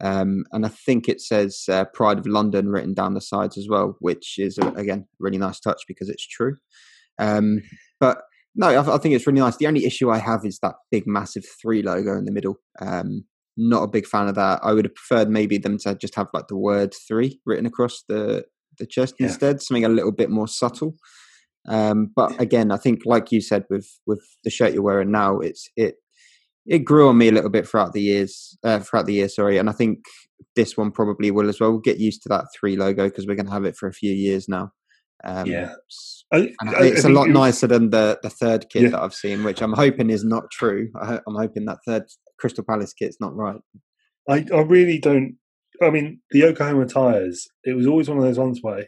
Um, 0.03 0.45
and 0.53 0.67
I 0.67 0.69
think 0.69 1.09
it 1.09 1.21
says 1.21 1.65
uh, 1.69 1.87
"Pride 1.95 2.19
of 2.19 2.27
London" 2.27 2.69
written 2.69 2.95
down 2.95 3.15
the 3.15 3.21
sides 3.21 3.57
as 3.57 3.67
well, 3.71 3.97
which 4.01 4.35
is 4.39 4.59
again 4.59 5.07
really 5.19 5.39
nice 5.39 5.61
touch 5.61 5.83
because 5.89 6.09
it's 6.09 6.27
true. 6.27 6.57
Um, 7.19 7.63
but 8.01 8.23
no, 8.55 8.69
I, 8.69 8.95
I, 8.95 8.99
think 8.99 9.15
it's 9.15 9.27
really 9.27 9.41
nice. 9.41 9.57
The 9.57 9.67
only 9.67 9.85
issue 9.85 10.11
I 10.11 10.19
have 10.19 10.45
is 10.45 10.59
that 10.61 10.75
big, 10.91 11.07
massive 11.07 11.45
three 11.61 11.83
logo 11.83 12.17
in 12.17 12.25
the 12.25 12.33
middle. 12.33 12.57
Um, 12.81 13.25
not 13.57 13.83
a 13.83 13.89
big 13.89 14.07
fan 14.07 14.29
of 14.29 14.35
that. 14.35 14.61
I 14.63 14.73
would 14.73 14.85
have 14.85 14.95
preferred 14.95 15.29
maybe 15.29 15.59
them 15.59 15.79
to 15.79 15.95
just 15.95 16.15
have 16.17 16.29
like 16.33 16.49
the 16.49 16.57
word 16.57 16.95
three 17.07 17.41
written 17.47 17.67
across 17.67 18.03
the 18.09 18.45
the 18.79 18.87
chest 18.87 19.15
yeah. 19.19 19.29
instead, 19.29 19.63
something 19.63 19.85
a 19.85 19.89
little 19.89 20.13
bit 20.13 20.31
more 20.31 20.49
subtle. 20.49 20.97
Um, 21.69 22.11
but 22.15 22.41
again, 22.41 22.73
I 22.73 22.77
think 22.77 23.03
like 23.05 23.33
you 23.33 23.41
said 23.41 23.65
with 23.71 23.89
with 24.07 24.23
the 24.43 24.51
shirt 24.51 24.73
you're 24.73 24.83
wearing 24.83 25.11
now, 25.11 25.39
it's 25.39 25.69
it 25.77 25.97
it 26.67 26.81
grew 26.81 27.09
on 27.09 27.19
me 27.19 27.29
a 27.29 27.33
little 27.33 27.51
bit 27.51 27.69
throughout 27.69 27.93
the 27.93 28.03
years 28.03 28.57
uh, 28.65 28.81
throughout 28.81 29.07
the 29.07 29.15
year. 29.15 29.29
Sorry, 29.29 29.59
and 29.59 29.69
I 29.69 29.73
think 29.73 30.01
this 30.57 30.77
one 30.77 30.91
probably 30.91 31.31
will 31.31 31.49
as 31.49 31.61
well. 31.61 31.71
We'll 31.71 31.81
get 31.81 31.99
used 31.99 32.23
to 32.23 32.29
that 32.31 32.47
three 32.59 32.77
logo 32.77 33.05
because 33.05 33.27
we're 33.27 33.37
going 33.37 33.47
to 33.47 33.53
have 33.53 33.65
it 33.65 33.77
for 33.77 33.89
a 33.89 33.93
few 33.93 34.13
years 34.13 34.49
now. 34.49 34.73
Um, 35.25 35.47
yeah, 35.47 35.73
I, 36.33 36.53
I, 36.61 36.85
it's 36.85 37.05
a 37.05 37.09
lot 37.09 37.29
nicer 37.29 37.67
than 37.67 37.91
the 37.91 38.19
the 38.23 38.31
third 38.31 38.67
kit 38.71 38.83
yeah. 38.83 38.89
that 38.91 39.03
I've 39.03 39.15
seen, 39.15 39.43
which 39.43 39.63
I'm 39.63 39.73
hoping 39.73 40.11
is 40.11 40.25
not 40.25 40.51
true. 40.51 40.91
I, 41.01 41.15
am 41.27 41.35
hoping 41.37 41.65
that 41.65 41.79
third 41.87 42.05
Crystal 42.39 42.65
Palace 42.65 42.93
kit's 42.93 43.17
not 43.21 43.35
right. 43.35 43.61
I, 44.29 44.45
I 44.53 44.61
really 44.61 44.99
don't. 44.99 45.37
I 45.83 45.91
mean, 45.91 46.21
the 46.31 46.41
Yokohama 46.41 46.87
tires. 46.87 47.49
It 47.65 47.75
was 47.75 47.87
always 47.87 48.09
one 48.09 48.19
of 48.19 48.25
those 48.25 48.39
ones 48.39 48.61
where, 48.63 48.87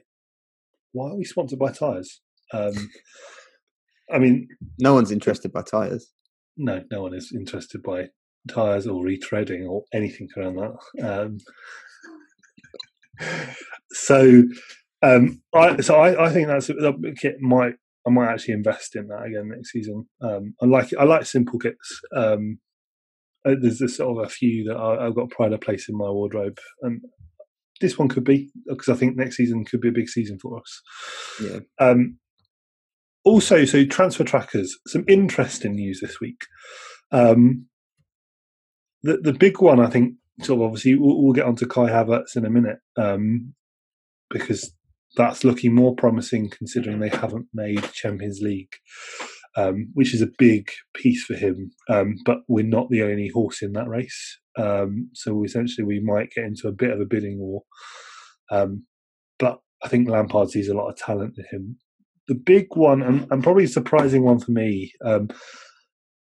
why 0.93 1.11
are 1.11 1.16
we 1.16 1.24
sponsored 1.24 1.59
by 1.59 1.72
tires? 1.72 2.20
Um, 2.53 2.74
I 4.12 4.18
mean, 4.18 4.49
no 4.78 4.95
one's 4.95 5.11
interested 5.11 5.53
by 5.53 5.62
tires. 5.62 6.12
No, 6.57 6.82
no 6.91 7.03
one 7.03 7.14
is 7.14 7.32
interested 7.34 7.82
by 7.82 8.09
tires 8.49 8.87
or 8.87 9.05
retreading 9.05 9.68
or 9.68 9.82
anything 9.93 10.28
around 10.37 10.57
that. 10.57 11.39
Um, 13.20 13.39
so, 13.93 14.45
um, 15.03 15.43
I 15.55 15.81
so 15.81 15.97
I, 15.97 16.27
I 16.27 16.31
think 16.31 16.49
that's 16.49 16.69
that 16.69 17.17
kit 17.21 17.37
might 17.41 17.75
I 18.07 18.11
might 18.11 18.33
actually 18.33 18.55
invest 18.55 18.97
in 18.97 19.09
that 19.09 19.25
again 19.25 19.49
next 19.49 19.73
season. 19.73 20.07
Um, 20.21 20.55
I 20.63 20.67
like 20.67 20.91
I 20.99 21.05
like 21.05 21.27
simple 21.27 21.59
kits. 21.59 22.01
Um, 22.15 22.59
uh, 23.45 23.55
there's 23.61 23.81
a 23.81 23.89
sort 23.89 24.19
of 24.19 24.25
a 24.25 24.29
few 24.29 24.65
that 24.65 24.77
I, 24.77 25.05
have 25.05 25.15
got 25.15 25.31
pride 25.31 25.53
of 25.53 25.61
place 25.61 25.89
in 25.89 25.97
my 25.97 26.09
wardrobe, 26.09 26.59
and 26.83 27.01
this 27.81 27.99
one 27.99 28.09
could 28.09 28.25
be 28.25 28.51
because 28.67 28.89
I 28.89 28.95
think 28.95 29.17
next 29.17 29.37
season 29.37 29.65
could 29.65 29.81
be 29.81 29.89
a 29.89 29.93
big 29.93 30.09
season 30.09 30.39
for 30.39 30.59
us. 30.59 30.83
Yeah. 31.43 31.59
Um, 31.79 32.19
also, 33.25 33.65
so 33.65 33.85
transfer 33.85 34.25
trackers. 34.25 34.77
Some 34.87 35.05
interesting 35.09 35.75
news 35.75 36.01
this 36.01 36.21
week. 36.21 36.41
Um, 37.11 37.67
the 39.03 39.19
the 39.19 39.33
big 39.33 39.61
one, 39.61 39.81
I 39.81 39.89
think, 39.89 40.15
sort 40.43 40.61
of 40.61 40.67
obviously 40.67 40.95
we'll, 40.97 41.23
we'll 41.23 41.33
get 41.33 41.47
onto 41.47 41.67
Kai 41.67 41.89
Havertz 41.91 42.37
in 42.37 42.45
a 42.45 42.51
minute 42.51 42.79
um, 42.97 43.55
because 44.31 44.73
that's 45.17 45.45
looking 45.45 45.75
more 45.75 45.95
promising 45.95 46.51
considering 46.51 47.01
they 47.01 47.09
haven't 47.09 47.47
made 47.55 47.93
Champions 47.93 48.41
League, 48.41 48.75
um, 49.57 49.89
which 49.95 50.14
is 50.14 50.23
a 50.23 50.29
big 50.39 50.71
piece 50.95 51.25
for 51.25 51.35
him. 51.35 51.71
Um, 51.89 52.17
but 52.25 52.39
we're 52.49 52.64
not 52.64 52.91
the 52.91 53.03
only 53.03 53.29
horse 53.29 53.62
in 53.62 53.73
that 53.73 53.89
race, 53.89 54.39
um, 54.59 55.11
so 55.14 55.43
essentially 55.45 55.85
we 55.85 56.01
might 56.01 56.31
get 56.35 56.45
into 56.45 56.69
a 56.69 56.73
bit 56.73 56.91
of 56.91 57.01
a 57.01 57.07
bidding 57.07 57.39
war. 57.39 57.62
Um, 58.51 58.85
but 59.39 59.59
I 59.83 59.89
think 59.89 60.09
Lampard 60.09 60.51
sees 60.51 60.69
a 60.69 60.75
lot 60.75 60.89
of 60.89 60.97
talent 60.97 61.35
in 61.37 61.45
him 61.51 61.77
the 62.29 62.35
big 62.35 62.67
one, 62.75 63.03
and, 63.03 63.27
and 63.31 63.43
probably 63.43 63.67
surprising 63.67 64.25
one 64.25 64.41
for 64.41 64.51
me, 64.51 64.93
um, 65.05 65.29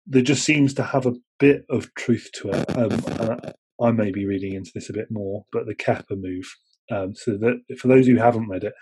there 0.05 0.21
just 0.21 0.43
seems 0.43 0.73
to 0.75 0.83
have 0.83 1.05
a 1.05 1.15
bit 1.39 1.65
of 1.69 1.93
truth 1.95 2.29
to 2.35 2.49
it. 2.51 2.77
Um, 2.77 3.39
I 3.81 3.91
may 3.91 4.11
be 4.11 4.25
reading 4.25 4.53
into 4.53 4.71
this 4.73 4.89
a 4.89 4.93
bit 4.93 5.07
more, 5.09 5.45
but 5.51 5.65
the 5.65 5.75
Kepa 5.75 6.11
move. 6.11 6.45
Um, 6.91 7.15
so 7.15 7.31
that 7.37 7.61
for 7.79 7.87
those 7.87 8.07
who 8.07 8.17
haven't 8.17 8.49
read 8.49 8.63
it, 8.63 8.73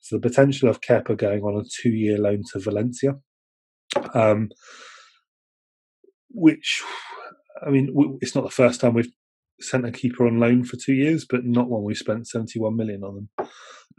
it's 0.00 0.10
the 0.10 0.18
potential 0.18 0.68
of 0.68 0.80
Kepa 0.80 1.16
going 1.16 1.42
on 1.42 1.60
a 1.60 1.64
two-year 1.80 2.18
loan 2.18 2.42
to 2.52 2.58
Valencia, 2.58 3.14
um, 4.14 4.48
which 6.30 6.82
I 7.64 7.70
mean, 7.70 8.18
it's 8.20 8.34
not 8.34 8.44
the 8.44 8.50
first 8.50 8.80
time 8.80 8.94
we've 8.94 9.12
sent 9.60 9.86
a 9.86 9.92
keeper 9.92 10.26
on 10.26 10.40
loan 10.40 10.64
for 10.64 10.76
two 10.76 10.94
years, 10.94 11.24
but 11.28 11.44
not 11.44 11.70
one 11.70 11.84
we've 11.84 11.96
spent 11.96 12.26
seventy-one 12.26 12.76
million 12.76 13.04
on 13.04 13.14
them. 13.14 13.48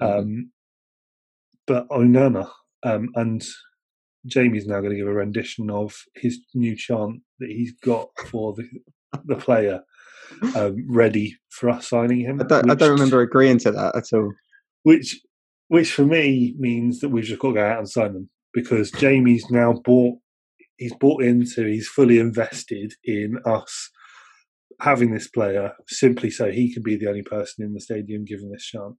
Mm-hmm. 0.01 0.20
Um, 0.20 0.51
but 1.66 1.88
Onana 1.88 2.49
um, 2.84 3.09
and 3.16 3.41
Jamie's 4.26 4.68
now 4.68 4.80
going 4.80 4.91
to 4.91 4.97
give 4.97 5.07
a 5.07 5.14
rendition 5.14 5.70
of 5.70 5.95
his 6.16 6.39
new 6.53 6.76
chant 6.76 7.22
that 7.39 7.49
he's 7.49 7.74
got 7.82 8.09
for 8.28 8.53
the 8.53 8.68
the 9.24 9.36
player 9.36 9.82
um, 10.55 10.86
ready 10.89 11.36
for 11.49 11.69
us 11.69 11.89
signing 11.89 12.21
him. 12.21 12.41
I 12.41 12.45
don't, 12.45 12.67
which, 12.67 12.71
I 12.71 12.76
don't 12.76 12.91
remember 12.91 13.21
agreeing 13.21 13.59
to 13.59 13.71
that 13.71 13.95
at 13.95 14.15
all. 14.17 14.34
Which, 14.84 15.19
which 15.67 15.93
for 15.93 16.05
me 16.05 16.55
means 16.57 16.99
that 16.99 17.09
we've 17.09 17.24
just 17.24 17.39
got 17.39 17.49
to 17.49 17.53
go 17.55 17.65
out 17.65 17.80
and 17.80 17.89
sign 17.89 18.13
them 18.13 18.30
because 18.53 18.91
Jamie's 18.91 19.49
now 19.49 19.74
bought. 19.74 20.17
He's 20.78 20.93
bought 20.95 21.24
into. 21.24 21.65
He's 21.65 21.88
fully 21.88 22.19
invested 22.19 22.93
in 23.03 23.38
us 23.45 23.89
having 24.82 25.13
this 25.13 25.28
player 25.28 25.71
simply 25.88 26.30
so 26.30 26.51
he 26.51 26.74
can 26.74 26.84
be 26.84 26.95
the 26.97 27.07
only 27.07 27.21
person 27.21 27.63
in 27.63 27.74
the 27.74 27.80
stadium 27.80 28.26
given 28.26 28.51
this 28.51 28.65
chance. 28.65 28.95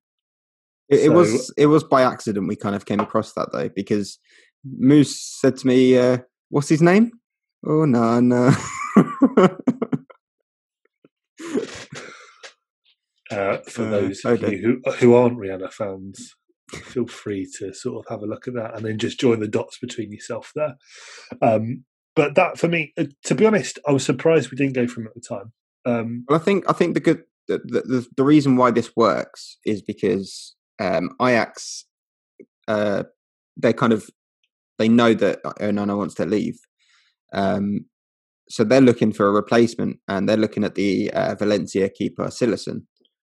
It, 0.89 0.99
so, 0.99 1.05
it, 1.05 1.14
was 1.14 1.55
it 1.57 1.66
was 1.66 1.85
by 1.85 2.03
accident 2.03 2.47
we 2.47 2.57
kind 2.57 2.75
of 2.75 2.85
came 2.85 3.01
across 3.01 3.33
that 3.35 3.51
though 3.53 3.70
because 3.70 4.18
Moose 4.64 5.18
said 5.41 5.57
to 5.59 5.66
me, 5.66 5.97
uh, 5.99 6.18
"What's 6.51 6.68
his 6.68 6.83
name?" 6.83 7.11
Oh 7.66 7.85
no 7.87 8.20
no. 8.20 8.55
uh, 13.30 13.59
for 13.68 13.86
uh, 13.86 13.90
those 13.90 14.24
of 14.24 14.42
okay. 14.42 14.57
you 14.57 14.80
who 14.84 14.92
who 14.92 15.14
aren't 15.14 15.38
Rihanna 15.38 15.72
fans, 15.72 16.34
feel 16.70 17.07
free 17.07 17.49
to 17.59 17.72
sort 17.74 18.05
of 18.05 18.11
have 18.11 18.22
a 18.22 18.26
look 18.26 18.49
at 18.49 18.55
that 18.55 18.76
and 18.76 18.84
then 18.84 18.99
just 18.99 19.20
join 19.20 19.40
the 19.40 19.49
dots 19.49 19.78
between 19.78 20.12
yourself 20.12 20.53
there. 20.55 20.74
Um, 21.42 21.84
but 22.16 22.34
that 22.36 22.59
for 22.59 22.68
me, 22.68 22.92
uh, 22.97 23.05
to 23.24 23.34
be 23.34 23.47
honest, 23.47 23.78
I 23.86 23.92
was 23.92 24.05
surprised 24.05 24.51
we 24.51 24.57
didn't 24.57 24.74
go 24.74 24.86
for 24.86 25.01
him 25.01 25.09
at 25.09 25.14
the 25.14 25.20
time. 25.20 25.53
Um, 25.86 26.24
well, 26.28 26.40
I 26.40 26.42
think 26.42 26.64
I 26.68 26.72
think 26.72 26.95
the 26.95 27.01
good 27.01 27.24
the, 27.49 27.59
the, 27.59 28.07
the 28.16 28.24
reason 28.24 28.57
why 28.57 28.70
this 28.70 28.90
works 28.97 29.59
is 29.66 29.82
because 29.82 30.55
um, 30.80 31.11
Ajax, 31.20 31.84
uh, 32.68 33.05
they 33.57 33.72
kind 33.72 33.92
of 33.92 34.09
they 34.78 34.88
know 34.88 35.14
that 35.14 35.42
Onana 35.45 35.97
wants 35.97 36.14
to 36.14 36.26
leave, 36.26 36.59
um, 37.32 37.86
so 38.49 38.64
they're 38.64 38.80
looking 38.80 39.12
for 39.12 39.26
a 39.26 39.32
replacement, 39.32 39.99
and 40.09 40.28
they're 40.28 40.36
looking 40.36 40.64
at 40.64 40.74
the 40.74 41.11
uh, 41.12 41.34
Valencia 41.34 41.88
keeper 41.88 42.26
Cillessen. 42.26 42.82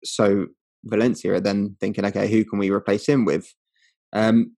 So 0.03 0.47
Valencia 0.85 1.33
are 1.33 1.39
then 1.39 1.75
thinking, 1.79 2.05
okay, 2.05 2.29
who 2.29 2.43
can 2.43 2.59
we 2.59 2.69
replace 2.69 3.07
him 3.07 3.25
with? 3.25 3.53
Um, 4.11 4.55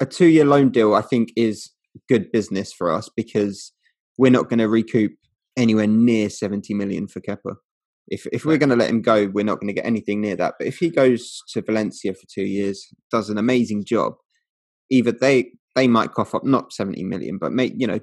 a 0.00 0.06
two-year 0.06 0.44
loan 0.44 0.70
deal, 0.70 0.94
I 0.94 1.02
think, 1.02 1.30
is 1.36 1.70
good 2.08 2.30
business 2.30 2.72
for 2.72 2.90
us 2.90 3.08
because 3.14 3.72
we're 4.18 4.30
not 4.30 4.48
going 4.48 4.58
to 4.58 4.68
recoup 4.68 5.12
anywhere 5.56 5.86
near 5.86 6.28
70 6.28 6.74
million 6.74 7.08
for 7.08 7.20
Kepa. 7.20 7.56
If 8.08 8.26
if 8.32 8.44
we're 8.44 8.58
going 8.58 8.70
to 8.70 8.76
let 8.76 8.90
him 8.90 9.02
go, 9.02 9.26
we're 9.26 9.44
not 9.44 9.58
going 9.58 9.68
to 9.68 9.74
get 9.74 9.86
anything 9.86 10.20
near 10.20 10.36
that. 10.36 10.54
But 10.58 10.68
if 10.68 10.78
he 10.78 10.90
goes 10.90 11.42
to 11.48 11.62
Valencia 11.62 12.14
for 12.14 12.26
two 12.32 12.44
years, 12.44 12.86
does 13.10 13.30
an 13.30 13.38
amazing 13.38 13.84
job, 13.84 14.14
either 14.90 15.10
they 15.10 15.50
they 15.74 15.88
might 15.88 16.12
cough 16.12 16.34
up 16.34 16.44
not 16.44 16.72
seventy 16.72 17.02
million, 17.02 17.36
but 17.38 17.52
make 17.52 17.72
you 17.76 17.86
know 17.86 17.98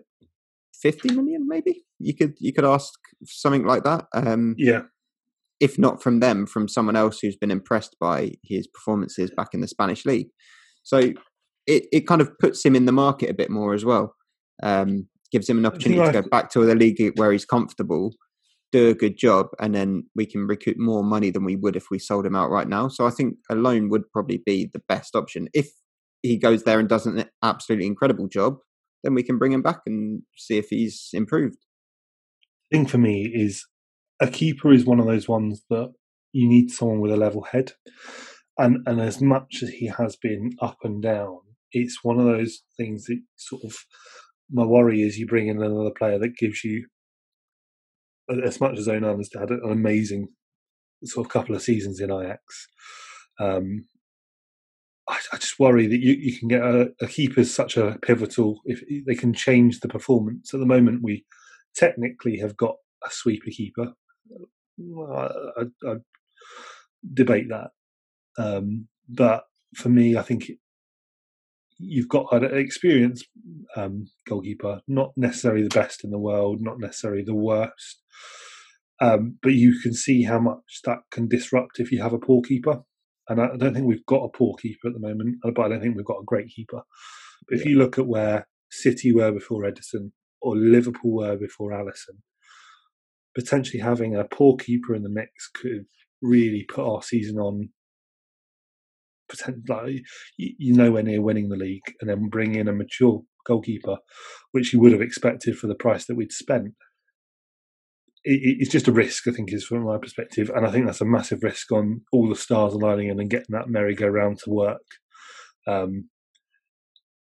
fifty 0.84 1.12
million 1.14 1.48
maybe. 1.48 1.84
You 2.00 2.16
could 2.16 2.36
you 2.40 2.54
could 2.54 2.66
ask 2.66 2.94
something 3.26 3.66
like 3.66 3.84
that. 3.84 4.06
Um, 4.14 4.54
yeah. 4.58 4.82
If 5.60 5.80
not 5.80 6.04
from 6.04 6.20
them, 6.20 6.46
from 6.46 6.68
someone 6.68 6.96
else 6.98 7.20
who's 7.20 7.38
been 7.38 7.52
impressed 7.52 7.96
by 8.00 8.34
his 8.44 8.68
performances 8.68 9.32
back 9.36 9.50
in 9.54 9.62
the 9.62 9.68
Spanish 9.68 10.06
league, 10.06 10.28
so 10.84 11.14
it 11.66 11.86
it 11.92 12.08
kind 12.08 12.22
of 12.22 12.38
puts 12.40 12.66
him 12.66 12.76
in 12.76 12.86
the 12.86 12.92
market 12.92 13.30
a 13.30 13.34
bit 13.34 13.50
more 13.50 13.74
as 13.74 13.86
well. 13.86 14.14
Um, 14.62 15.08
gives 15.32 15.50
him 15.50 15.58
an 15.58 15.66
opportunity 15.66 16.04
to 16.04 16.22
go 16.22 16.30
back 16.30 16.52
to 16.52 16.66
the 16.66 16.76
league 16.76 17.14
where 17.16 17.32
he's 17.32 17.46
comfortable 17.46 18.12
do 18.74 18.90
a 18.90 18.96
good 18.96 19.18
job, 19.18 19.48
and 19.60 19.74
then 19.74 20.04
we 20.16 20.26
can 20.26 20.48
recoup 20.48 20.78
more 20.78 21.04
money 21.04 21.30
than 21.30 21.46
we 21.46 21.56
would 21.56 21.76
if 21.78 21.86
we 21.92 22.00
sold 22.00 22.26
him 22.26 22.36
out 22.36 22.50
right 22.50 22.68
now. 22.68 22.88
So 22.90 23.06
I 23.06 23.12
think 23.12 23.36
a 23.50 23.56
loan 23.56 23.88
would 23.90 24.12
probably 24.12 24.42
be 24.46 24.70
the 24.74 24.82
best 24.90 25.16
option. 25.16 25.48
If 25.54 25.70
he 26.24 26.38
goes 26.38 26.64
there 26.64 26.80
and 26.80 26.90
does 26.90 27.06
an 27.06 27.24
absolutely 27.44 27.86
incredible 27.86 28.28
job, 28.28 28.58
then 29.04 29.14
we 29.14 29.24
can 29.24 29.38
bring 29.38 29.52
him 29.52 29.62
back 29.62 29.82
and 29.86 30.24
see 30.38 30.58
if 30.58 30.70
he's 30.70 31.10
improved. 31.14 31.58
The 32.72 32.78
thing 32.78 32.88
for 32.88 32.98
me 32.98 33.32
is 33.34 33.66
a 34.22 34.28
keeper 34.28 34.72
is 34.72 34.86
one 34.86 35.00
of 35.00 35.06
those 35.06 35.28
ones 35.28 35.64
that 35.70 35.94
you 36.32 36.48
need 36.48 36.72
someone 36.72 37.02
with 37.02 37.12
a 37.12 37.18
level 37.18 37.44
head. 37.44 37.74
And 38.58 38.78
and 38.86 39.02
as 39.02 39.22
much 39.22 39.62
as 39.64 39.70
he 39.70 39.88
has 39.88 40.16
been 40.16 40.52
up 40.62 40.78
and 40.84 41.02
down, 41.02 41.40
it's 41.72 42.04
one 42.04 42.20
of 42.20 42.26
those 42.26 42.62
things 42.78 43.06
that 43.06 43.22
sort 43.36 43.64
of 43.64 43.76
my 44.52 44.64
worry 44.64 45.02
is 45.02 45.18
you 45.18 45.26
bring 45.26 45.48
in 45.48 45.62
another 45.62 45.92
player 45.98 46.20
that 46.20 46.38
gives 46.38 46.64
you 46.64 46.88
as 48.46 48.62
much 48.62 48.78
as 48.78 48.88
Onana 48.88 49.18
has 49.18 49.30
had 49.38 49.50
an 49.50 49.62
amazing 49.64 50.30
sort 51.04 51.26
of 51.26 51.32
couple 51.32 51.56
of 51.56 51.62
seasons 51.62 52.00
in 52.00 52.12
Ajax, 52.12 52.68
um, 53.40 53.86
I, 55.14 55.36
I, 55.36 55.38
just 55.38 55.60
worry 55.60 55.88
that 55.88 56.00
you, 56.00 56.14
you 56.14 56.38
can 56.38 56.48
get 56.48 56.62
a, 56.62 56.92
a 57.02 57.08
keeper 57.08 57.44
such 57.44 57.78
a 57.78 57.98
pivotal 58.02 58.62
if 58.66 58.84
they 59.06 59.16
can 59.16 59.34
change 59.34 59.80
the 59.80 59.88
performance. 59.88 60.54
At 60.54 60.60
the 60.60 60.66
moment, 60.66 61.04
we 61.04 61.26
technically 61.76 62.40
have 62.40 62.58
got 62.58 62.76
a 63.06 63.12
sweeper 63.12 63.52
keeper. 63.52 63.94
I, 64.80 65.30
I, 65.58 65.64
I 65.88 65.96
debate 67.14 67.48
that, 67.50 67.72
um, 68.38 68.88
but 69.08 69.44
for 69.76 69.90
me, 69.90 70.18
I 70.18 70.24
think 70.24 70.52
you've 71.78 72.10
got 72.10 72.32
an 72.32 72.46
experienced 72.58 73.28
um, 73.76 74.08
goalkeeper, 74.28 74.82
not 74.88 75.12
necessarily 75.16 75.64
the 75.64 75.70
best 75.70 76.04
in 76.04 76.10
the 76.10 76.20
world, 76.20 76.60
not 76.62 76.80
necessarily 76.80 77.24
the 77.24 77.36
worst, 77.36 78.02
um, 79.00 79.38
but 79.44 79.54
you 79.54 79.80
can 79.82 79.94
see 79.94 80.24
how 80.24 80.40
much 80.40 80.82
that 80.86 81.00
can 81.12 81.28
disrupt 81.28 81.80
if 81.80 81.92
you 81.92 82.02
have 82.02 82.14
a 82.14 82.20
poor 82.20 82.42
keeper. 82.42 82.84
And 83.30 83.42
I 83.42 83.56
don't 83.58 83.74
think 83.74 83.88
we've 83.88 84.06
got 84.06 84.24
a 84.24 84.30
poor 84.30 84.56
keeper 84.56 84.88
at 84.88 84.94
the 84.94 85.00
moment, 85.00 85.38
uh, 85.46 85.52
but 85.56 85.66
I 85.66 85.70
don't 85.70 85.82
think 85.82 85.96
we've 85.96 86.06
got 86.06 86.20
a 86.22 86.26
great 86.26 86.48
keeper. 86.50 86.82
But 87.48 87.60
if 87.60 87.66
you 87.66 87.78
look 87.78 87.98
at 87.98 88.08
where 88.08 88.48
City 88.70 89.14
were 89.14 89.32
before 89.32 89.64
Ederson 89.64 90.12
or 90.42 90.58
Liverpool 90.58 91.16
were 91.16 91.38
before 91.38 91.72
Alisson, 91.72 92.20
potentially 93.36 93.82
having 93.82 94.16
a 94.16 94.26
poor 94.26 94.58
keeper 94.58 94.94
in 94.94 95.04
the 95.04 95.10
mix 95.10 95.50
could 95.54 95.86
really 96.22 96.66
put 96.68 96.86
our 96.86 97.02
season 97.02 97.38
on 97.38 97.70
pretend 99.28 99.64
like 99.68 100.04
you're 100.38 100.78
nowhere 100.78 101.04
near 101.04 101.22
winning 101.22 101.50
the 101.50 101.56
league, 101.56 101.82
and 102.00 102.10
then 102.10 102.30
bring 102.30 102.56
in 102.56 102.68
a 102.68 102.74
mature 102.74 103.22
goalkeeper, 103.46 103.98
which 104.52 104.74
you 104.74 104.80
would 104.80 104.92
have 104.92 105.02
expected 105.02 105.58
for 105.58 105.68
the 105.68 105.76
price 105.76 106.06
that 106.06 106.16
we'd 106.16 106.32
spent. 106.32 106.74
It's 108.26 108.72
just 108.72 108.88
a 108.88 108.94
risk, 108.94 109.28
I 109.28 109.32
think, 109.32 109.52
is 109.52 109.66
from 109.66 109.84
my 109.84 109.98
perspective, 109.98 110.50
and 110.56 110.66
I 110.66 110.72
think 110.72 110.86
that's 110.86 111.02
a 111.02 111.06
massive 111.06 111.44
risk 111.44 111.72
on 111.72 112.02
all 112.12 112.30
the 112.30 112.36
stars 112.36 112.74
aligning 112.74 113.10
in 113.10 113.20
and 113.20 113.30
getting 113.30 113.52
that 113.54 113.68
merry-go-round 113.68 114.40
to 114.40 114.50
work. 114.50 114.82
Um, 115.68 116.10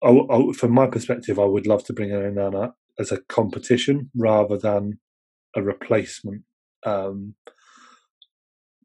I, 0.02 0.10
I, 0.10 0.52
from 0.56 0.72
my 0.72 0.86
perspective, 0.86 1.38
I 1.38 1.44
would 1.44 1.66
love 1.66 1.84
to 1.86 1.92
bring 1.92 2.10
in 2.10 2.16
Onana 2.16 2.72
as 2.98 3.10
a 3.10 3.20
competition 3.22 4.10
rather 4.16 4.56
than 4.56 5.00
a 5.56 5.62
replacement, 5.62 6.42
um, 6.86 7.34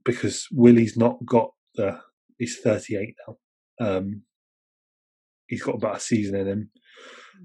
because 0.03 0.47
Willy's 0.51 0.97
not 0.97 1.23
got 1.25 1.51
the 1.75 1.99
he's 2.37 2.59
38 2.59 3.15
now. 3.27 3.37
Um, 3.79 4.23
he's 5.47 5.63
got 5.63 5.75
about 5.75 5.97
a 5.97 5.99
season 5.99 6.35
in 6.35 6.47
him. 6.47 6.71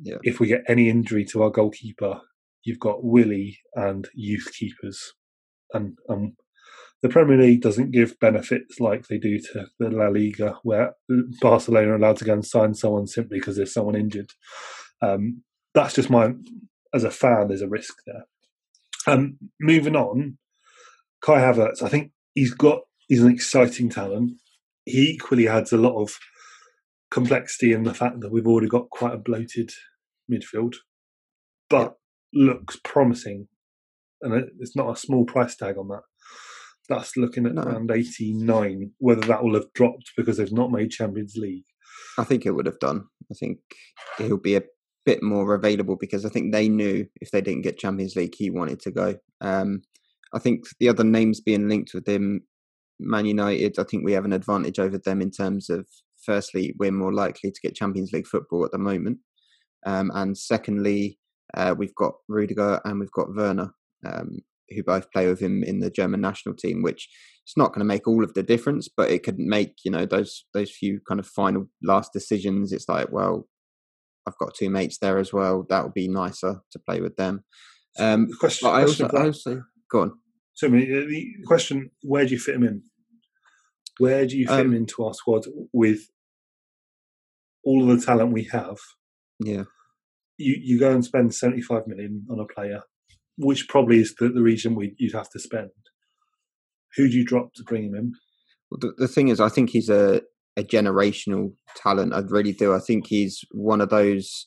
Yeah. 0.03 0.17
If 0.23 0.41
we 0.41 0.47
get 0.47 0.65
any 0.69 0.89
injury 0.89 1.25
to 1.27 1.43
our 1.43 1.51
goalkeeper, 1.51 2.21
you've 2.65 2.81
got 2.81 3.05
Willy 3.05 3.59
and 3.75 4.09
youth 4.15 4.49
keepers, 4.53 5.13
and 5.73 5.97
um, 6.09 6.37
the 7.03 7.09
Premier 7.09 7.37
League 7.37 7.63
doesn't 7.63 7.91
give 7.91 8.19
benefits 8.21 8.79
like 8.79 9.09
they 9.09 9.19
do 9.19 9.39
to 9.39 9.67
the 9.79 9.91
La 9.91 10.09
Liga, 10.09 10.55
where 10.63 10.95
Barcelona 11.41 11.91
are 11.91 11.97
allowed 11.97 12.19
to 12.19 12.25
go 12.25 12.33
and 12.33 12.47
sign 12.47 12.75
someone 12.75 13.07
simply 13.07 13.39
because 13.39 13.57
there's 13.57 13.75
someone 13.75 13.97
injured. 13.97 14.31
Um, 15.01 15.43
that's 15.75 15.95
just 15.95 16.11
my, 16.11 16.33
as 16.95 17.03
a 17.03 17.11
fan, 17.11 17.49
there's 17.49 17.63
a 17.63 17.69
risk 17.69 17.95
there. 18.07 18.25
Um, 19.07 19.39
moving 19.61 19.97
on, 19.97 20.39
Kai 21.25 21.41
Havertz, 21.41 21.83
I 21.83 21.89
think 21.89 22.13
he's 22.35 22.55
got, 22.55 22.83
he's 23.09 23.23
an 23.23 23.33
exciting 23.33 23.89
talent. 23.89 24.35
He 24.85 25.11
equally 25.11 25.49
adds 25.49 25.73
a 25.73 25.79
lot 25.79 26.01
of 26.01 26.17
complexity 27.11 27.73
in 27.73 27.83
the 27.83 27.95
fact 27.95 28.21
that 28.21 28.31
we've 28.31 28.47
already 28.47 28.69
got 28.69 28.91
quite 28.91 29.15
a 29.15 29.19
bloated 29.19 29.73
midfield, 30.31 30.77
but 31.69 31.97
looks 32.33 32.79
promising. 32.85 33.49
And 34.21 34.51
it's 34.61 34.77
not 34.77 34.91
a 34.91 35.01
small 35.01 35.25
price 35.25 35.57
tag 35.57 35.77
on 35.79 35.89
that. 35.89 36.03
That's 36.89 37.17
looking 37.17 37.47
at 37.47 37.55
no. 37.55 37.63
around 37.63 37.91
89. 37.91 38.93
Whether 38.99 39.27
that 39.27 39.43
will 39.43 39.55
have 39.55 39.73
dropped 39.75 40.13
because 40.17 40.37
they've 40.37 40.53
not 40.53 40.71
made 40.71 40.91
Champions 40.91 41.35
League. 41.37 41.65
I 42.19 42.25
think 42.25 42.47
it 42.47 42.53
would 42.53 42.67
have 42.67 42.79
done. 42.79 43.05
I 43.31 43.35
think 43.35 43.59
he'll 44.19 44.37
be 44.37 44.57
a 44.57 44.63
bit 45.05 45.23
more 45.23 45.55
available 45.55 45.97
because 45.97 46.25
I 46.25 46.29
think 46.29 46.53
they 46.53 46.69
knew 46.69 47.07
if 47.21 47.31
they 47.31 47.41
didn't 47.41 47.63
get 47.63 47.79
Champions 47.79 48.17
League, 48.17 48.35
he 48.37 48.51
wanted 48.51 48.81
to 48.81 48.91
go. 48.91 49.17
Um, 49.41 49.83
I 50.33 50.39
think 50.39 50.65
the 50.81 50.89
other 50.89 51.05
names 51.05 51.41
being 51.41 51.69
linked 51.69 51.95
with 51.95 52.07
him, 52.07 52.43
Man 52.99 53.27
United, 53.27 53.79
I 53.79 53.85
think 53.85 54.05
we 54.05 54.13
have 54.13 54.25
an 54.25 54.33
advantage 54.33 54.79
over 54.79 54.99
them 54.99 55.21
in 55.21 55.31
terms 55.31 55.71
of 55.71 55.87
firstly, 56.25 56.75
we're 56.79 56.93
more 56.93 57.13
likely 57.13 57.51
to 57.51 57.61
get 57.63 57.75
Champions 57.75 58.13
League 58.13 58.27
football 58.27 58.65
at 58.65 58.73
the 58.73 58.79
moment. 58.79 59.19
Um, 59.85 60.11
and 60.15 60.37
secondly, 60.37 61.19
uh, 61.57 61.75
we've 61.77 61.95
got 61.95 62.15
Rudiger 62.29 62.81
and 62.85 63.01
we've 63.01 63.13
got 63.13 63.35
Werner. 63.35 63.73
Um, 64.05 64.41
who 64.75 64.83
both 64.83 65.11
play 65.13 65.27
with 65.27 65.41
him 65.41 65.63
in 65.63 65.81
the 65.81 65.91
German 65.91 66.21
national 66.21 66.55
team, 66.55 66.83
which 66.83 67.09
it's 67.45 67.57
not 67.57 67.69
going 67.69 67.81
to 67.81 67.85
make 67.85 68.07
all 68.07 68.25
of 68.25 68.35
the 68.35 68.43
difference, 68.43 68.89
but 68.89 69.11
it 69.11 69.23
could 69.23 69.39
make 69.39 69.75
you 69.85 69.91
know 69.91 70.07
those 70.07 70.45
those 70.55 70.71
few 70.71 71.01
kind 71.07 71.21
of 71.21 71.27
final 71.27 71.69
last 71.83 72.13
decisions. 72.13 72.73
It's 72.73 72.89
like, 72.89 73.11
well, 73.11 73.49
I've 74.27 74.39
got 74.39 74.55
two 74.55 74.71
mates 74.71 74.99
there 74.99 75.19
as 75.19 75.33
well. 75.33 75.67
That 75.69 75.85
would 75.85 75.95
be 75.95 76.09
nicer 76.09 76.61
to 76.71 76.79
play 76.79 77.01
with 77.01 77.17
them. 77.17 77.45
Um, 77.99 78.29
the 78.29 78.37
question, 78.37 78.69
I 78.69 78.83
also, 78.83 79.09
I 79.09 79.27
also 79.27 79.63
go 79.91 80.01
on. 80.03 80.13
So, 80.55 80.69
the 80.69 81.27
question: 81.47 81.91
Where 82.03 82.25
do 82.25 82.33
you 82.33 82.39
fit 82.39 82.57
him 82.57 82.65
in? 82.65 82.83
Where 83.99 84.27
do 84.27 84.37
you 84.37 84.47
fit 84.47 84.61
um, 84.61 84.67
him 84.69 84.75
into 84.75 85.05
our 85.05 85.15
squad 85.15 85.45
with 85.73 86.01
all 87.65 87.91
of 87.91 87.99
the 87.99 88.05
talent 88.05 88.33
we 88.33 88.45
have? 88.45 88.79
Yeah, 89.41 89.65
you 90.43 90.57
you 90.61 90.79
go 90.79 90.91
and 90.91 91.05
spend 91.05 91.35
seventy 91.35 91.63
five 91.63 91.87
million 91.87 92.25
on 92.31 92.41
a 92.41 92.53
player 92.53 92.83
which 93.39 93.69
probably 93.69 94.01
is 94.01 94.15
the, 94.19 94.29
the 94.29 94.43
region 94.43 94.75
we, 94.75 94.95
you'd 94.99 95.15
have 95.15 95.31
to 95.31 95.39
spend. 95.39 95.71
Who 96.97 97.09
do 97.09 97.17
you 97.17 97.25
drop 97.25 97.55
to 97.55 97.65
bring 97.65 97.85
him 97.85 97.95
in? 97.95 98.13
Well, 98.71 98.79
the, 98.81 98.93
the 98.99 99.09
thing 99.09 99.29
is, 99.29 99.41
I 99.41 99.49
think 99.49 99.71
he's 99.71 99.89
a, 99.89 100.23
a 100.57 100.63
generational 100.63 101.53
talent. 101.77 102.15
I 102.15 102.21
really 102.21 102.53
do. 102.53 102.75
I 102.75 102.81
think 102.81 103.07
he's 103.07 103.41
one 103.53 103.81
of 103.81 103.89
those 103.89 104.47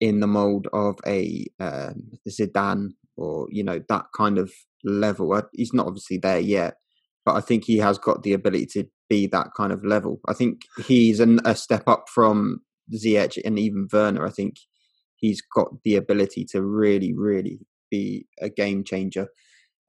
in 0.00 0.20
the 0.20 0.26
mold 0.26 0.66
of 0.72 0.98
a 1.06 1.46
um, 1.58 2.10
Zidane 2.28 2.90
or 3.16 3.48
you 3.50 3.62
know 3.62 3.80
that 3.88 4.06
kind 4.16 4.38
of 4.38 4.50
level. 4.84 5.40
He's 5.52 5.74
not 5.74 5.86
obviously 5.86 6.18
there 6.18 6.38
yet, 6.38 6.74
but 7.24 7.34
I 7.34 7.40
think 7.40 7.64
he 7.64 7.78
has 7.78 7.98
got 7.98 8.22
the 8.22 8.32
ability 8.32 8.66
to 8.74 8.84
be 9.08 9.26
that 9.26 9.48
kind 9.56 9.72
of 9.72 9.84
level. 9.84 10.20
I 10.28 10.32
think 10.32 10.62
he's 10.86 11.20
an, 11.20 11.40
a 11.44 11.54
step 11.54 11.82
up 11.88 12.04
from 12.08 12.60
Ziyech 12.94 13.38
and 13.44 13.58
even 13.58 13.88
Werner. 13.92 14.24
I 14.24 14.30
think 14.30 14.54
he's 15.20 15.42
got 15.54 15.68
the 15.84 15.96
ability 15.96 16.46
to 16.50 16.62
really, 16.62 17.12
really 17.14 17.60
be 17.90 18.26
a 18.40 18.48
game 18.48 18.84
changer. 18.84 19.28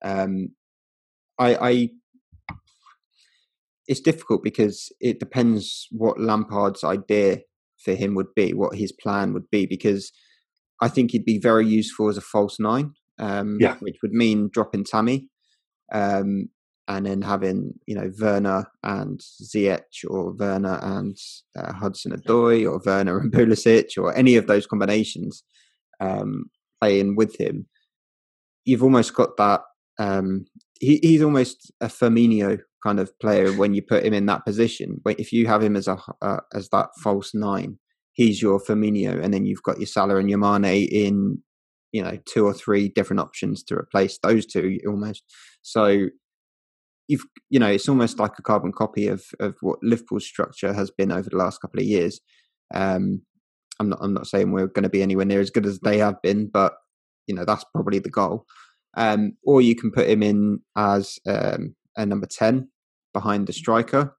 Um, 0.03 0.49
I, 1.39 1.55
I, 1.55 1.89
it's 3.87 4.01
difficult 4.01 4.43
because 4.43 4.91
it 4.99 5.19
depends 5.19 5.87
what 5.91 6.19
Lampard's 6.19 6.83
idea 6.83 7.39
for 7.83 7.93
him 7.93 8.13
would 8.15 8.33
be, 8.35 8.53
what 8.53 8.75
his 8.75 8.91
plan 8.91 9.33
would 9.33 9.49
be, 9.49 9.65
because 9.65 10.11
I 10.81 10.87
think 10.87 11.11
he'd 11.11 11.25
be 11.25 11.39
very 11.39 11.67
useful 11.67 12.09
as 12.09 12.17
a 12.17 12.21
false 12.21 12.59
nine, 12.59 12.93
um, 13.19 13.57
yeah. 13.59 13.75
which 13.79 13.97
would 14.01 14.13
mean 14.13 14.49
dropping 14.51 14.83
Tammy, 14.83 15.29
um, 15.91 16.49
and 16.87 17.05
then 17.05 17.21
having 17.21 17.73
you 17.85 17.95
know 17.95 18.11
Werner 18.19 18.65
and 18.83 19.19
Ziyech 19.19 20.05
or 20.07 20.33
Werner 20.33 20.79
and 20.81 21.17
uh, 21.57 21.73
Hudson 21.73 22.11
Odoi 22.11 22.69
or 22.69 22.81
Werner 22.85 23.19
and 23.19 23.31
Pulisic 23.31 23.97
or 23.97 24.15
any 24.15 24.35
of 24.35 24.47
those 24.47 24.67
combinations 24.67 25.43
um, 25.99 26.45
playing 26.79 27.15
with 27.15 27.39
him 27.39 27.67
you've 28.65 28.83
almost 28.83 29.13
got 29.13 29.37
that. 29.37 29.61
Um, 29.99 30.45
he, 30.79 30.99
he's 31.01 31.21
almost 31.21 31.71
a 31.81 31.87
Firmino 31.87 32.59
kind 32.83 32.99
of 32.99 33.17
player 33.19 33.51
when 33.57 33.73
you 33.73 33.81
put 33.81 34.05
him 34.05 34.13
in 34.13 34.25
that 34.27 34.45
position. 34.45 34.99
But 35.03 35.19
if 35.19 35.31
you 35.31 35.47
have 35.47 35.63
him 35.63 35.75
as 35.75 35.87
a 35.87 35.97
uh, 36.21 36.41
as 36.53 36.69
that 36.69 36.89
false 37.01 37.33
nine, 37.33 37.77
he's 38.13 38.41
your 38.41 38.59
Firmino, 38.59 39.23
and 39.23 39.33
then 39.33 39.45
you've 39.45 39.63
got 39.63 39.77
your 39.77 39.87
Salah 39.87 40.17
and 40.17 40.29
your 40.29 40.39
Mane 40.39 40.87
in 40.87 41.39
you 41.91 42.03
know 42.03 42.17
two 42.25 42.45
or 42.45 42.53
three 42.53 42.89
different 42.89 43.19
options 43.19 43.63
to 43.63 43.75
replace 43.75 44.17
those 44.19 44.45
two 44.45 44.79
almost. 44.87 45.23
So 45.61 46.07
you've 47.11 47.25
you 47.49 47.59
know 47.59 47.67
it's 47.67 47.89
almost 47.89 48.17
like 48.19 48.31
a 48.39 48.41
carbon 48.41 48.71
copy 48.71 49.07
of 49.07 49.23
of 49.39 49.55
what 49.61 49.83
Liverpool's 49.83 50.25
structure 50.25 50.73
has 50.73 50.89
been 50.89 51.11
over 51.11 51.29
the 51.29 51.37
last 51.37 51.59
couple 51.61 51.79
of 51.79 51.85
years. 51.85 52.21
Um, 52.73 53.21
I'm 53.79 53.89
not 53.89 53.99
I'm 54.01 54.13
not 54.13 54.27
saying 54.27 54.51
we're 54.51 54.67
going 54.67 54.83
to 54.83 54.89
be 54.89 55.03
anywhere 55.03 55.25
near 55.25 55.41
as 55.41 55.49
good 55.49 55.65
as 55.65 55.79
they 55.81 55.97
have 55.97 56.21
been, 56.21 56.47
but 56.47 56.73
you 57.27 57.35
know 57.35 57.45
that's 57.45 57.65
probably 57.75 57.99
the 57.99 58.09
goal. 58.09 58.45
Um, 58.95 59.33
or 59.43 59.61
you 59.61 59.75
can 59.75 59.91
put 59.91 60.09
him 60.09 60.23
in 60.23 60.59
as 60.75 61.19
um, 61.27 61.75
a 61.97 62.05
number 62.05 62.27
ten 62.27 62.69
behind 63.13 63.47
the 63.47 63.53
striker, 63.53 64.15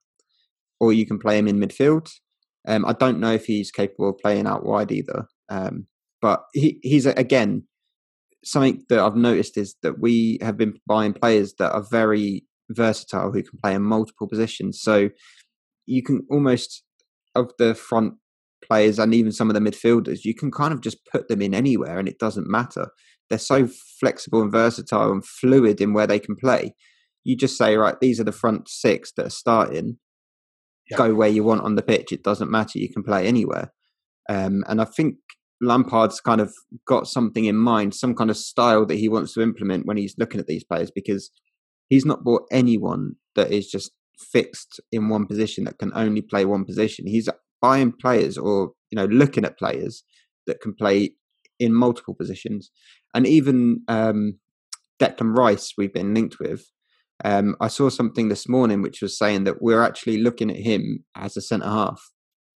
or 0.79 0.93
you 0.93 1.05
can 1.05 1.17
play 1.17 1.37
him 1.37 1.47
in 1.47 1.59
midfield. 1.59 2.11
Um, 2.67 2.85
I 2.85 2.93
don't 2.93 3.19
know 3.19 3.33
if 3.33 3.45
he's 3.45 3.71
capable 3.71 4.09
of 4.09 4.19
playing 4.19 4.47
out 4.47 4.65
wide 4.65 4.91
either, 4.91 5.25
um, 5.49 5.87
but 6.21 6.43
he, 6.53 6.79
he's 6.83 7.07
again 7.07 7.63
something 8.45 8.83
that 8.89 8.99
I've 8.99 9.15
noticed 9.15 9.57
is 9.57 9.75
that 9.83 9.99
we 9.99 10.37
have 10.41 10.57
been 10.57 10.77
buying 10.85 11.13
players 11.13 11.53
that 11.59 11.71
are 11.71 11.85
very 11.89 12.43
versatile 12.69 13.31
who 13.31 13.43
can 13.43 13.59
play 13.61 13.75
in 13.75 13.83
multiple 13.83 14.27
positions. 14.27 14.79
So 14.81 15.09
you 15.85 16.03
can 16.03 16.25
almost 16.29 16.83
of 17.35 17.51
the 17.57 17.73
front 17.75 18.13
players 18.65 18.99
and 18.99 19.13
even 19.13 19.31
some 19.31 19.49
of 19.49 19.53
the 19.55 19.59
midfielders, 19.59 20.23
you 20.23 20.33
can 20.33 20.51
kind 20.51 20.73
of 20.73 20.81
just 20.81 20.97
put 21.11 21.27
them 21.27 21.41
in 21.41 21.53
anywhere 21.53 21.99
and 21.99 22.07
it 22.07 22.19
doesn't 22.19 22.49
matter. 22.49 22.89
They're 23.29 23.39
so 23.39 23.67
flexible 23.99 24.41
and 24.41 24.51
versatile 24.51 25.11
and 25.11 25.25
fluid 25.25 25.81
in 25.81 25.93
where 25.93 26.07
they 26.07 26.19
can 26.19 26.35
play. 26.35 26.75
You 27.23 27.35
just 27.35 27.57
say, 27.57 27.75
right, 27.77 27.99
these 27.99 28.19
are 28.19 28.25
the 28.25 28.31
front 28.31 28.67
six 28.67 29.11
that 29.13 29.27
are 29.27 29.31
starting. 29.31 29.97
Yeah. 30.89 30.97
Go 30.97 31.15
where 31.15 31.29
you 31.29 31.43
want 31.43 31.61
on 31.61 31.75
the 31.75 31.81
pitch. 31.81 32.11
It 32.11 32.23
doesn't 32.23 32.51
matter. 32.51 32.77
You 32.77 32.91
can 32.91 33.03
play 33.03 33.25
anywhere. 33.25 33.73
Um, 34.29 34.63
and 34.67 34.81
I 34.81 34.85
think 34.85 35.15
Lampard's 35.61 36.19
kind 36.19 36.41
of 36.41 36.53
got 36.85 37.07
something 37.07 37.45
in 37.45 37.55
mind, 37.55 37.95
some 37.95 38.15
kind 38.15 38.29
of 38.29 38.37
style 38.37 38.85
that 38.85 38.97
he 38.97 39.07
wants 39.07 39.33
to 39.33 39.41
implement 39.41 39.85
when 39.85 39.97
he's 39.97 40.15
looking 40.17 40.39
at 40.39 40.47
these 40.47 40.63
players 40.63 40.91
because 40.93 41.31
he's 41.93 42.05
not 42.05 42.23
bought 42.23 42.47
anyone 42.51 43.13
that 43.35 43.51
is 43.51 43.67
just 43.69 43.91
fixed 44.17 44.81
in 44.91 45.09
one 45.09 45.27
position 45.27 45.63
that 45.65 45.77
can 45.77 45.91
only 45.93 46.21
play 46.21 46.43
one 46.43 46.65
position. 46.65 47.05
He's 47.07 47.29
buying 47.61 47.91
players 47.91 48.35
or 48.37 48.71
you 48.89 48.95
know 48.95 49.05
looking 49.05 49.45
at 49.45 49.59
players 49.59 50.03
that 50.47 50.59
can 50.59 50.73
play 50.73 51.11
in 51.59 51.71
multiple 51.73 52.15
positions, 52.15 52.71
and 53.13 53.27
even 53.27 53.81
um, 53.87 54.39
Declan 54.99 55.37
Rice 55.37 55.73
we've 55.77 55.93
been 55.93 56.13
linked 56.13 56.37
with. 56.39 56.65
Um, 57.23 57.55
I 57.61 57.67
saw 57.67 57.89
something 57.89 58.29
this 58.29 58.49
morning 58.49 58.81
which 58.81 59.01
was 59.01 59.17
saying 59.17 59.43
that 59.43 59.61
we're 59.61 59.83
actually 59.83 60.17
looking 60.17 60.49
at 60.49 60.57
him 60.57 61.05
as 61.15 61.37
a 61.37 61.41
centre 61.41 61.67
half. 61.67 62.01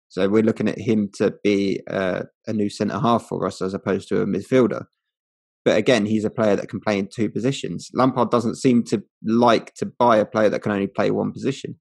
So 0.08 0.28
we're 0.28 0.44
looking 0.44 0.68
at 0.68 0.78
him 0.78 1.10
to 1.14 1.34
be 1.42 1.80
uh, 1.90 2.22
a 2.46 2.52
new 2.52 2.70
centre 2.70 3.00
half 3.00 3.26
for 3.26 3.46
us 3.48 3.60
as 3.60 3.74
opposed 3.74 4.08
to 4.08 4.22
a 4.22 4.26
midfielder. 4.26 4.84
But 5.64 5.76
again, 5.78 6.06
he's 6.06 6.24
a 6.24 6.30
player 6.30 6.56
that 6.56 6.68
can 6.68 6.80
play 6.80 6.98
in 6.98 7.08
two 7.08 7.30
positions. 7.30 7.90
Lampard 7.94 8.30
doesn't 8.30 8.56
seem 8.56 8.84
to 8.84 9.02
like 9.24 9.72
to 9.74 9.86
buy 9.86 10.18
a 10.18 10.26
player 10.26 10.50
that 10.50 10.60
can 10.60 10.72
only 10.72 10.86
play 10.86 11.10
one 11.10 11.32
position 11.32 11.76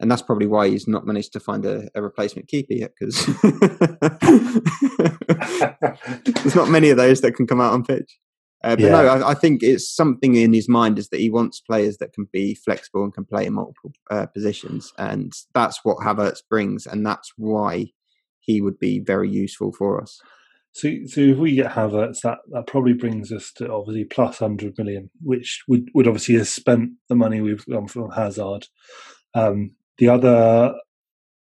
and 0.00 0.10
that's 0.10 0.22
probably 0.22 0.46
why 0.46 0.68
he's 0.68 0.88
not 0.88 1.06
managed 1.06 1.32
to 1.34 1.40
find 1.40 1.66
a, 1.66 1.88
a 1.94 2.02
replacement 2.02 2.48
keeper 2.48 2.72
yet 2.72 2.92
because 2.98 3.26
there's 6.42 6.54
not 6.56 6.70
many 6.70 6.88
of 6.88 6.96
those 6.96 7.20
that 7.20 7.34
can 7.36 7.46
come 7.46 7.60
out 7.60 7.74
on 7.74 7.84
pitch. 7.84 8.18
Uh, 8.64 8.76
but 8.76 8.84
yeah. 8.84 8.90
no, 8.90 9.06
I, 9.06 9.30
I, 9.30 9.34
think 9.34 9.62
it's 9.62 9.94
something 9.94 10.34
in 10.34 10.52
his 10.52 10.68
mind 10.68 10.98
is 10.98 11.08
that 11.08 11.20
he 11.20 11.30
wants 11.30 11.60
players 11.60 11.96
that 11.96 12.12
can 12.12 12.26
be 12.30 12.54
flexible 12.54 13.02
and 13.04 13.14
can 13.14 13.24
play 13.24 13.46
in 13.46 13.54
multiple 13.54 13.92
uh, 14.10 14.26
positions, 14.26 14.92
and 14.98 15.32
that's 15.54 15.80
what 15.82 15.96
Havertz 15.98 16.40
brings, 16.48 16.86
and 16.86 17.06
that's 17.06 17.32
why 17.38 17.86
he 18.40 18.60
would 18.60 18.78
be 18.78 18.98
very 18.98 19.30
useful 19.30 19.72
for 19.72 20.02
us. 20.02 20.20
So, 20.72 20.88
so 21.06 21.20
if 21.20 21.38
we 21.38 21.56
get 21.56 21.72
Havertz, 21.72 22.20
that, 22.22 22.38
that 22.52 22.66
probably 22.66 22.92
brings 22.92 23.32
us 23.32 23.52
to 23.56 23.72
obviously 23.72 24.04
plus 24.04 24.38
hundred 24.38 24.78
million, 24.78 25.10
which 25.20 25.62
would, 25.66 25.88
would 25.94 26.06
obviously 26.06 26.36
have 26.36 26.48
spent 26.48 26.92
the 27.08 27.16
money 27.16 27.40
we've 27.40 27.66
gone 27.66 27.88
from 27.88 28.10
Hazard. 28.10 28.66
Um, 29.34 29.72
the 29.98 30.08
other 30.08 30.74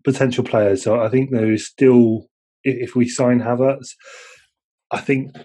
potential 0.04 0.44
players. 0.44 0.84
So 0.84 1.02
I 1.02 1.10
think 1.10 1.32
there 1.32 1.52
is 1.52 1.68
still, 1.68 2.30
if, 2.64 2.90
if 2.90 2.96
we 2.96 3.08
sign 3.08 3.42
Havertz, 3.42 3.90
I 4.92 5.02
think, 5.02 5.36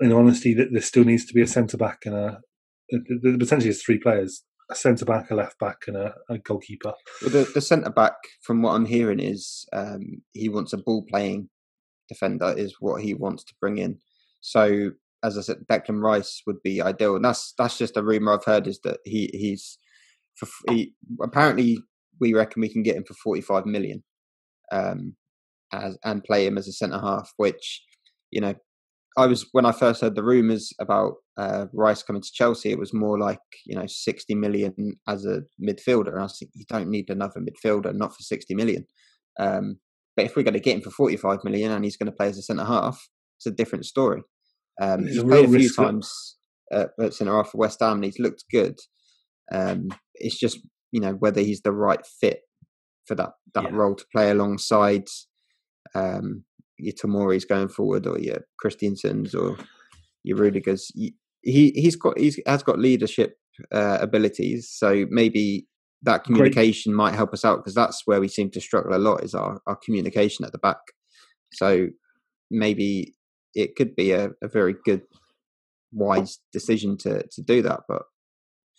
in 0.00 0.12
honesty, 0.12 0.54
that 0.54 0.68
there 0.70 0.82
still 0.82 1.04
needs 1.04 1.24
to 1.26 1.34
be 1.34 1.42
a 1.42 1.46
centre 1.46 1.78
back 1.78 2.02
and 2.04 2.14
a. 2.14 2.40
Potentially, 3.38 3.70
it's 3.70 3.82
three 3.82 3.98
players: 3.98 4.44
a 4.70 4.74
centre 4.74 5.06
back, 5.06 5.30
a 5.30 5.34
left 5.34 5.58
back, 5.58 5.78
and 5.88 5.96
a, 5.96 6.14
a 6.28 6.38
goalkeeper. 6.38 6.92
Well, 7.22 7.30
the, 7.30 7.50
the 7.52 7.60
centre 7.60 7.90
back, 7.90 8.14
from 8.42 8.62
what 8.62 8.74
I'm 8.74 8.86
hearing, 8.86 9.18
is 9.18 9.66
um, 9.72 10.22
he 10.32 10.48
wants 10.48 10.72
a 10.72 10.78
ball 10.78 11.04
playing 11.08 11.48
defender, 12.08 12.54
is 12.56 12.76
what 12.80 13.02
he 13.02 13.14
wants 13.14 13.44
to 13.44 13.54
bring 13.60 13.78
in. 13.78 13.98
So, 14.40 14.90
as 15.22 15.36
I 15.38 15.40
said, 15.40 15.64
Declan 15.70 16.02
Rice 16.02 16.42
would 16.46 16.62
be 16.62 16.82
ideal, 16.82 17.16
and 17.16 17.24
that's 17.24 17.54
that's 17.58 17.78
just 17.78 17.96
a 17.96 18.02
rumor 18.02 18.34
I've 18.34 18.44
heard 18.44 18.66
is 18.66 18.80
that 18.84 18.98
he 19.04 19.30
he's 19.32 19.78
for 20.36 20.48
he, 20.70 20.94
apparently 21.22 21.78
we 22.20 22.34
reckon 22.34 22.62
we 22.62 22.68
can 22.68 22.82
get 22.82 22.96
him 22.96 23.04
for 23.04 23.14
45 23.14 23.66
million 23.66 24.02
um, 24.72 25.14
as 25.72 25.96
and 26.04 26.24
play 26.24 26.46
him 26.46 26.58
as 26.58 26.68
a 26.68 26.72
centre 26.72 27.00
half, 27.00 27.32
which 27.36 27.82
you 28.30 28.40
know 28.40 28.54
I 29.16 29.26
was 29.26 29.46
when 29.52 29.64
I 29.64 29.72
first 29.72 30.02
heard 30.02 30.14
the 30.14 30.22
rumours 30.22 30.72
about 30.78 31.14
uh, 31.38 31.66
Rice 31.72 32.02
coming 32.02 32.22
to 32.22 32.32
Chelsea, 32.32 32.70
it 32.70 32.78
was 32.78 32.92
more 32.92 33.18
like 33.18 33.40
you 33.64 33.76
know 33.76 33.86
sixty 33.86 34.34
million 34.34 34.74
as 35.08 35.24
a 35.24 35.42
midfielder, 35.60 36.08
and 36.08 36.20
I 36.20 36.24
was 36.24 36.38
thinking 36.38 36.60
you 36.60 36.66
don't 36.68 36.90
need 36.90 37.10
another 37.10 37.40
midfielder, 37.40 37.94
not 37.94 38.14
for 38.14 38.22
sixty 38.22 38.54
million. 38.54 38.86
Um, 39.38 39.78
but 40.16 40.24
if 40.24 40.34
we're 40.34 40.42
going 40.42 40.54
to 40.54 40.60
get 40.60 40.76
him 40.76 40.80
for 40.82 40.90
forty-five 40.90 41.44
million 41.44 41.70
and 41.70 41.84
he's 41.84 41.96
going 41.96 42.10
to 42.10 42.16
play 42.16 42.28
as 42.28 42.38
a 42.38 42.42
centre 42.42 42.64
half, 42.64 43.08
it's 43.38 43.46
a 43.46 43.50
different 43.50 43.84
story. 43.84 44.22
Um, 44.80 45.06
he's 45.06 45.22
played 45.22 45.48
a 45.48 45.58
few 45.58 45.72
times 45.72 46.36
at, 46.72 46.90
at 47.00 47.14
centre 47.14 47.34
half 47.36 47.50
for 47.50 47.58
West 47.58 47.80
Ham, 47.80 47.94
and 47.94 48.04
he's 48.04 48.18
looked 48.18 48.44
good. 48.50 48.78
Um, 49.52 49.88
it's 50.14 50.38
just 50.38 50.58
you 50.92 51.00
know 51.00 51.12
whether 51.12 51.40
he's 51.40 51.62
the 51.62 51.72
right 51.72 52.04
fit 52.20 52.40
for 53.06 53.14
that 53.14 53.30
that 53.54 53.64
yeah. 53.64 53.70
role 53.72 53.94
to 53.94 54.04
play 54.12 54.30
alongside 54.30 55.04
um, 55.94 56.44
your 56.78 56.94
Tomori's 56.94 57.44
going 57.44 57.68
forward 57.68 58.06
or 58.06 58.18
your 58.18 58.38
Christensen's 58.58 59.34
or 59.34 59.56
your 60.24 60.38
Rudiger's. 60.38 60.90
He 60.94 61.14
he's 61.42 61.96
got 61.96 62.18
he's 62.18 62.40
has 62.46 62.62
got 62.62 62.78
leadership 62.78 63.36
uh, 63.72 63.98
abilities, 64.00 64.70
so 64.70 65.06
maybe 65.10 65.66
that 66.02 66.24
communication 66.24 66.92
Great. 66.92 66.96
might 66.96 67.14
help 67.14 67.32
us 67.32 67.44
out 67.44 67.56
because 67.56 67.74
that's 67.74 68.02
where 68.04 68.20
we 68.20 68.28
seem 68.28 68.50
to 68.50 68.60
struggle 68.60 68.94
a 68.94 68.98
lot 68.98 69.24
is 69.24 69.34
our, 69.34 69.60
our 69.66 69.76
communication 69.76 70.44
at 70.44 70.52
the 70.52 70.58
back. 70.58 70.78
So 71.52 71.88
maybe 72.50 73.14
it 73.54 73.76
could 73.76 73.96
be 73.96 74.12
a, 74.12 74.30
a 74.42 74.48
very 74.48 74.74
good, 74.84 75.02
wise 75.92 76.38
decision 76.52 76.98
to 76.98 77.22
to 77.30 77.42
do 77.42 77.62
that. 77.62 77.80
But 77.88 78.02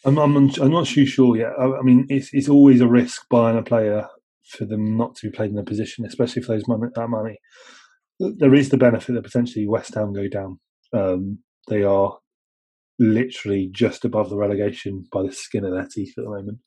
I'm 0.06 0.18
I'm, 0.18 0.36
I'm 0.36 0.72
not 0.72 0.88
too 0.88 1.06
sure 1.06 1.36
yet. 1.36 1.54
I, 1.58 1.66
I 1.66 1.82
mean, 1.82 2.06
it's 2.10 2.30
it's 2.34 2.50
always 2.50 2.82
a 2.82 2.88
risk 2.88 3.24
buying 3.30 3.58
a 3.58 3.64
player 3.64 4.08
for 4.46 4.66
them 4.66 4.96
not 4.96 5.16
to 5.16 5.30
be 5.30 5.36
played 5.36 5.52
in 5.52 5.58
a 5.58 5.64
position, 5.64 6.06
especially 6.06 6.42
for 6.42 6.54
those 6.54 6.68
money, 6.68 6.88
that 6.94 7.08
money 7.10 7.40
there 8.20 8.54
is 8.54 8.70
the 8.70 8.78
benefit 8.78 9.14
that 9.14 9.24
potentially 9.24 9.68
West 9.68 9.94
Ham 9.96 10.14
go 10.14 10.28
down. 10.28 10.60
Um, 10.94 11.40
they 11.68 11.84
are 11.84 12.18
literally 13.00 13.70
just 13.72 14.06
above 14.06 14.30
the 14.30 14.38
relegation 14.38 15.06
by 15.12 15.24
the 15.24 15.32
skin 15.32 15.66
of 15.66 15.74
their 15.74 15.88
teeth 15.92 16.14
at 16.18 16.24
the 16.24 16.30
moment. 16.30 16.60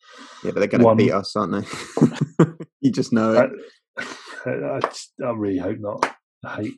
Yeah, 0.44 0.52
but 0.52 0.60
they're 0.60 0.78
going 0.78 0.84
to 0.84 0.94
beat 0.94 1.12
us, 1.12 1.34
aren't 1.34 1.52
they? 1.52 2.46
you 2.80 2.92
just 2.92 3.12
know 3.12 3.32
it. 3.32 3.50
I, 4.46 4.50
I, 4.50 4.80
I, 5.26 5.30
really 5.32 5.58
hope 5.58 5.78
not. 5.80 6.14
I 6.44 6.56
hate. 6.56 6.74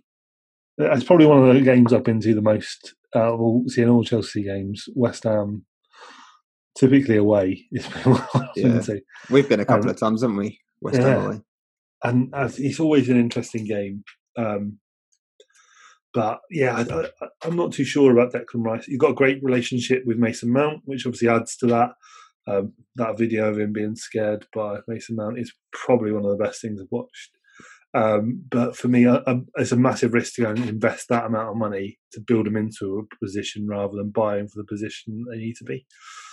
It's 0.78 1.04
probably 1.04 1.26
one 1.26 1.46
of 1.46 1.54
the 1.54 1.60
games 1.60 1.92
I've 1.92 2.04
been 2.04 2.20
to 2.20 2.34
the 2.34 2.42
most 2.42 2.94
out 3.14 3.34
of 3.34 3.40
all 3.40 3.64
seeing 3.68 3.88
all 3.88 4.04
Chelsea 4.04 4.42
games. 4.42 4.86
West 4.94 5.24
Ham, 5.24 5.64
typically 6.76 7.16
away, 7.16 7.66
is 7.72 7.86
yeah. 8.56 8.80
We've 9.30 9.48
been 9.48 9.60
a 9.60 9.64
couple 9.64 9.84
um, 9.84 9.90
of 9.90 10.00
times, 10.00 10.22
haven't 10.22 10.36
we? 10.36 10.58
West 10.80 10.98
yeah. 10.98 11.08
Ham 11.08 11.24
away, 11.26 11.40
and 12.02 12.34
it's 12.58 12.80
always 12.80 13.08
an 13.08 13.20
interesting 13.20 13.66
game. 13.66 14.02
Um, 14.36 14.78
but 16.14 16.40
yeah, 16.50 16.84
I, 16.90 17.46
am 17.46 17.56
not 17.56 17.72
too 17.72 17.84
sure 17.84 18.12
about 18.12 18.32
Declan 18.32 18.64
Rice. 18.64 18.88
You've 18.88 19.00
got 19.00 19.12
a 19.12 19.14
great 19.14 19.42
relationship 19.42 20.02
with 20.04 20.18
Mason 20.18 20.52
Mount, 20.52 20.82
which 20.84 21.06
obviously 21.06 21.28
adds 21.28 21.56
to 21.58 21.66
that. 21.66 21.90
Um, 22.46 22.72
that 22.96 23.16
video 23.16 23.48
of 23.48 23.58
him 23.58 23.72
being 23.72 23.94
scared 23.94 24.46
by 24.54 24.78
Mason 24.88 25.16
Mount 25.16 25.38
is 25.38 25.52
probably 25.72 26.12
one 26.12 26.24
of 26.24 26.36
the 26.36 26.44
best 26.44 26.60
things 26.60 26.80
I've 26.80 26.88
watched. 26.90 27.30
Um, 27.94 28.44
but 28.50 28.74
for 28.76 28.88
me, 28.88 29.06
I, 29.06 29.16
I, 29.26 29.40
it's 29.56 29.72
a 29.72 29.76
massive 29.76 30.14
risk 30.14 30.34
to 30.34 30.42
go 30.42 30.50
and 30.50 30.68
invest 30.68 31.08
that 31.08 31.26
amount 31.26 31.50
of 31.50 31.56
money 31.56 31.98
to 32.12 32.20
build 32.20 32.46
him 32.46 32.56
into 32.56 32.98
a 32.98 33.24
position 33.24 33.66
rather 33.68 33.94
than 33.96 34.10
buy 34.10 34.38
him 34.38 34.48
for 34.48 34.60
the 34.60 34.66
position 34.66 35.24
they 35.30 35.38
need 35.38 35.56
to 35.56 35.64
be. 35.64 35.86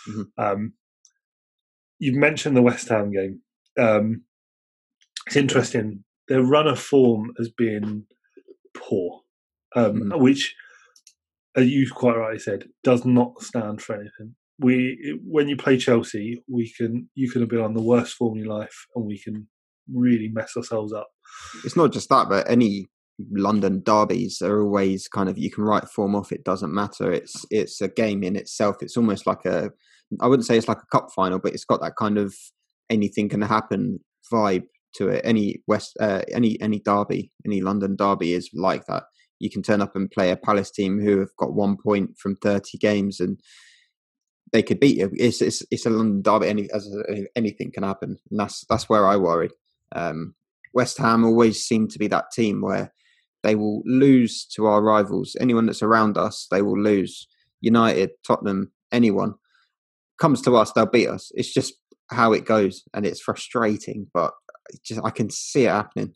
Mm-hmm. 0.09 0.21
Um, 0.38 0.73
you've 1.99 2.15
mentioned 2.15 2.55
the 2.55 2.61
West 2.61 2.88
Ham 2.89 3.11
game. 3.11 3.41
Um, 3.77 4.23
it's 5.27 5.36
interesting 5.36 6.03
their 6.30 6.43
run 6.43 6.67
of 6.67 6.80
form 6.80 7.34
has 7.38 7.49
been 7.49 8.05
poor, 8.77 9.21
um, 9.76 10.11
mm. 10.11 10.20
which, 10.20 10.55
as 11.55 11.67
you 11.67 11.89
quite 11.91 12.17
rightly 12.17 12.39
said, 12.39 12.65
does 12.84 13.05
not 13.05 13.41
stand 13.41 13.82
for 13.82 13.95
anything. 13.95 14.36
We, 14.59 15.20
when 15.24 15.47
you 15.47 15.55
play 15.55 15.78
Chelsea, 15.78 16.43
we 16.49 16.74
can 16.78 17.09
you 17.15 17.32
can 17.32 17.41
have 17.41 17.49
been 17.49 17.61
on 17.61 17.74
the 17.74 17.82
worst 17.82 18.15
form 18.15 18.38
in 18.38 18.45
your 18.45 18.53
life, 18.53 18.86
and 18.95 19.05
we 19.05 19.20
can 19.20 19.47
really 19.93 20.30
mess 20.32 20.51
ourselves 20.57 20.93
up. 20.93 21.07
It's 21.63 21.78
not 21.78 21.93
just 21.93 22.09
that, 22.09 22.30
but 22.30 22.49
any 22.49 22.88
London 23.32 23.82
derbies 23.84 24.41
are 24.41 24.61
always 24.61 25.07
kind 25.07 25.30
of 25.30 25.38
you 25.38 25.51
can 25.51 25.63
write 25.63 25.88
form 25.89 26.15
off. 26.15 26.32
It 26.32 26.43
doesn't 26.43 26.74
matter. 26.74 27.11
It's 27.11 27.45
it's 27.49 27.82
a 27.82 27.88
game 27.88 28.24
in 28.24 28.36
itself. 28.36 28.78
It's 28.82 28.97
almost 28.97 29.28
like 29.28 29.45
a 29.45 29.72
I 30.20 30.28
wouldn't 30.28 30.47
say 30.47 30.57
it's 30.57 30.67
like 30.67 30.80
a 30.82 30.97
cup 30.97 31.09
final, 31.15 31.39
but 31.39 31.53
it's 31.53 31.65
got 31.65 31.82
that 31.82 31.95
kind 31.97 32.17
of 32.17 32.36
anything 32.89 33.30
can 33.30 33.41
happen 33.41 33.99
vibe 34.32 34.63
to 34.95 35.09
it. 35.09 35.22
Any 35.24 35.61
West, 35.67 35.97
uh, 35.99 36.22
any 36.34 36.59
any 36.61 36.80
derby, 36.80 37.32
any 37.45 37.61
London 37.61 37.95
derby 37.95 38.34
is 38.34 38.49
like 38.53 38.86
that. 38.88 39.03
You 39.40 39.50
can 39.50 39.64
turn 39.64 39.82
up 39.82 39.96
and 39.96 40.12
play 40.12 40.32
a 40.32 40.38
Palace 40.38 40.72
team 40.72 41.00
who 41.00 41.20
have 41.20 41.36
got 41.38 41.54
one 41.54 41.78
point 41.78 42.18
from 42.18 42.36
thirty 42.36 42.78
games, 42.78 43.20
and 43.20 43.40
they 44.52 44.64
could 44.64 44.80
beat 44.80 44.98
you. 44.98 45.10
It's 45.14 45.42
it's, 45.42 45.64
it's 45.72 45.86
a 45.86 45.90
London 45.90 46.22
derby. 46.22 46.48
Any 46.48 46.70
as 46.72 46.88
a, 46.88 47.26
anything 47.36 47.72
can 47.72 47.84
happen, 47.84 48.18
and 48.30 48.40
that's 48.40 48.66
that's 48.70 48.90
where 48.90 49.08
I 49.08 49.16
worry. 49.16 49.50
Um, 49.94 50.36
West 50.74 50.98
Ham 50.98 51.26
always 51.26 51.64
seem 51.64 51.88
to 51.88 52.00
be 52.00 52.08
that 52.08 52.32
team 52.32 52.62
where 52.62 52.94
they 53.44 53.56
will 53.56 53.82
lose 53.86 54.46
to 54.56 54.66
our 54.66 54.82
rivals. 54.82 55.36
Anyone 55.40 55.66
that's 55.66 55.82
around 55.82 56.18
us, 56.18 56.48
they 56.52 56.62
will 56.62 56.80
lose. 56.80 57.28
United, 57.62 58.12
Tottenham, 58.26 58.72
anyone 58.92 59.34
comes 60.18 60.42
to 60.44 60.56
us, 60.56 60.72
they'll 60.72 60.86
beat 60.86 61.10
us. 61.10 61.32
It's 61.36 61.54
just 61.54 61.74
how 62.10 62.34
it 62.34 62.46
goes, 62.46 62.84
and 62.94 63.06
it's 63.06 63.22
frustrating. 63.22 64.08
But 64.14 64.34
just 64.84 65.02
I 65.04 65.10
can 65.10 65.30
see 65.30 65.66
it 65.66 65.72
happening. 65.72 66.14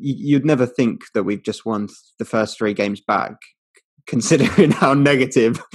You'd 0.00 0.44
never 0.44 0.66
think 0.66 1.02
that 1.14 1.24
we've 1.24 1.42
just 1.42 1.66
won 1.66 1.88
the 2.18 2.24
first 2.24 2.58
three 2.58 2.74
games 2.74 3.00
back, 3.00 3.34
considering 4.06 4.70
how 4.70 4.94
negative 4.94 5.62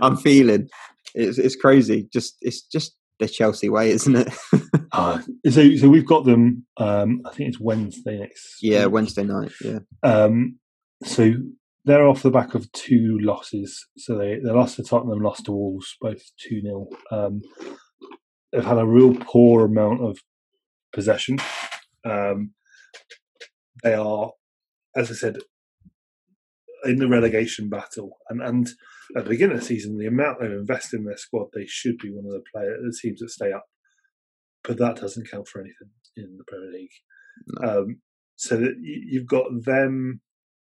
I'm 0.00 0.16
feeling. 0.16 0.68
It's, 1.14 1.38
it's 1.38 1.56
crazy. 1.56 2.08
Just 2.12 2.36
it's 2.40 2.62
just 2.62 2.96
the 3.18 3.28
Chelsea 3.28 3.68
way, 3.68 3.90
isn't 3.90 4.16
it? 4.16 4.32
uh, 4.92 5.20
so 5.50 5.76
so 5.76 5.88
we've 5.88 6.06
got 6.06 6.24
them. 6.24 6.66
Um, 6.76 7.22
I 7.26 7.30
think 7.34 7.50
it's 7.50 7.60
Wednesday 7.60 8.18
next. 8.18 8.56
Yeah, 8.62 8.86
week. 8.86 8.94
Wednesday 8.94 9.24
night. 9.24 9.52
Yeah. 9.62 9.80
Um, 10.02 10.58
so 11.04 11.34
they're 11.84 12.06
off 12.06 12.22
the 12.22 12.30
back 12.30 12.54
of 12.54 12.70
two 12.72 13.18
losses. 13.20 13.86
So 13.98 14.16
they, 14.16 14.38
they 14.38 14.50
lost 14.50 14.76
to 14.76 14.84
Tottenham, 14.84 15.20
lost 15.20 15.46
to 15.46 15.52
Wolves, 15.52 15.96
both 16.00 16.22
2 16.48 16.62
0. 16.62 16.88
Um, 17.10 17.42
they've 18.52 18.64
had 18.64 18.78
a 18.78 18.86
real 18.86 19.14
poor 19.14 19.64
amount 19.64 20.02
of 20.02 20.18
possession. 20.92 21.38
Um, 22.04 22.52
they 23.82 23.94
are, 23.94 24.32
as 24.96 25.10
I 25.10 25.14
said, 25.14 25.38
in 26.84 26.98
the 26.98 27.08
relegation 27.08 27.68
battle, 27.68 28.18
and 28.28 28.42
and 28.42 28.68
at 29.16 29.24
the 29.24 29.30
beginning 29.30 29.56
of 29.56 29.60
the 29.60 29.66
season, 29.66 29.98
the 29.98 30.06
amount 30.06 30.40
they 30.40 30.46
invest 30.46 30.94
in 30.94 31.04
their 31.04 31.16
squad, 31.16 31.48
they 31.52 31.66
should 31.66 31.98
be 31.98 32.10
one 32.10 32.24
of 32.26 32.32
the 32.32 32.42
player 32.52 32.76
the 32.82 32.96
teams 33.00 33.20
that 33.20 33.30
stay 33.30 33.52
up. 33.52 33.66
But 34.64 34.78
that 34.78 34.96
doesn't 34.96 35.30
count 35.30 35.48
for 35.48 35.60
anything 35.60 35.90
in 36.16 36.36
the 36.38 36.44
Premier 36.44 36.72
League. 36.72 36.90
No. 37.60 37.82
Um, 37.82 38.00
so 38.36 38.56
that 38.56 38.76
you've 38.80 39.26
got 39.26 39.46
them. 39.64 40.20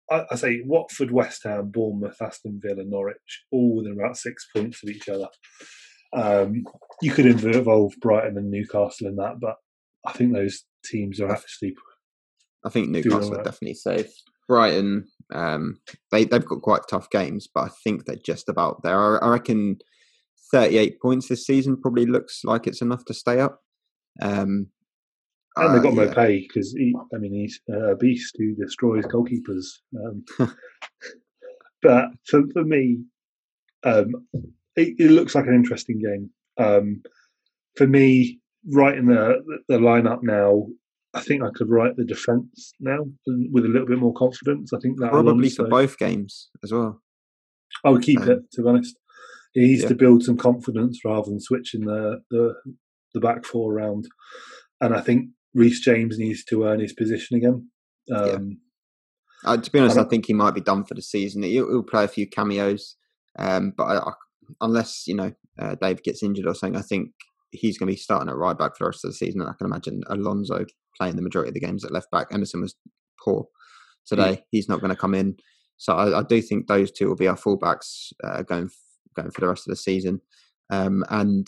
I, 0.10 0.26
I, 0.32 0.36
say 0.36 0.62
Watford, 0.66 1.12
West 1.12 1.44
Ham, 1.44 1.70
Bournemouth, 1.70 2.22
Aston 2.22 2.60
Villa, 2.64 2.84
Norwich, 2.86 3.46
all 3.52 3.78
within 3.78 3.98
about 4.00 4.18
six 4.18 4.48
points 4.56 4.82
of 4.82 4.90
each 4.90 5.10
other. 5.10 5.28
Um, 6.14 6.64
you 7.02 7.12
could 7.12 7.26
involve 7.26 7.94
Brighton 8.00 8.38
and 8.38 8.50
Newcastle 8.50 9.08
in 9.08 9.18
that, 9.18 9.40
but 9.42 9.56
I 10.06 10.14
think 10.14 10.34
those 10.34 10.64
teams 10.86 11.20
are 11.20 11.32
actually. 11.32 11.76
I 12.66 12.70
think 12.70 12.90
Newcastle 12.90 13.36
are 13.36 13.44
definitely 13.44 13.76
safe. 13.76 14.12
Brighton, 14.48 15.08
um, 15.34 15.80
they 16.12 16.24
they've 16.26 16.46
got 16.46 16.62
quite 16.62 16.82
tough 16.90 17.10
games, 17.10 17.48
but 17.54 17.66
I 17.66 17.70
think 17.84 18.06
they're 18.06 18.16
just 18.16 18.50
about 18.50 18.84
there. 18.84 18.98
I, 18.98 19.26
I 19.26 19.30
reckon 19.30 19.78
thirty-eight 20.52 21.02
points 21.02 21.28
this 21.28 21.46
season 21.46 21.80
probably 21.82 22.06
looks 22.06 22.42
like 22.44 22.68
it's 22.68 22.82
enough 22.82 23.06
to 23.06 23.14
stay 23.14 23.40
up. 23.40 23.62
Um, 24.22 24.68
and 25.58 25.76
they've 25.76 25.84
got 25.84 25.94
uh, 25.94 26.14
Maupay 26.14 26.48
because 26.48 26.76
I 27.14 27.18
mean 27.18 27.34
he's 27.34 27.60
a 27.70 27.96
beast 27.96 28.36
who 28.38 28.56
destroys 28.56 29.06
goalkeepers. 29.06 29.66
Um, 29.96 30.24
but 31.82 32.06
for 32.28 32.44
for 32.54 32.64
me, 32.64 33.00
um, 33.84 34.28
it, 34.76 34.96
it, 35.00 35.12
looks 35.12 35.36
like 35.36 35.48
an 35.48 35.56
interesting 35.56 36.00
game. 36.00 36.30
Um, 36.58 37.02
for 37.76 37.88
me, 37.88 38.40
writing 38.72 39.08
the 39.08 39.44
the 39.68 39.78
lineup 39.78 40.20
now, 40.22 40.68
I 41.18 41.22
think 41.22 41.44
I 41.44 41.50
could 41.54 41.70
write 41.70 41.96
the 41.96 42.06
defence 42.06 42.74
now 42.80 43.00
with 43.26 43.66
a 43.66 43.70
little 43.70 43.88
bit 43.88 44.00
more 44.00 44.14
confidence. 44.14 44.72
I 44.74 44.80
think 44.80 45.00
that 45.00 45.12
probably 45.12 45.50
for 45.50 45.68
both 45.68 45.98
games 45.98 46.50
as 46.64 46.72
well. 46.72 47.02
I 47.86 47.90
would 47.90 48.04
keep 48.04 48.22
um, 48.22 48.30
it 48.30 48.40
to 48.54 48.62
be 48.62 48.68
honest. 48.68 48.98
He 49.54 49.62
needs 49.62 49.84
yeah. 49.84 49.90
to 49.90 49.96
build 49.96 50.24
some 50.24 50.38
confidence 50.38 51.00
rather 51.04 51.30
than 51.30 51.40
switching 51.40 51.86
the, 51.86 52.22
the 52.30 52.54
the 53.14 53.20
back 53.20 53.46
four 53.46 53.74
around. 53.74 54.06
And 54.82 54.96
I 54.96 55.02
think 55.02 55.30
Reece 55.54 55.80
James 55.80 56.20
needs 56.20 56.44
to 56.46 56.66
earn 56.66 56.80
his 56.80 56.94
position 56.94 57.38
again. 57.38 57.70
Um, 58.14 58.60
yeah. 59.44 59.52
Uh, 59.52 59.58
to 59.58 59.72
be 59.72 59.80
honest, 59.80 59.98
I, 59.98 60.02
I, 60.02 60.06
think 60.06 60.26
he 60.26 60.34
might 60.34 60.54
be 60.54 60.62
done 60.62 60.84
for 60.84 60.94
the 60.94 61.02
season. 61.02 61.44
He'll, 61.44 61.70
he'll 61.70 61.84
play 61.84 62.04
a 62.04 62.08
few 62.08 62.28
cameos, 62.28 62.96
um, 63.38 63.74
but 63.78 63.84
I, 63.84 63.98
I, 63.98 64.14
unless 64.62 65.08
you 65.08 65.16
know 65.16 65.32
uh, 65.60 65.76
Dave 65.76 66.04
gets 66.04 66.24
injured 66.24 66.48
or 66.48 66.54
something, 66.54 66.78
I 66.78 66.84
think 66.84 67.12
he's 67.52 67.78
going 67.78 67.88
to 67.88 67.94
be 67.94 68.00
starting 68.00 68.30
at 68.30 68.36
right 68.36 68.58
back 68.58 68.76
for 68.76 68.86
the 68.86 68.90
rest 68.90 69.06
of 69.06 69.12
the 69.12 69.16
season. 69.16 69.42
And 69.42 69.50
I 69.50 69.54
can 69.54 69.68
imagine 69.68 70.04
Alonso 70.08 70.66
playing 70.98 71.16
the 71.16 71.22
majority 71.22 71.50
of 71.50 71.54
the 71.54 71.60
games 71.60 71.84
at 71.84 71.92
left 71.92 72.12
back. 72.12 72.28
Emerson 72.32 72.62
was 72.62 72.76
poor 73.24 73.48
today; 74.06 74.32
yeah. 74.32 74.42
he's 74.52 74.70
not 74.70 74.82
going 74.82 74.94
to 74.94 75.00
come 75.00 75.14
in. 75.14 75.36
So 75.78 75.94
I, 75.94 76.20
I, 76.20 76.24
do 76.24 76.42
think 76.42 76.68
those 76.68 76.92
two 76.92 77.08
will 77.08 77.16
be 77.16 77.28
our 77.28 77.38
fullbacks 77.38 78.12
uh, 78.24 78.42
going 78.42 78.70
going 79.16 79.32
for 79.32 79.42
the 79.42 79.48
rest 79.48 79.68
of 79.68 79.72
the 79.72 79.76
season. 79.76 80.22
Um, 80.70 81.06
and 81.10 81.48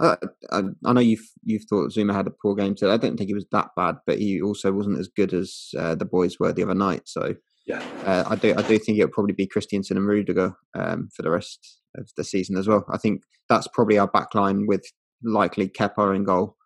I, 0.00 0.16
I, 0.50 0.62
I, 0.84 0.92
know 0.92 1.00
you've 1.00 1.28
you've 1.44 1.64
thought 1.64 1.92
Zouma 1.92 2.14
had 2.14 2.26
a 2.26 2.32
poor 2.42 2.54
game 2.54 2.74
today. 2.74 2.92
I 2.92 2.96
don't 2.96 3.16
think 3.16 3.28
he 3.28 3.34
was 3.34 3.46
that 3.52 3.70
bad, 3.76 3.96
but 4.06 4.18
he 4.18 4.40
also 4.40 4.72
wasn't 4.72 4.98
as 4.98 5.08
good 5.08 5.34
as 5.34 5.70
uh, 5.78 5.94
the 5.94 6.04
boys 6.04 6.38
were 6.38 6.52
the 6.52 6.62
other 6.62 6.74
night. 6.74 7.02
So 7.06 7.34
yeah, 7.66 7.82
uh, 8.04 8.24
I 8.26 8.36
do 8.36 8.54
I 8.56 8.62
do 8.62 8.78
think 8.78 8.98
it'll 8.98 9.12
probably 9.12 9.34
be 9.34 9.46
Christensen 9.46 9.96
and 9.96 10.06
Rudiger 10.06 10.54
um, 10.74 11.08
for 11.14 11.22
the 11.22 11.30
rest 11.30 11.78
of 11.96 12.10
the 12.16 12.24
season 12.24 12.56
as 12.56 12.66
well. 12.66 12.84
I 12.90 12.98
think 12.98 13.22
that's 13.48 13.68
probably 13.68 13.98
our 13.98 14.08
back 14.08 14.34
line 14.34 14.66
with 14.66 14.84
likely 15.22 15.68
Kepa 15.68 16.14
in 16.16 16.24
goal. 16.24 16.56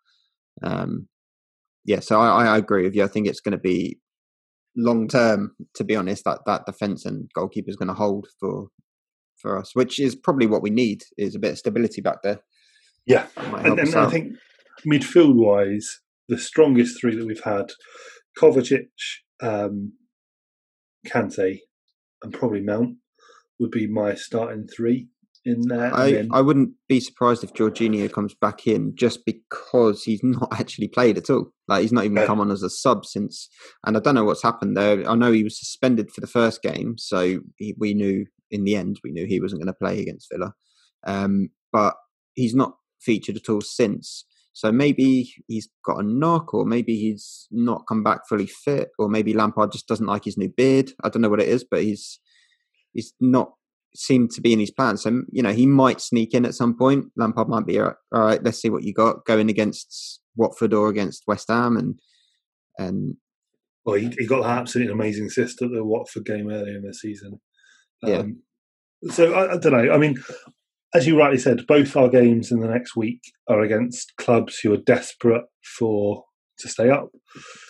Um, 0.63 1.07
yeah, 1.87 2.01
so 2.01 2.19
I, 2.19 2.45
I 2.45 2.57
agree 2.57 2.83
with 2.83 2.93
you. 2.93 3.03
I 3.03 3.07
think 3.07 3.27
it's 3.27 3.39
going 3.39 3.53
to 3.53 3.57
be 3.57 3.97
long 4.75 5.07
term, 5.07 5.55
to 5.75 5.83
be 5.85 5.95
honest, 5.95 6.25
that 6.25 6.41
that 6.45 6.65
defense 6.65 7.05
and 7.05 7.29
goalkeeper 7.33 7.69
is 7.69 7.77
going 7.77 7.87
to 7.87 7.93
hold 7.93 8.27
for 8.39 8.67
for 9.41 9.57
us, 9.57 9.71
which 9.73 9.99
is 9.99 10.15
probably 10.15 10.47
what 10.47 10.61
we 10.61 10.69
need 10.69 11.03
is 11.17 11.33
a 11.33 11.39
bit 11.39 11.53
of 11.53 11.57
stability 11.57 12.01
back 12.01 12.17
there. 12.23 12.41
Yeah, 13.05 13.27
and, 13.37 13.79
and 13.79 13.95
I 13.95 14.09
think 14.09 14.33
midfield 14.85 15.35
wise, 15.35 16.01
the 16.27 16.37
strongest 16.37 16.99
three 16.99 17.15
that 17.15 17.25
we've 17.25 17.43
had, 17.43 17.71
Kovacic, 18.37 18.89
um, 19.41 19.93
Kante, 21.07 21.59
and 22.21 22.33
probably 22.33 22.61
Mount 22.61 22.97
would 23.59 23.71
be 23.71 23.87
my 23.87 24.13
starting 24.13 24.67
three 24.67 25.07
in 25.45 25.61
there. 25.67 25.93
I, 25.95 26.11
then... 26.11 26.29
I 26.31 26.41
wouldn't 26.41 26.71
be 26.87 26.99
surprised 26.99 27.43
if 27.43 27.53
Jorginho 27.53 28.11
comes 28.11 28.33
back 28.33 28.67
in 28.67 28.95
just 28.95 29.25
because 29.25 30.03
he's 30.03 30.19
not 30.23 30.49
actually 30.51 30.87
played 30.87 31.17
at 31.17 31.29
all. 31.29 31.51
Like 31.67 31.81
he's 31.81 31.91
not 31.91 32.05
even 32.05 32.25
come 32.25 32.39
on 32.39 32.51
as 32.51 32.63
a 32.63 32.69
sub 32.69 33.05
since, 33.05 33.49
and 33.85 33.97
I 33.97 33.99
don't 33.99 34.15
know 34.15 34.23
what's 34.23 34.43
happened 34.43 34.77
there. 34.77 35.07
I 35.09 35.15
know 35.15 35.31
he 35.31 35.43
was 35.43 35.59
suspended 35.59 36.11
for 36.11 36.21
the 36.21 36.27
first 36.27 36.61
game, 36.61 36.97
so 36.97 37.39
he, 37.57 37.75
we 37.77 37.93
knew 37.93 38.25
in 38.51 38.63
the 38.63 38.75
end 38.75 38.99
we 39.03 39.11
knew 39.11 39.25
he 39.25 39.41
wasn't 39.41 39.61
going 39.61 39.67
to 39.67 39.73
play 39.73 40.01
against 40.01 40.29
Villa. 40.31 40.53
Um, 41.05 41.49
but 41.71 41.95
he's 42.35 42.55
not 42.55 42.75
featured 42.99 43.35
at 43.35 43.49
all 43.49 43.61
since. 43.61 44.25
So 44.53 44.71
maybe 44.71 45.31
he's 45.47 45.69
got 45.85 45.99
a 45.99 46.03
knock, 46.03 46.53
or 46.53 46.65
maybe 46.65 46.95
he's 46.95 47.47
not 47.51 47.85
come 47.87 48.01
back 48.03 48.21
fully 48.27 48.47
fit, 48.47 48.89
or 48.97 49.07
maybe 49.07 49.33
Lampard 49.33 49.71
just 49.71 49.87
doesn't 49.87 50.07
like 50.07 50.25
his 50.25 50.37
new 50.37 50.49
beard. 50.49 50.91
I 51.03 51.09
don't 51.09 51.21
know 51.21 51.29
what 51.29 51.41
it 51.41 51.49
is, 51.49 51.63
but 51.63 51.83
he's 51.83 52.19
he's 52.93 53.13
not 53.19 53.51
seemed 53.97 54.31
to 54.31 54.41
be 54.41 54.53
in 54.53 54.59
his 54.59 54.71
plans. 54.71 55.03
So 55.03 55.21
you 55.31 55.41
know 55.41 55.51
he 55.51 55.65
might 55.65 56.01
sneak 56.01 56.33
in 56.33 56.45
at 56.45 56.55
some 56.55 56.77
point. 56.77 57.05
Lampard 57.15 57.49
might 57.49 57.65
be 57.65 57.79
all 57.79 57.93
right. 58.11 58.43
Let's 58.43 58.61
see 58.61 58.69
what 58.69 58.83
you 58.83 58.93
got 58.93 59.25
going 59.25 59.49
against 59.49 60.21
Watford 60.35 60.73
or 60.73 60.89
against 60.89 61.23
West 61.27 61.47
Ham, 61.49 61.77
and 61.77 61.99
and 62.77 63.15
well, 63.85 63.95
he, 63.95 64.11
he 64.17 64.27
got 64.27 64.43
that 64.43 64.59
absolutely 64.59 64.93
amazing 64.93 65.27
assist 65.27 65.61
at 65.61 65.71
the 65.71 65.83
Watford 65.83 66.25
game 66.25 66.49
earlier 66.51 66.75
in 66.75 66.83
the 66.83 66.93
season. 66.93 67.39
Um, 68.03 68.11
yeah. 69.01 69.11
So 69.11 69.33
I, 69.33 69.53
I, 69.53 69.57
don't 69.57 69.71
know. 69.71 69.93
I 69.93 69.97
mean, 69.97 70.17
as 70.93 71.07
you 71.07 71.17
rightly 71.17 71.37
said, 71.37 71.65
both 71.67 71.95
our 71.95 72.09
games 72.09 72.51
in 72.51 72.59
the 72.59 72.67
next 72.67 72.95
week 72.95 73.21
are 73.47 73.61
against 73.61 74.13
clubs 74.17 74.59
who 74.59 74.73
are 74.73 74.77
desperate 74.85 75.45
for 75.77 76.23
to 76.59 76.67
stay 76.67 76.89
up. 76.89 77.09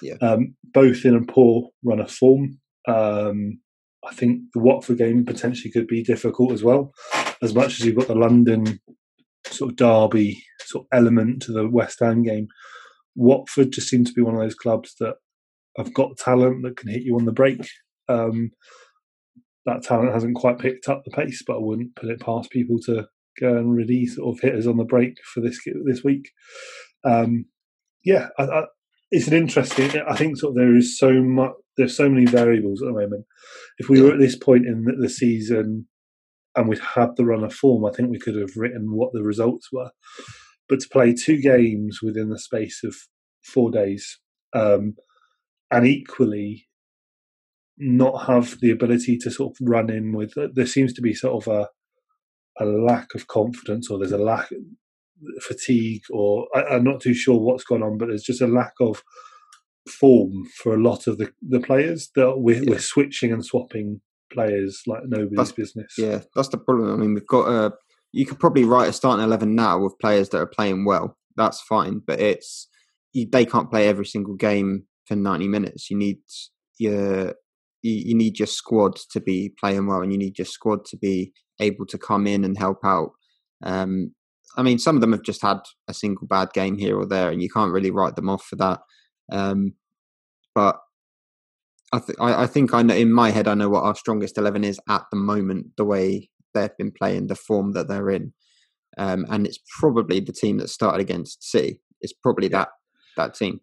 Yeah. 0.02 0.16
Um, 0.22 0.56
both 0.74 1.06
in 1.06 1.16
a 1.16 1.22
poor 1.22 1.70
run 1.84 2.00
of 2.00 2.12
form. 2.12 2.60
Um, 2.88 3.60
I 4.08 4.14
think 4.14 4.42
the 4.54 4.60
Watford 4.60 5.00
game 5.00 5.26
potentially 5.26 5.72
could 5.72 5.88
be 5.88 6.04
difficult 6.04 6.52
as 6.52 6.64
well. 6.64 6.94
As 7.42 7.54
much 7.54 7.80
as 7.80 7.86
you've 7.86 7.98
got 7.98 8.08
the 8.08 8.16
London 8.16 8.80
sort 9.46 9.72
of 9.72 9.78
derby 9.78 10.44
sort 10.62 10.86
of 10.86 10.98
element 10.98 11.42
to 11.44 11.52
the 11.52 11.68
West 11.68 12.00
Ham 12.00 12.24
game, 12.24 12.48
Watford 13.16 13.72
just 13.72 13.90
seem 13.90 14.06
to 14.06 14.14
be 14.14 14.22
one 14.22 14.36
of 14.36 14.42
those 14.42 14.56
clubs 14.56 14.96
that 15.00 15.16
have 15.78 15.94
got 15.94 16.18
talent 16.18 16.64
that 16.64 16.78
can 16.78 16.90
hit 16.90 17.04
you 17.04 17.16
on 17.16 17.26
the 17.26 17.32
break. 17.32 17.68
Um, 18.08 18.52
that 19.66 19.84
talent 19.84 20.14
hasn't 20.14 20.36
quite 20.36 20.60
picked 20.60 20.88
up 20.88 21.04
the 21.04 21.12
pace, 21.12 21.44
but 21.46 21.58
I 21.58 21.60
wouldn't 21.60 21.96
put 21.96 22.10
it 22.10 22.22
past 22.22 22.50
people 22.52 22.78
to 22.86 23.08
go 23.40 23.58
and 23.58 23.76
really 23.76 24.06
sort 24.06 24.36
of 24.36 24.42
hit 24.42 24.56
us 24.56 24.66
on 24.66 24.78
the 24.78 24.86
break 24.86 25.18
for 25.34 25.42
this 25.42 25.60
this 25.86 26.04
week. 26.04 26.32
Um, 27.04 27.46
yeah, 28.04 28.30
I, 28.40 28.44
I, 28.44 28.64
it's 29.12 29.28
an 29.28 29.34
interesting. 29.34 29.92
I 30.08 30.16
think 30.16 30.38
sort 30.38 30.52
of 30.52 30.56
there 30.56 30.76
is 30.76 30.98
so 30.98 31.22
much. 31.22 31.54
There's 31.78 31.96
so 31.96 32.10
many 32.10 32.26
variables 32.26 32.82
at 32.82 32.88
the 32.88 32.94
moment. 32.94 33.26
If 33.78 33.90
we 33.90 34.02
were 34.02 34.12
at 34.12 34.20
this 34.20 34.36
point 34.36 34.66
in 34.66 34.86
the, 35.00 35.10
season 35.10 35.88
and 36.56 36.68
we'd 36.68 36.80
had 36.80 37.16
the 37.16 37.26
run 37.26 37.44
of 37.44 37.54
form, 37.54 37.86
I 37.86 37.92
think 37.92 38.10
we 38.10 38.20
could 38.20 38.36
have 38.36 38.56
written 38.56 38.96
what 38.96 39.14
the 39.14 39.24
results 39.24 39.70
were. 39.72 39.92
But 40.68 40.80
to 40.82 40.90
play 40.90 41.14
two 41.14 41.40
games 41.40 42.00
within 42.02 42.30
the 42.30 42.40
space 42.40 42.82
of 42.84 42.96
four 43.44 43.72
days, 43.72 44.20
um, 44.54 44.96
and 45.72 45.86
equally 45.86 46.68
not 47.78 48.26
have 48.26 48.60
the 48.60 48.72
ability 48.72 49.18
to 49.20 49.32
sort 49.32 49.52
of 49.52 49.58
run 49.62 49.90
in 49.90 50.14
with. 50.14 50.34
There 50.54 50.66
seems 50.66 50.94
to 50.94 51.02
be 51.02 51.14
sort 51.14 51.46
of 51.46 51.54
a 51.54 51.68
a 52.60 52.66
lack 52.66 53.14
of 53.14 53.28
confidence, 53.28 53.90
or 53.90 54.00
there's 54.00 54.12
a 54.12 54.18
lack 54.18 54.50
fatigue, 55.42 56.02
or 56.10 56.48
I, 56.56 56.76
am 56.76 56.84
not 56.84 57.02
too 57.02 57.14
sure 57.14 57.40
what's 57.40 57.64
gone 57.64 57.84
on, 57.84 57.98
but 57.98 58.08
there's 58.08 58.24
just 58.24 58.42
a 58.42 58.48
lack 58.48 58.74
of 58.82 59.04
form 59.90 60.46
for 60.56 60.74
a 60.74 60.82
lot 60.82 61.08
of 61.08 61.18
the 61.18 61.32
the 61.48 61.60
players 61.60 62.10
that 62.16 62.36
we're, 62.38 62.64
yeah. 62.64 62.72
we're 62.72 62.80
switching 62.80 63.32
and 63.32 63.46
swapping 63.46 64.02
players 64.32 64.82
like 64.88 65.02
nobody's 65.06 65.38
that's, 65.38 65.52
business. 65.52 65.94
Yeah, 65.98 66.22
that's 66.36 66.50
the 66.50 66.58
problem. 66.58 66.94
I 66.94 66.98
mean, 66.98 67.14
we've 67.14 67.28
got 67.28 67.48
a. 67.48 67.74
You 68.14 68.26
could 68.26 68.40
probably 68.40 68.64
write 68.64 68.90
a 68.90 68.94
starting 68.94 69.24
eleven 69.24 69.56
now 69.56 69.80
with 69.80 70.00
players 70.00 70.30
that 70.30 70.40
are 70.40 70.48
playing 70.48 70.86
well. 70.86 71.18
That's 71.36 71.62
fine, 71.62 72.02
but 72.06 72.20
it's 72.20 72.68
you, 73.14 73.28
they 73.32 73.46
can't 73.46 73.70
play 73.70 73.88
every 73.88 74.06
single 74.06 74.36
game 74.36 74.86
for 75.06 75.16
ninety 75.16 75.48
minutes. 75.48 75.90
You 75.90 75.98
need 75.98 76.20
your 76.80 77.36
you, 77.82 77.94
you 77.94 78.16
need 78.16 78.40
your 78.40 78.48
squad 78.48 78.96
to 79.12 79.20
be 79.20 79.54
playing 79.60 79.88
well, 79.88 80.02
and 80.02 80.12
you 80.12 80.18
need 80.18 80.38
your 80.38 80.46
squad 80.46 80.86
to 80.86 80.98
be 80.98 81.34
able 81.60 81.86
to 81.88 81.98
come 81.98 82.28
in 82.28 82.44
and 82.44 82.58
help 82.58 82.80
out. 82.84 83.12
Um, 83.64 84.14
I 84.58 84.64
mean, 84.64 84.80
some 84.80 84.96
of 84.96 85.02
them 85.02 85.12
have 85.12 85.24
just 85.24 85.42
had 85.42 85.60
a 85.88 85.94
single 85.94 86.28
bad 86.28 86.50
game 86.54 86.78
here 86.78 86.98
or 86.98 87.06
there, 87.06 87.30
and 87.30 87.42
you 87.42 87.50
can't 87.50 87.72
really 87.72 87.92
write 87.92 88.16
them 88.16 88.30
off 88.30 88.46
for 88.46 88.56
that. 88.58 88.80
Um, 89.32 89.74
but 90.56 90.80
I, 91.94 92.00
th- 92.00 92.18
I, 92.20 92.44
I, 92.44 92.48
think 92.48 92.74
I 92.74 92.82
know 92.82 92.96
in 92.96 93.14
my 93.14 93.32
head 93.32 93.48
I 93.48 93.54
know 93.54 93.70
what 93.70 93.84
our 93.84 93.96
strongest 93.96 94.38
eleven 94.38 94.64
is 94.64 94.80
at 94.90 95.04
the 95.12 95.18
moment. 95.18 95.68
The 95.78 95.86
way 95.86 96.30
they've 96.54 96.76
been 96.78 96.92
playing, 96.92 97.28
the 97.28 97.36
form 97.36 97.74
that 97.74 97.88
they're 97.88 98.10
in, 98.10 98.34
um, 98.98 99.26
and 99.30 99.46
it's 99.46 99.60
probably 99.80 100.20
the 100.20 100.34
team 100.34 100.58
that 100.58 100.70
started 100.70 101.02
against 101.02 101.44
City. 101.44 101.82
It's 102.02 102.14
probably 102.14 102.48
that 102.50 102.70
that 103.16 103.36
team. 103.36 103.62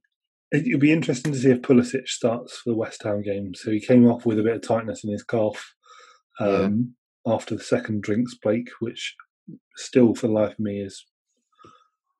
It'll 0.52 0.78
be 0.78 0.92
interesting 0.92 1.32
to 1.32 1.38
see 1.38 1.50
if 1.50 1.62
Pulisic 1.62 2.06
starts 2.06 2.58
for 2.58 2.70
the 2.70 2.76
West 2.76 3.02
Ham 3.02 3.22
game. 3.22 3.54
So 3.54 3.70
he 3.70 3.80
came 3.80 4.06
off 4.06 4.24
with 4.24 4.38
a 4.38 4.42
bit 4.42 4.56
of 4.56 4.62
tightness 4.62 5.02
in 5.02 5.10
his 5.10 5.24
calf 5.24 5.74
um, 6.38 6.94
yeah. 7.26 7.34
after 7.34 7.56
the 7.56 7.62
second 7.62 8.02
drinks 8.02 8.34
break, 8.40 8.68
which 8.78 9.16
still, 9.76 10.14
for 10.14 10.28
the 10.28 10.32
life 10.32 10.52
of 10.52 10.60
me, 10.60 10.80
is 10.80 11.04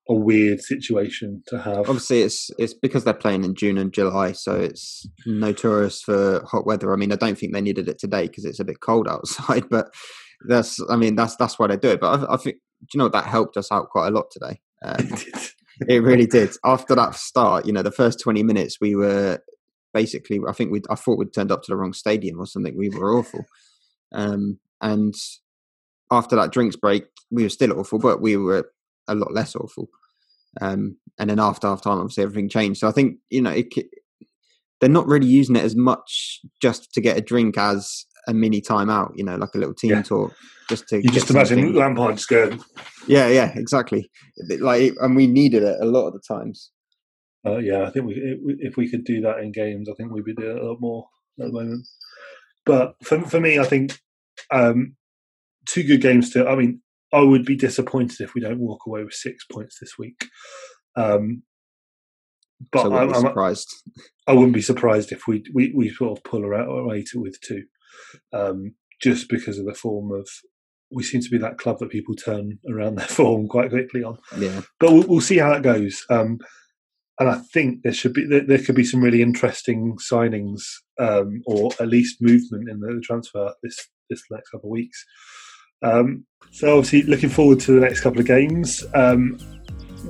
a 0.08 0.14
weird 0.14 0.60
situation 0.60 1.42
to 1.48 1.58
have. 1.58 1.88
Obviously, 1.88 2.22
it's 2.22 2.50
it's 2.58 2.74
because 2.74 3.04
they're 3.04 3.14
playing 3.14 3.44
in 3.44 3.54
June 3.54 3.78
and 3.78 3.92
July, 3.92 4.32
so 4.32 4.54
it's 4.54 5.06
notorious 5.26 6.02
for 6.02 6.44
hot 6.44 6.66
weather. 6.66 6.92
I 6.92 6.96
mean, 6.96 7.12
I 7.12 7.16
don't 7.16 7.38
think 7.38 7.52
they 7.52 7.60
needed 7.60 7.88
it 7.88 7.98
today 7.98 8.26
because 8.26 8.44
it's 8.44 8.60
a 8.60 8.64
bit 8.64 8.80
cold 8.80 9.08
outside, 9.10 9.68
but 9.70 9.94
that's 10.48 10.80
I 10.90 10.96
mean 10.96 11.14
that's 11.14 11.36
that's 11.36 11.58
why 11.58 11.68
they 11.68 11.76
do 11.76 11.90
it. 11.90 12.00
But 12.00 12.20
I, 12.20 12.34
I 12.34 12.36
think 12.36 12.56
you 12.92 12.98
know 12.98 13.08
that 13.08 13.24
helped 13.24 13.56
us 13.56 13.72
out 13.72 13.88
quite 13.90 14.08
a 14.08 14.10
lot 14.10 14.30
today. 14.30 14.60
Um, 14.86 15.16
it 15.88 16.02
really 16.02 16.26
did. 16.26 16.50
After 16.62 16.94
that 16.94 17.14
start, 17.14 17.64
you 17.64 17.72
know, 17.72 17.82
the 17.82 17.90
first 17.90 18.20
20 18.20 18.42
minutes, 18.42 18.78
we 18.82 18.94
were 18.94 19.40
basically, 19.94 20.40
I 20.46 20.52
think 20.52 20.70
we, 20.70 20.82
I 20.90 20.94
thought 20.94 21.18
we'd 21.18 21.32
turned 21.32 21.50
up 21.50 21.62
to 21.62 21.70
the 21.70 21.76
wrong 21.76 21.94
stadium 21.94 22.38
or 22.38 22.46
something. 22.46 22.76
We 22.76 22.90
were 22.90 23.18
awful. 23.18 23.44
Um, 24.12 24.58
and 24.80 25.14
after 26.10 26.36
that 26.36 26.52
drinks 26.52 26.76
break, 26.76 27.04
we 27.30 27.44
were 27.44 27.48
still 27.48 27.78
awful, 27.78 27.98
but 27.98 28.20
we 28.20 28.36
were 28.36 28.70
a 29.08 29.14
lot 29.14 29.32
less 29.32 29.54
awful. 29.56 29.88
Um, 30.60 30.96
and 31.18 31.30
then 31.30 31.40
after 31.40 31.66
half 31.66 31.82
time, 31.82 31.98
obviously 31.98 32.24
everything 32.24 32.48
changed. 32.48 32.80
So 32.80 32.88
I 32.88 32.92
think, 32.92 33.18
you 33.30 33.42
know, 33.42 33.50
it, 33.50 33.68
they're 34.80 34.90
not 34.90 35.06
really 35.06 35.26
using 35.26 35.56
it 35.56 35.64
as 35.64 35.76
much 35.76 36.40
just 36.60 36.92
to 36.92 37.00
get 37.00 37.16
a 37.16 37.20
drink 37.20 37.56
as 37.58 38.04
a 38.26 38.34
mini 38.34 38.60
timeout, 38.60 39.12
you 39.16 39.24
know, 39.24 39.36
like 39.36 39.54
a 39.54 39.58
little 39.58 39.74
team 39.74 39.90
yeah. 39.90 40.02
talk, 40.02 40.32
just 40.68 40.88
to. 40.88 40.96
You 40.96 41.10
just 41.10 41.30
imagine 41.30 41.74
Lampard 41.74 42.16
just 42.16 42.28
going. 42.28 42.60
Yeah, 43.06 43.28
yeah, 43.28 43.52
exactly. 43.54 44.10
Like, 44.60 44.94
and 45.00 45.16
we 45.16 45.26
needed 45.26 45.62
it 45.62 45.76
a 45.80 45.86
lot 45.86 46.06
of 46.06 46.14
the 46.14 46.20
times. 46.26 46.70
Uh, 47.46 47.58
yeah, 47.58 47.82
I 47.82 47.90
think 47.90 48.06
we 48.06 48.14
if 48.58 48.76
we 48.76 48.90
could 48.90 49.04
do 49.04 49.20
that 49.20 49.40
in 49.40 49.52
games, 49.52 49.88
I 49.88 49.94
think 49.94 50.10
we'd 50.10 50.24
be 50.24 50.34
doing 50.34 50.58
a 50.58 50.62
lot 50.62 50.80
more 50.80 51.06
at 51.38 51.46
the 51.46 51.52
moment. 51.52 51.86
But 52.64 52.94
for 53.02 53.20
for 53.20 53.40
me, 53.40 53.58
I 53.58 53.64
think 53.64 53.98
um, 54.50 54.96
two 55.68 55.82
good 55.82 56.00
games 56.00 56.30
to. 56.30 56.48
I 56.48 56.56
mean, 56.56 56.80
I 57.14 57.20
would 57.20 57.44
be 57.44 57.56
disappointed 57.56 58.20
if 58.20 58.34
we 58.34 58.40
don't 58.40 58.58
walk 58.58 58.86
away 58.86 59.04
with 59.04 59.14
six 59.14 59.44
points 59.50 59.78
this 59.80 59.92
week. 59.98 60.26
Um, 60.96 61.42
but 62.72 62.82
so 62.82 62.94
I'm, 62.94 63.14
surprised. 63.14 63.68
I 64.26 64.32
wouldn't 64.32 64.54
be 64.54 64.62
surprised 64.62 65.12
if 65.12 65.26
we 65.26 65.44
we, 65.52 65.72
we 65.74 65.90
sort 65.90 66.18
of 66.18 66.24
pull 66.24 66.44
away 66.44 67.04
to 67.10 67.20
with 67.20 67.40
two, 67.40 67.64
um, 68.32 68.74
just 69.00 69.28
because 69.28 69.58
of 69.58 69.66
the 69.66 69.74
form 69.74 70.12
of. 70.12 70.28
We 70.90 71.02
seem 71.02 71.22
to 71.22 71.30
be 71.30 71.38
that 71.38 71.58
club 71.58 71.80
that 71.80 71.90
people 71.90 72.14
turn 72.14 72.58
around 72.70 72.94
their 72.98 73.06
form 73.06 73.48
quite 73.48 73.70
quickly 73.70 74.04
on. 74.04 74.18
Yeah, 74.38 74.60
but 74.78 74.92
we'll, 74.92 75.06
we'll 75.06 75.20
see 75.20 75.38
how 75.38 75.52
that 75.52 75.62
goes. 75.62 76.04
Um, 76.08 76.38
and 77.18 77.28
I 77.28 77.38
think 77.52 77.82
there 77.82 77.92
should 77.92 78.12
be 78.12 78.26
there, 78.26 78.44
there 78.46 78.58
could 78.58 78.74
be 78.74 78.84
some 78.84 79.02
really 79.02 79.22
interesting 79.22 79.96
signings 79.98 80.62
um, 80.98 81.42
or 81.46 81.70
at 81.80 81.88
least 81.88 82.20
movement 82.20 82.68
in 82.68 82.80
the 82.80 83.00
transfer 83.04 83.54
this 83.62 83.88
this 84.10 84.22
next 84.30 84.50
couple 84.50 84.70
of 84.70 84.72
weeks. 84.72 85.04
Um, 85.84 86.24
so 86.50 86.78
obviously 86.78 87.02
looking 87.02 87.28
forward 87.28 87.60
to 87.60 87.72
the 87.72 87.80
next 87.80 88.00
couple 88.00 88.20
of 88.20 88.26
games. 88.26 88.84
Um, 88.94 89.38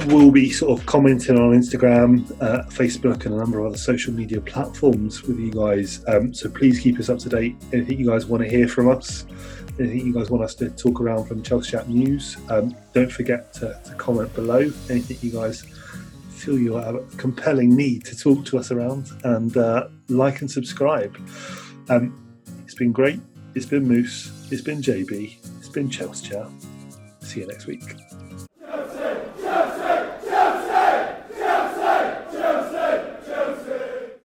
we'll 0.07 0.31
be 0.31 0.51
sort 0.51 0.79
of 0.79 0.85
commenting 0.87 1.39
on 1.39 1.53
Instagram, 1.53 2.31
uh, 2.41 2.65
Facebook, 2.69 3.25
and 3.25 3.35
a 3.35 3.39
number 3.39 3.61
of 3.61 3.67
other 3.67 3.79
social 3.79 4.13
media 4.13 4.41
platforms 4.41 5.23
with 5.23 5.39
you 5.39 5.53
guys. 5.53 6.05
Um, 6.09 6.35
so 6.35 6.51
please 6.51 6.81
keep 6.81 6.99
us 6.99 7.09
up 7.09 7.19
to 7.21 7.29
date. 7.29 7.57
Anything 7.73 7.99
you 7.99 8.07
guys 8.07 8.27
want 8.27 8.43
to 8.43 8.49
hear 8.49 8.69
from 8.69 8.89
us, 8.91 9.27
anything 9.79 10.07
you 10.07 10.13
guys 10.13 10.31
want 10.31 10.45
us 10.45 10.55
to 10.57 10.71
talk 10.71 11.01
around 11.01 11.27
from 11.27 11.43
Chelsea 11.43 11.73
Chat 11.73 11.89
News, 11.89 12.37
um, 12.51 12.77
don't 12.93 13.11
forget 13.11 13.53
to, 13.55 13.81
to 13.85 13.95
comment 13.95 14.33
below. 14.35 14.71
Anything 14.91 15.17
you 15.23 15.31
guys 15.31 15.63
feel 16.31 16.59
you 16.59 16.75
have 16.75 16.97
a 16.97 17.01
compelling 17.17 17.75
need 17.75 18.05
to 18.05 18.17
talk 18.17 18.45
to 18.45 18.59
us 18.59 18.71
around 18.71 19.09
and 19.25 19.57
uh, 19.57 19.89
like 20.09 20.41
and 20.41 20.51
subscribe. 20.51 21.17
Um, 21.89 22.37
it's 22.65 22.75
been 22.75 22.93
great. 22.93 23.21
It's 23.55 23.67
been 23.67 23.87
Moose. 23.87 24.31
It's 24.51 24.63
been 24.63 24.83
JB. 24.83 25.54
Been 25.75 25.91
Chelsea. 25.91 26.33
See 27.19 27.41
you 27.41 27.49
next 27.49 27.67
week. 27.67 27.83